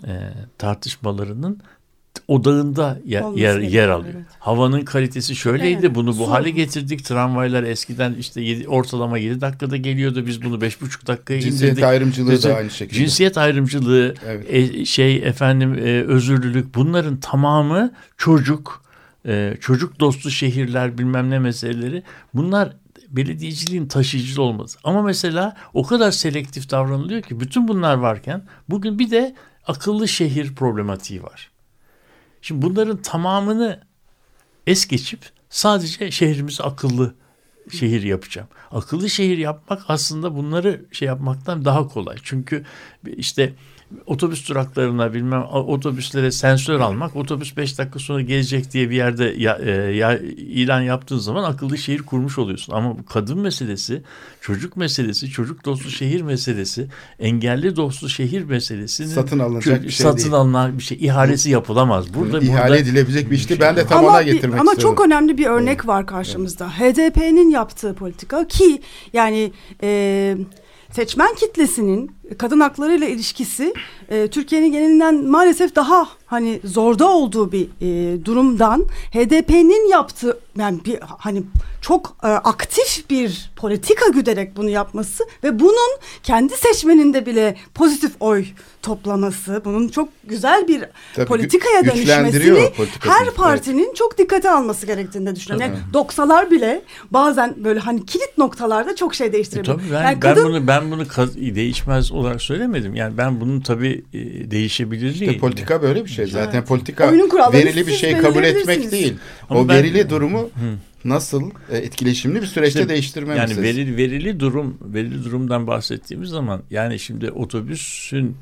e, 0.08 0.34
tartışmalarının 0.58 1.62
odağında 2.28 3.00
yer, 3.06 3.22
Olması 3.22 3.40
yer, 3.42 3.60
yer 3.60 3.88
alıyor. 3.90 4.14
evet. 4.16 4.26
Havanın 4.40 4.82
kalitesi 4.86 5.36
şöyleydi. 5.36 5.80
Evet, 5.86 5.96
bunu 5.96 6.08
bu 6.10 6.14
su. 6.26 6.32
hale 6.32 6.50
getirdik. 6.50 7.06
Tramvaylar 7.06 7.64
eskiden 7.64 8.14
işte 8.20 8.42
yedi, 8.42 8.68
ortalama 8.68 9.18
7 9.18 9.42
dakikada 9.42 9.78
geliyordu. 9.78 10.26
Biz 10.28 10.42
bunu 10.42 10.56
5,5 10.62 11.08
dakikaya 11.08 11.42
Cinsiyet 11.42 11.72
indirdik. 11.72 11.84
ayrımcılığı 11.84 12.32
Cinsiyet- 12.36 12.50
da 12.54 12.56
aynı 12.58 12.70
şekilde. 12.70 13.00
Cinsiyet 13.00 13.38
ayrımcılığı, 13.38 14.14
Evet. 14.26 14.46
e, 14.54 14.86
şey 14.86 15.16
efendim 15.16 15.74
e, 15.74 16.04
özürlülük 16.04 16.76
bunların 16.76 17.20
tamamı 17.20 17.92
çocuk, 18.18 18.84
e, 19.28 19.58
çocuk 19.62 20.00
dostu 20.00 20.32
şehirler 20.32 20.98
bilmem 20.98 21.30
ne 21.30 21.40
meseleleri. 21.40 22.04
Bunlar 22.34 22.74
belediyeciliğin 23.10 23.88
taşıyıcı 23.88 24.42
olması. 24.42 24.80
Ama 24.84 25.02
mesela 25.02 25.56
o 25.74 25.84
kadar 25.84 26.12
selektif 26.12 26.72
davranılıyor 26.72 27.22
ki 27.22 27.40
bütün 27.40 27.68
bunlar 27.68 27.96
varken 27.96 28.44
bugün 28.70 29.00
bir 29.00 29.12
de 29.12 29.36
akıllı 29.68 30.08
şehir 30.08 30.56
problematiği 30.56 31.24
var. 31.24 31.52
Şimdi 32.44 32.62
bunların 32.62 33.02
tamamını 33.02 33.80
es 34.68 34.88
geçip 34.88 35.30
sadece 35.50 36.12
şehrimizi 36.12 36.64
akıllı 36.64 37.16
şehir 37.72 38.04
yapacağım. 38.04 38.48
Akıllı 38.72 39.10
şehir 39.10 39.38
yapmak 39.38 39.82
aslında 39.88 40.36
bunları 40.36 40.86
şey 40.92 41.08
yapmaktan 41.08 41.66
daha 41.66 41.88
kolay. 41.88 42.18
Çünkü 42.24 42.64
işte 43.18 43.54
otobüs 44.06 44.50
duraklarına 44.50 45.14
bilmem 45.14 45.44
otobüslere 45.44 46.32
sensör 46.32 46.80
almak, 46.80 47.16
otobüs 47.16 47.58
5 47.58 47.78
dakika 47.78 48.00
sonra 48.00 48.22
gelecek 48.22 48.74
diye 48.74 48.90
bir 48.90 48.96
yerde 48.96 49.36
ya, 49.38 49.60
e, 49.62 49.72
ya, 49.72 50.20
ilan 50.38 50.82
yaptığın 50.82 51.18
zaman 51.18 51.44
akıllı 51.44 51.78
şehir 51.78 52.02
kurmuş 52.02 52.38
oluyorsun. 52.38 52.74
Ama 52.74 52.98
bu 52.98 53.06
kadın 53.06 53.40
meselesi, 53.40 54.02
çocuk 54.42 54.78
meselesi, 54.78 55.30
çocuk 55.30 55.66
dostu 55.66 55.90
şehir 55.90 56.22
meselesi, 56.22 56.88
engelli 57.20 57.76
dostu 57.76 58.10
şehir 58.10 58.44
meselesi 58.44 59.08
satın 59.08 59.40
alınacak 59.40 59.84
bir 59.84 59.90
şey 59.90 60.04
satın 60.04 60.18
değil. 60.18 60.34
alınan 60.34 60.78
bir 60.78 60.84
şey 60.84 60.98
ihalesi 61.02 61.50
yapılamaz. 61.50 62.14
Burada 62.14 62.40
ihale 62.40 62.64
burada 62.64 62.78
edilebilecek 62.78 63.32
bir 63.32 63.36
işti. 63.36 63.60
Ben 63.60 63.76
de 63.76 63.86
tam 63.86 64.00
ama 64.00 64.10
ona 64.10 64.22
getirmek 64.22 64.60
ama 64.60 64.72
istiyorum. 64.72 64.96
çok 64.96 65.06
önemli 65.06 65.38
bir 65.38 65.46
örnek 65.46 65.88
var 65.88 66.08
karşımızda. 66.08 66.70
HDP'nin 66.70 67.50
yaptığı 67.54 67.94
politika 67.94 68.48
ki 68.48 68.82
yani 69.14 69.52
e, 69.84 70.38
seçmen 70.92 71.36
kitlesinin 71.36 72.12
kadın 72.38 72.60
haklarıyla 72.60 73.08
ilişkisi 73.08 73.74
e, 74.10 74.28
Türkiye'nin 74.28 74.72
genelinden 74.72 75.26
maalesef 75.26 75.76
daha 75.76 76.08
hani 76.26 76.60
zorda 76.64 77.12
olduğu 77.12 77.52
bir 77.52 77.68
e, 77.82 78.26
durumdan 78.26 78.86
HDP'nin 79.12 79.90
yaptığı 79.90 80.40
yani 80.58 80.86
bir 80.86 81.00
hani 81.02 81.44
çok 81.82 82.18
e, 82.24 82.28
aktif 82.28 83.10
bir 83.10 83.52
politika 83.56 84.08
güderek 84.08 84.58
bunu 84.58 84.70
yapması 84.70 85.24
ve 85.44 85.60
bunun 85.60 86.00
kendi 86.24 86.58
seçmeninde 86.58 87.26
bile 87.26 87.56
pozitif 87.74 88.12
oy 88.20 88.46
toplaması, 88.84 89.62
bunun 89.66 89.88
çok 89.88 90.10
güzel 90.24 90.68
bir 90.68 90.84
Tabii 91.16 91.26
politikaya 91.26 91.86
dönüşmesini 91.86 92.70
her 93.00 93.24
Evet. 93.24 93.36
partinin 93.36 93.94
çok 93.94 94.18
dikkate 94.18 94.50
alması 94.50 94.86
gerektiğini 94.86 95.26
de 95.26 95.36
düşünüyorum. 95.36 95.68
Yani 95.68 95.94
doksalar 95.94 96.52
bile 96.52 96.82
bazen 97.12 97.56
böyle 97.64 97.80
hani 97.80 98.06
kilit 98.06 98.38
noktalarda 98.38 98.96
çok 98.96 99.16
şey 99.16 99.28
E 99.28 99.34
değiştirebiliyor. 99.34 99.80
tabii 99.80 99.92
ben, 99.92 100.04
yani 100.04 100.14
ben 100.14 100.20
kadın 100.20 100.46
bunu 100.46 100.68
ben 100.68 100.92
bunu 100.92 101.06
değişmez 101.56 102.12
olarak 102.12 102.42
söylemedim. 102.42 102.96
Yani 102.96 103.18
ben 103.18 103.42
bunun 103.42 103.62
tabii 103.62 104.04
e, 104.14 104.52
değişebilirliği. 104.52 105.30
İşte 105.30 105.38
politika 105.38 105.82
böyle 105.82 106.06
bir 106.06 106.10
şey. 106.10 106.28
Zaten 106.28 106.66
politika 106.66 107.12
verili 107.54 107.88
bir 107.88 107.92
şey 107.92 108.18
kabul 108.18 108.44
etmek 108.44 108.92
değil. 108.92 109.16
Ama 109.50 109.60
o 109.60 109.68
ben- 109.68 109.78
verili 109.78 110.10
durumu 110.10 110.50
nasıl 111.06 111.52
e, 111.72 111.78
etkileşimli 111.78 112.42
bir 112.42 112.48
süreçte 112.48 112.80
İşte 112.80 112.90
değiştirme 112.90 113.36
yani 113.36 113.62
verili, 113.62 113.98
verili 113.98 114.40
durum 114.40 114.78
verili 114.82 115.24
durumdan 115.24 115.68
bahsettiğimiz 115.68 116.30
zaman 116.30 116.62
yani 116.70 117.00
şimdi 117.00 117.32
otobüsün 117.32 118.38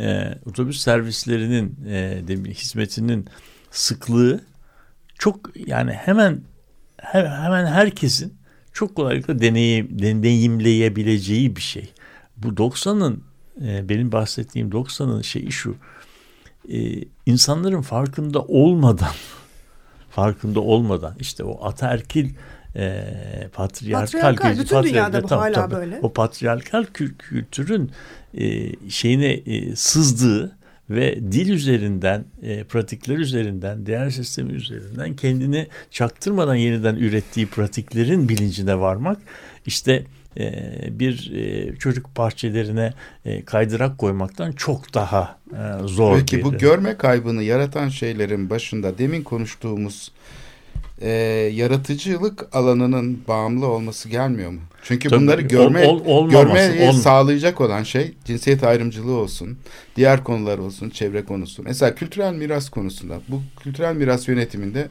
e, 0.00 0.38
otobüs 0.46 0.80
servislerinin 0.80 1.78
e, 1.86 2.22
de- 2.28 2.50
hizmetinin 2.50 3.26
sıklığı 3.70 4.40
çok 5.18 5.40
yani 5.68 5.92
hemen 5.92 6.40
he- 7.02 7.28
hemen 7.28 7.66
herkesin 7.66 8.34
çok 8.72 8.94
kolaylıkla 8.94 9.38
deneyim, 9.40 9.98
deneyimleyebileceği 10.02 11.56
bir 11.56 11.60
şey. 11.60 11.92
Bu 12.36 12.48
90'ın 12.48 13.24
e, 13.64 13.88
benim 13.88 14.12
bahsettiğim 14.12 14.70
90'ın 14.70 15.22
şeyi 15.22 15.52
şu 15.52 15.76
e, 16.72 16.78
insanların 17.26 17.82
farkında 17.82 18.42
olmadan 18.42 19.12
farkında 20.10 20.60
olmadan 20.60 21.16
işte 21.20 21.44
o 21.44 21.66
ataerkil 21.66 22.30
e, 22.76 23.04
patriarkal, 23.52 24.06
Patriarkal, 24.12 24.58
bütün 24.58 24.82
dünyada 24.82 25.18
patriarkal- 25.18 25.22
bu 25.22 25.26
tabii, 25.28 25.40
hala 25.40 25.52
tabii. 25.52 25.74
böyle. 25.74 25.98
O 26.02 26.12
patriarkal 26.12 26.84
kül- 26.84 27.16
kültürün 27.18 27.90
e, 28.38 28.72
şeyine 28.90 29.32
e, 29.32 29.76
sızdığı 29.76 30.56
ve 30.90 31.16
dil 31.32 31.48
üzerinden, 31.48 32.24
e, 32.42 32.64
pratikler 32.64 33.16
üzerinden, 33.18 33.86
değer 33.86 34.10
sistemi 34.10 34.52
üzerinden 34.52 35.16
kendini 35.16 35.66
çaktırmadan 35.90 36.54
yeniden 36.54 36.96
ürettiği 36.96 37.46
pratiklerin 37.46 38.28
bilincine 38.28 38.78
varmak 38.78 39.18
işte 39.66 40.04
e, 40.38 40.52
bir 40.90 41.32
e, 41.34 41.76
çocuk 41.76 42.16
bahçelerine 42.16 42.92
e, 43.24 43.44
kaydırak 43.44 43.98
koymaktan 43.98 44.52
çok 44.52 44.94
daha 44.94 45.38
e, 45.52 45.88
zor. 45.88 46.18
Peki 46.18 46.38
bir- 46.38 46.42
bu 46.44 46.58
görme 46.58 46.96
kaybını 46.96 47.42
yaratan 47.42 47.88
şeylerin 47.88 48.50
başında 48.50 48.98
demin 48.98 49.22
konuştuğumuz 49.22 50.12
e, 51.00 51.08
yaratıcılık 51.54 52.48
alanının 52.56 53.20
bağımlı 53.28 53.66
olması 53.66 54.08
gelmiyor 54.08 54.50
mu? 54.50 54.60
Çünkü 54.82 55.08
Tabii, 55.08 55.20
bunları 55.20 55.40
görme 55.42 55.86
ol- 55.86 56.02
ol- 56.06 56.30
görmeyi 56.30 56.88
olm- 56.88 56.92
sağlayacak 57.00 57.60
olan 57.60 57.82
şey 57.82 58.14
cinsiyet 58.24 58.64
ayrımcılığı 58.64 59.12
olsun, 59.16 59.58
diğer 59.96 60.24
konular 60.24 60.58
olsun, 60.58 60.90
çevre 60.90 61.24
konusu. 61.24 61.62
Mesela 61.62 61.94
kültürel 61.94 62.34
miras 62.34 62.68
konusunda 62.70 63.20
bu 63.28 63.42
kültürel 63.62 63.94
miras 63.96 64.28
yönetiminde 64.28 64.88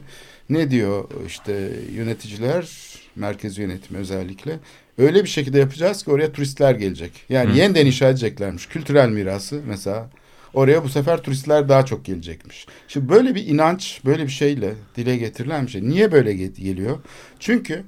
ne 0.50 0.70
diyor 0.70 1.04
işte 1.26 1.70
yöneticiler, 1.94 2.68
merkez 3.16 3.58
yönetimi 3.58 3.98
özellikle 3.98 4.58
öyle 4.98 5.24
bir 5.24 5.28
şekilde 5.28 5.58
yapacağız 5.58 6.02
ki 6.04 6.10
oraya 6.10 6.32
turistler 6.32 6.74
gelecek. 6.74 7.12
Yani 7.28 7.52
Hı. 7.52 7.56
yeniden 7.56 7.86
inşa 7.86 8.08
edeceklermiş 8.08 8.66
kültürel 8.66 9.08
mirası 9.08 9.60
mesela 9.66 10.10
Oraya 10.54 10.84
bu 10.84 10.88
sefer 10.88 11.22
turistler 11.22 11.68
daha 11.68 11.84
çok 11.86 12.04
gelecekmiş. 12.04 12.66
Şimdi 12.88 13.08
böyle 13.08 13.34
bir 13.34 13.46
inanç, 13.46 14.00
böyle 14.04 14.22
bir 14.24 14.32
şeyle 14.32 14.74
dile 14.96 15.16
getirilen 15.16 15.66
bir 15.66 15.70
şey. 15.70 15.88
Niye 15.88 16.12
böyle 16.12 16.32
ge- 16.32 16.62
geliyor? 16.62 16.98
Çünkü 17.40 17.84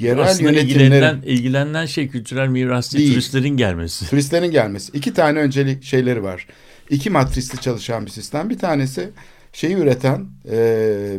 yerel 0.00 0.22
Aslında 0.22 0.52
ilgilenen, 0.52 1.22
ilgilenen 1.26 1.86
şey 1.86 2.08
kültürel 2.08 2.48
miras 2.48 2.92
değil, 2.92 3.04
Değil. 3.04 3.12
turistlerin 3.14 3.56
gelmesi. 3.56 4.10
turistlerin 4.10 4.50
gelmesi. 4.50 4.92
İki 4.92 5.14
tane 5.14 5.38
öncelik 5.38 5.84
şeyleri 5.84 6.22
var. 6.22 6.46
İki 6.90 7.10
matrisli 7.10 7.60
çalışan 7.60 8.06
bir 8.06 8.10
sistem. 8.10 8.50
Bir 8.50 8.58
tanesi 8.58 9.08
şeyi 9.52 9.74
üreten, 9.76 10.26
e, 10.50 11.18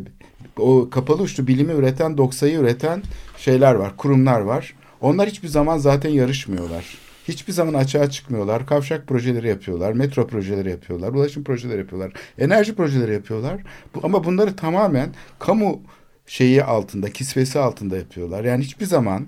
o 0.58 0.90
kapalı 0.90 1.22
uçlu 1.22 1.48
bilimi 1.48 1.74
üreten, 1.74 2.18
doksayı 2.18 2.58
üreten 2.60 3.04
şeyler 3.38 3.74
var, 3.74 3.98
kurumlar 3.98 4.42
var. 4.42 4.74
Onlar 5.02 5.30
hiçbir 5.30 5.48
zaman 5.48 5.78
zaten 5.78 6.10
yarışmıyorlar. 6.10 6.86
Hiçbir 7.28 7.54
zaman 7.54 7.74
açığa 7.74 8.10
çıkmıyorlar. 8.10 8.66
Kavşak 8.66 9.08
projeleri 9.08 9.48
yapıyorlar, 9.48 9.94
metro 9.94 10.28
projeleri 10.28 10.70
yapıyorlar, 10.70 11.10
ulaşım 11.10 11.44
projeleri 11.44 11.80
yapıyorlar, 11.80 12.14
enerji 12.38 12.76
projeleri 12.76 13.14
yapıyorlar. 13.14 13.62
Bu, 13.96 14.00
ama 14.04 14.24
bunları 14.24 14.56
tamamen 14.56 15.10
kamu 15.40 15.82
şeyi 16.28 16.64
altında, 16.64 17.10
kisvesi 17.10 17.60
altında 17.60 17.98
yapıyorlar. 17.98 18.44
Yani 18.44 18.64
hiçbir 18.64 18.86
zaman 18.86 19.28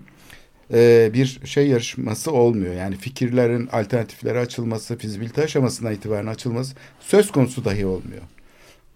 e, 0.74 1.10
bir 1.14 1.41
şey 1.46 1.68
yarışması 1.68 2.32
olmuyor. 2.32 2.74
Yani 2.74 2.96
fikirlerin 2.96 3.68
alternatiflere 3.68 4.39
açılması, 4.39 4.98
fizibilite 4.98 5.44
aşamasına 5.44 5.91
itibaren 5.91 6.28
açılması 6.28 6.76
söz 7.00 7.32
konusu 7.32 7.66
dahi 7.66 7.86
olmuyor. 7.86 8.22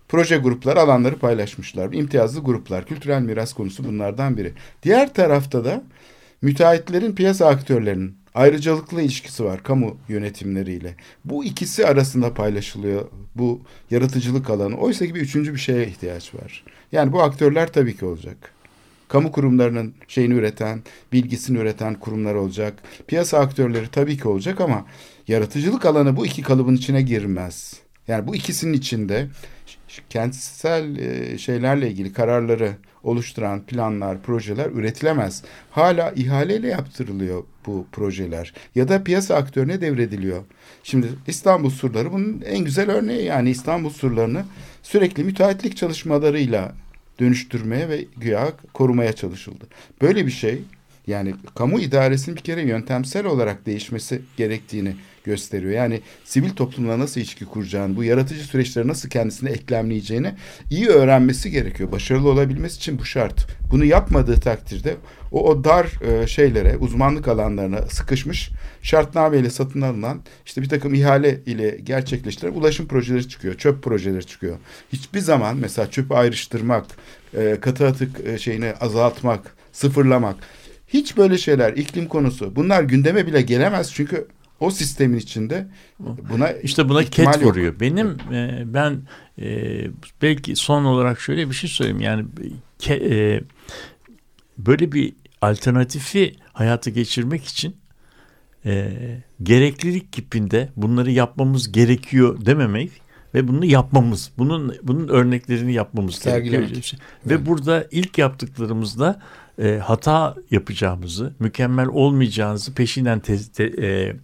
Proje 0.07 0.37
grupları 0.37 0.79
alanları 0.79 1.19
paylaşmışlar. 1.19 1.93
İmtiyazlı 1.93 2.41
gruplar, 2.41 2.85
kültürel 2.85 3.21
miras 3.21 3.53
konusu 3.53 3.83
bunlardan 3.83 4.37
biri. 4.37 4.53
Diğer 4.83 5.13
tarafta 5.13 5.65
da 5.65 5.83
müteahhitlerin 6.41 7.15
piyasa 7.15 7.47
aktörlerinin 7.47 8.17
ayrıcalıklı 8.35 9.01
ilişkisi 9.01 9.43
var 9.43 9.63
kamu 9.63 9.97
yönetimleriyle. 10.09 10.95
Bu 11.25 11.45
ikisi 11.45 11.87
arasında 11.87 12.33
paylaşılıyor 12.33 13.05
bu 13.35 13.61
yaratıcılık 13.91 14.49
alanı. 14.49 14.77
Oysa 14.77 15.05
ki 15.05 15.15
bir 15.15 15.21
üçüncü 15.21 15.53
bir 15.53 15.59
şeye 15.59 15.87
ihtiyaç 15.87 16.35
var. 16.35 16.63
Yani 16.91 17.11
bu 17.13 17.23
aktörler 17.23 17.73
tabii 17.73 17.97
ki 17.97 18.05
olacak. 18.05 18.51
Kamu 19.07 19.31
kurumlarının 19.31 19.93
şeyini 20.07 20.33
üreten, 20.33 20.81
bilgisini 21.11 21.57
üreten 21.57 21.93
kurumlar 21.93 22.35
olacak. 22.35 22.83
Piyasa 23.07 23.39
aktörleri 23.39 23.87
tabii 23.91 24.17
ki 24.17 24.27
olacak 24.27 24.61
ama 24.61 24.85
yaratıcılık 25.27 25.85
alanı 25.85 26.15
bu 26.15 26.25
iki 26.25 26.41
kalıbın 26.41 26.75
içine 26.75 27.01
girmez. 27.01 27.73
Yani 28.07 28.27
bu 28.27 28.35
ikisinin 28.35 28.73
içinde 28.73 29.27
kentsel 30.09 30.97
şeylerle 31.37 31.89
ilgili 31.91 32.13
kararları 32.13 32.71
oluşturan 33.07 33.61
planlar, 33.61 34.21
projeler 34.21 34.71
üretilemez. 34.71 35.43
Hala 35.71 36.11
ihaleyle 36.11 36.67
yaptırılıyor 36.67 37.43
bu 37.65 37.85
projeler 37.91 38.53
ya 38.75 38.87
da 38.87 39.03
piyasa 39.03 39.35
aktörüne 39.35 39.81
devrediliyor. 39.81 40.43
Şimdi 40.83 41.07
İstanbul 41.27 41.69
surları 41.69 42.13
bunun 42.13 42.41
en 42.45 42.59
güzel 42.59 42.91
örneği 42.91 43.25
yani 43.25 43.49
İstanbul 43.49 43.89
surlarını 43.89 44.45
sürekli 44.83 45.23
müteahhitlik 45.23 45.77
çalışmalarıyla 45.77 46.75
dönüştürmeye 47.19 47.89
ve 47.89 48.05
güya 48.17 48.51
korumaya 48.73 49.13
çalışıldı. 49.13 49.65
Böyle 50.01 50.25
bir 50.25 50.31
şey 50.31 50.61
yani 51.07 51.35
kamu 51.55 51.79
idaresinin 51.79 52.37
bir 52.37 52.41
kere 52.41 52.61
yöntemsel 52.61 53.25
olarak 53.25 53.65
değişmesi 53.65 54.21
gerektiğini 54.37 54.95
gösteriyor. 55.23 55.71
Yani 55.71 56.01
sivil 56.23 56.49
toplumla 56.49 56.99
nasıl 56.99 57.21
ilişki 57.21 57.45
kuracağını, 57.45 57.95
bu 57.95 58.03
yaratıcı 58.03 58.43
süreçleri 58.43 58.87
nasıl 58.87 59.09
kendisine 59.09 59.49
eklemleyeceğini 59.49 60.33
iyi 60.69 60.87
öğrenmesi 60.87 61.51
gerekiyor. 61.51 61.91
Başarılı 61.91 62.29
olabilmesi 62.29 62.77
için 62.77 62.99
bu 62.99 63.05
şart. 63.05 63.47
Bunu 63.71 63.85
yapmadığı 63.85 64.39
takdirde 64.39 64.95
o, 65.31 65.49
o 65.49 65.63
dar 65.63 65.91
e, 66.01 66.27
şeylere, 66.27 66.77
uzmanlık 66.77 67.27
alanlarına 67.27 67.81
sıkışmış 67.81 68.49
şartnameyle 68.81 69.49
satın 69.49 69.81
alınan 69.81 70.21
işte 70.45 70.61
bir 70.61 70.69
takım 70.69 70.93
ihale 70.93 71.39
ile 71.45 71.79
gerçekleştirilen 71.83 72.59
ulaşım 72.59 72.87
projeleri 72.87 73.29
çıkıyor, 73.29 73.53
çöp 73.53 73.83
projeleri 73.83 74.25
çıkıyor. 74.25 74.57
Hiçbir 74.93 75.19
zaman 75.19 75.57
mesela 75.57 75.91
çöpü 75.91 76.13
ayrıştırmak, 76.13 76.85
e, 77.37 77.57
katı 77.61 77.87
atık 77.87 78.27
e, 78.27 78.37
şeyini 78.37 78.73
azaltmak, 78.73 79.55
sıfırlamak 79.71 80.35
hiç 80.87 81.17
böyle 81.17 81.37
şeyler 81.37 81.73
iklim 81.73 82.07
konusu 82.07 82.55
bunlar 82.55 82.83
gündeme 82.83 83.27
bile 83.27 83.41
gelemez 83.41 83.93
çünkü 83.93 84.27
o 84.59 84.71
sistemin 84.71 85.17
içinde 85.17 85.67
buna 85.99 86.51
İşte 86.51 86.89
buna 86.89 87.03
ket 87.03 87.25
yok. 87.25 87.43
vuruyor. 87.43 87.79
Benim 87.79 88.07
e, 88.33 88.63
ben 88.65 89.01
e, 89.41 89.81
belki 90.21 90.55
son 90.55 90.83
olarak 90.83 91.19
şöyle 91.19 91.49
bir 91.49 91.55
şey 91.55 91.69
söyleyeyim. 91.69 92.01
Yani 92.01 92.25
ke, 92.79 92.93
e, 92.93 93.41
böyle 94.57 94.91
bir 94.91 95.13
alternatifi 95.41 96.35
hayata 96.53 96.89
geçirmek 96.89 97.45
için 97.45 97.75
e, 98.65 98.93
gereklilik 99.43 100.13
kipinde 100.13 100.69
bunları 100.75 101.11
yapmamız 101.11 101.71
gerekiyor 101.71 102.45
dememek 102.45 102.91
ve 103.33 103.47
bunu 103.47 103.65
yapmamız, 103.65 104.31
bunun 104.37 104.75
bunun 104.83 105.07
örneklerini 105.07 105.73
yapmamız 105.73 106.23
gerekiyor. 106.23 106.91
Ve 107.25 107.45
burada 107.45 107.87
ilk 107.91 108.17
yaptıklarımızda 108.17 109.21
e, 109.61 109.77
hata 109.77 110.35
yapacağımızı, 110.51 111.33
mükemmel 111.39 111.87
olmayacağınızı 111.87 112.73
peşinden 112.73 113.19
te, 113.19 113.37
te, 113.53 113.63
e, 113.63 114.15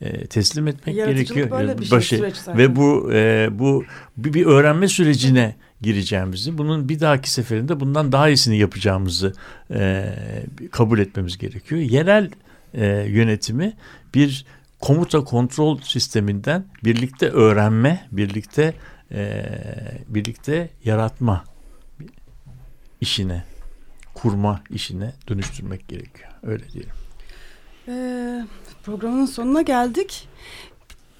e, 0.00 0.26
teslim 0.26 0.68
etmek 0.68 0.96
gerekiyor. 0.96 1.50
böyle 1.50 1.78
bir 1.78 1.84
şey, 1.84 1.98
Başı- 1.98 2.32
ve 2.56 2.76
bu 2.76 3.12
e, 3.12 3.48
bu 3.52 3.84
bir, 4.16 4.34
bir 4.34 4.46
öğrenme 4.46 4.88
sürecine 4.88 5.56
gireceğimizi, 5.80 6.58
bunun 6.58 6.88
bir 6.88 7.00
dahaki 7.00 7.30
seferinde 7.30 7.80
bundan 7.80 8.12
daha 8.12 8.28
iyisini 8.28 8.58
yapacağımızı 8.58 9.32
e, 9.70 10.14
kabul 10.70 10.98
etmemiz 10.98 11.38
gerekiyor. 11.38 11.80
Yerel 11.80 12.30
e, 12.74 12.86
yönetimi 13.08 13.72
bir 14.14 14.46
komuta 14.80 15.24
kontrol 15.24 15.80
sisteminden 15.80 16.64
birlikte 16.84 17.28
öğrenme, 17.28 18.06
birlikte 18.12 18.74
e, 19.12 19.44
birlikte 20.08 20.70
yaratma 20.84 21.44
işine, 23.00 23.44
kurma 24.14 24.60
işine 24.70 25.12
dönüştürmek 25.28 25.88
gerekiyor. 25.88 26.28
Öyle 26.42 26.68
diyelim. 26.68 26.92
Ee, 27.88 28.44
programın 28.84 29.26
sonuna 29.26 29.62
geldik. 29.62 30.28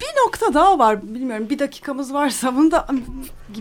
Bir 0.01 0.25
nokta 0.25 0.53
daha 0.53 0.79
var. 0.79 1.13
Bilmiyorum 1.15 1.49
bir 1.49 1.59
dakikamız 1.59 2.13
varsa 2.13 2.55
bunu 2.55 2.71
da 2.71 2.87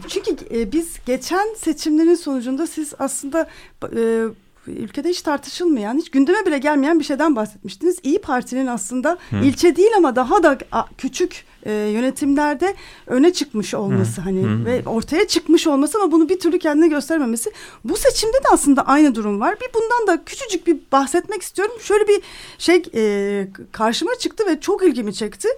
çünkü 0.09 0.37
e, 0.55 0.73
biz 0.73 0.97
geçen 1.07 1.55
seçimlerin 1.57 2.15
sonucunda 2.15 2.67
siz 2.67 2.95
aslında 2.99 3.49
e, 3.97 4.25
ülkede 4.67 5.09
hiç 5.09 5.23
tartışılmayan, 5.23 5.99
hiç 5.99 6.11
gündeme 6.11 6.47
bile 6.47 6.59
gelmeyen 6.59 6.99
bir 6.99 7.05
şeyden 7.05 7.37
bahsetmiştiniz. 7.37 7.99
İyi 8.03 8.21
Parti'nin 8.21 8.67
aslında 8.67 9.19
ilçe 9.43 9.77
değil 9.77 9.91
ama 9.97 10.17
daha 10.17 10.43
da 10.43 10.59
küçük 10.99 11.45
e, 11.67 11.73
yönetimlerde 11.73 12.75
öne 13.07 13.33
çıkmış 13.33 13.75
olması 13.75 14.21
hani 14.21 14.43
Hı. 14.43 14.65
ve 14.65 14.83
ortaya 14.87 15.27
çıkmış 15.27 15.67
olması 15.67 15.99
ama 15.99 16.13
bunu 16.13 16.29
bir 16.29 16.41
türlü 16.41 16.59
kendine 16.59 16.89
göstermemesi. 16.89 17.53
Bu 17.85 17.97
seçimde 17.97 18.37
de 18.37 18.49
aslında 18.53 18.87
aynı 18.87 19.15
durum 19.15 19.41
var. 19.41 19.57
Bir 19.61 19.69
bundan 19.75 20.07
da 20.07 20.25
küçücük 20.25 20.67
bir 20.67 20.77
bahsetmek 20.93 21.43
istiyorum. 21.43 21.75
Şöyle 21.81 22.09
bir 22.09 22.21
şey 22.59 22.83
e, 22.95 23.49
karşıma 23.73 24.15
çıktı 24.15 24.45
ve 24.47 24.61
çok 24.61 24.83
ilgimi 24.83 25.15
çekti. 25.15 25.49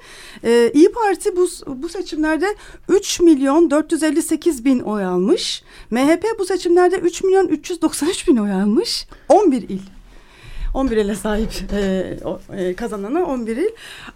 E, 0.45 0.71
İyi 0.75 0.93
Parti 0.93 1.37
bu 1.37 1.49
bu 1.67 1.89
seçimlerde 1.89 2.47
3 2.89 3.21
milyon 3.21 3.71
458 3.71 4.65
bin 4.65 4.81
oy 4.81 5.05
almış. 5.05 5.63
MHP 5.91 6.25
bu 6.39 6.45
seçimlerde 6.45 6.97
3 6.97 7.23
milyon 7.23 7.49
393 7.49 8.29
bin 8.29 8.37
oy 8.37 8.53
almış. 8.53 9.07
11 9.29 9.69
il. 9.69 9.94
11 10.75 10.97
ile 10.97 11.15
sahip 11.15 11.51
e, 11.73 12.17
o, 12.25 12.41
e, 12.57 12.75
kazanana 12.75 13.25
11 13.25 13.57
il 13.57 13.69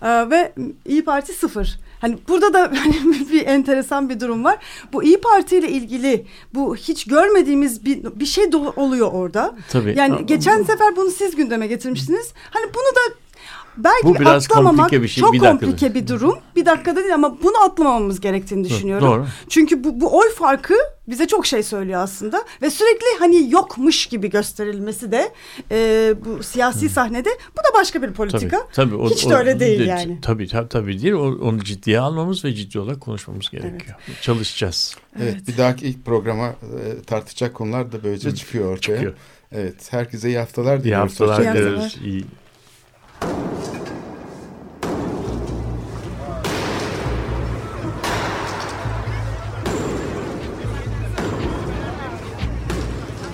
E, 0.03 0.31
ve 0.31 0.53
İyi 0.87 1.05
Parti 1.05 1.33
sıfır. 1.33 1.79
Hani 2.01 2.19
burada 2.29 2.53
da 2.53 2.61
hani 2.75 2.95
bir 3.33 3.47
enteresan 3.47 4.09
bir 4.09 4.21
durum 4.21 4.45
var. 4.45 4.59
Bu 4.93 5.03
İyi 5.03 5.21
Parti 5.21 5.59
ile 5.59 5.69
ilgili 5.69 6.27
bu 6.55 6.77
hiç 6.77 7.05
görmediğimiz 7.05 7.85
bir, 7.85 8.05
bir 8.05 8.27
şey 8.27 8.45
oluyor 8.77 9.13
orada. 9.13 9.57
Tabii. 9.71 9.95
Yani 9.97 10.27
geçen 10.27 10.63
sefer 10.63 10.97
bunu 10.97 11.11
siz 11.11 11.37
gündeme 11.37 11.67
getirmiştiniz. 11.67 12.33
Hani 12.51 12.65
bunu 12.75 12.97
da 12.97 13.15
belki 13.79 14.05
Bu 14.07 14.15
biraz 14.15 14.45
atlamamak 14.45 14.77
komplike 14.79 15.03
bir 15.03 15.09
şey. 15.09 15.21
çok 15.21 15.33
Bir 15.33 15.41
dakikada. 15.41 15.61
komplike 15.71 15.95
bir 15.95 16.07
durum. 16.07 16.39
Bir 16.57 16.67
dakikada 16.67 17.01
değil 17.01 17.15
ama 17.15 17.43
bunu 17.43 17.63
atlamamamız 17.65 18.21
gerektiğini 18.21 18.65
düşünüyorum. 18.69 19.09
Doğru. 19.09 19.27
Çünkü 19.49 19.85
bu, 19.85 20.01
bu 20.01 20.19
oy 20.19 20.31
farkı 20.35 20.75
bize 21.09 21.27
çok 21.27 21.47
şey 21.47 21.63
söylüyor 21.63 22.01
aslında 22.03 22.45
ve 22.63 22.71
sürekli 22.71 23.07
hani 23.19 23.51
yokmuş 23.51 24.07
gibi 24.07 24.31
gösterilmesi 24.31 25.13
de 25.13 25.33
e, 25.71 26.15
bu 26.25 26.43
siyasi 26.43 26.89
sahnede 26.89 27.29
bu 27.53 27.57
da 27.59 27.79
başka 27.81 28.03
bir 28.03 28.13
politika. 28.13 28.59
Tabii, 28.59 28.73
tabii, 28.73 28.95
o- 28.95 29.11
Hiç 29.11 29.27
o- 29.27 29.31
de 29.31 29.35
öyle 29.35 29.61
değil 29.61 29.79
de- 29.81 29.85
yani. 29.85 30.19
Tabii 30.23 30.49
tabii, 30.49 30.69
tabii 30.69 31.03
değil. 31.03 31.13
O- 31.15 31.39
Onu 31.49 31.65
ciddiye 31.65 32.01
almamız 32.01 32.45
ve 32.45 32.53
ciddi 32.55 32.79
olarak 32.81 33.01
konuşmamız 33.01 33.51
gerekiyor. 33.51 33.97
Çalışacağız. 34.21 34.97
Evet. 35.23 35.49
bir 35.49 35.57
dahaki 35.59 35.87
ilk 35.87 36.05
programa 36.05 36.47
e, 36.49 37.03
tartışacak 37.07 37.55
konular 37.55 37.93
da 37.93 38.03
böylece 38.05 38.35
çıkıyor 38.35 38.73
ortaya. 38.73 38.95
Çıkıyor. 38.97 39.15
Evet 39.53 39.93
herkese 39.93 40.29
iyi 40.29 40.39
haftalar 40.39 40.77
İyi 40.79 40.85
diliyoruz. 40.85 41.11
haftalar 41.21 41.41
İyi 41.41 41.45
kalın. 41.45 41.57
dileriz. 41.57 41.97
İyi. 42.05 42.25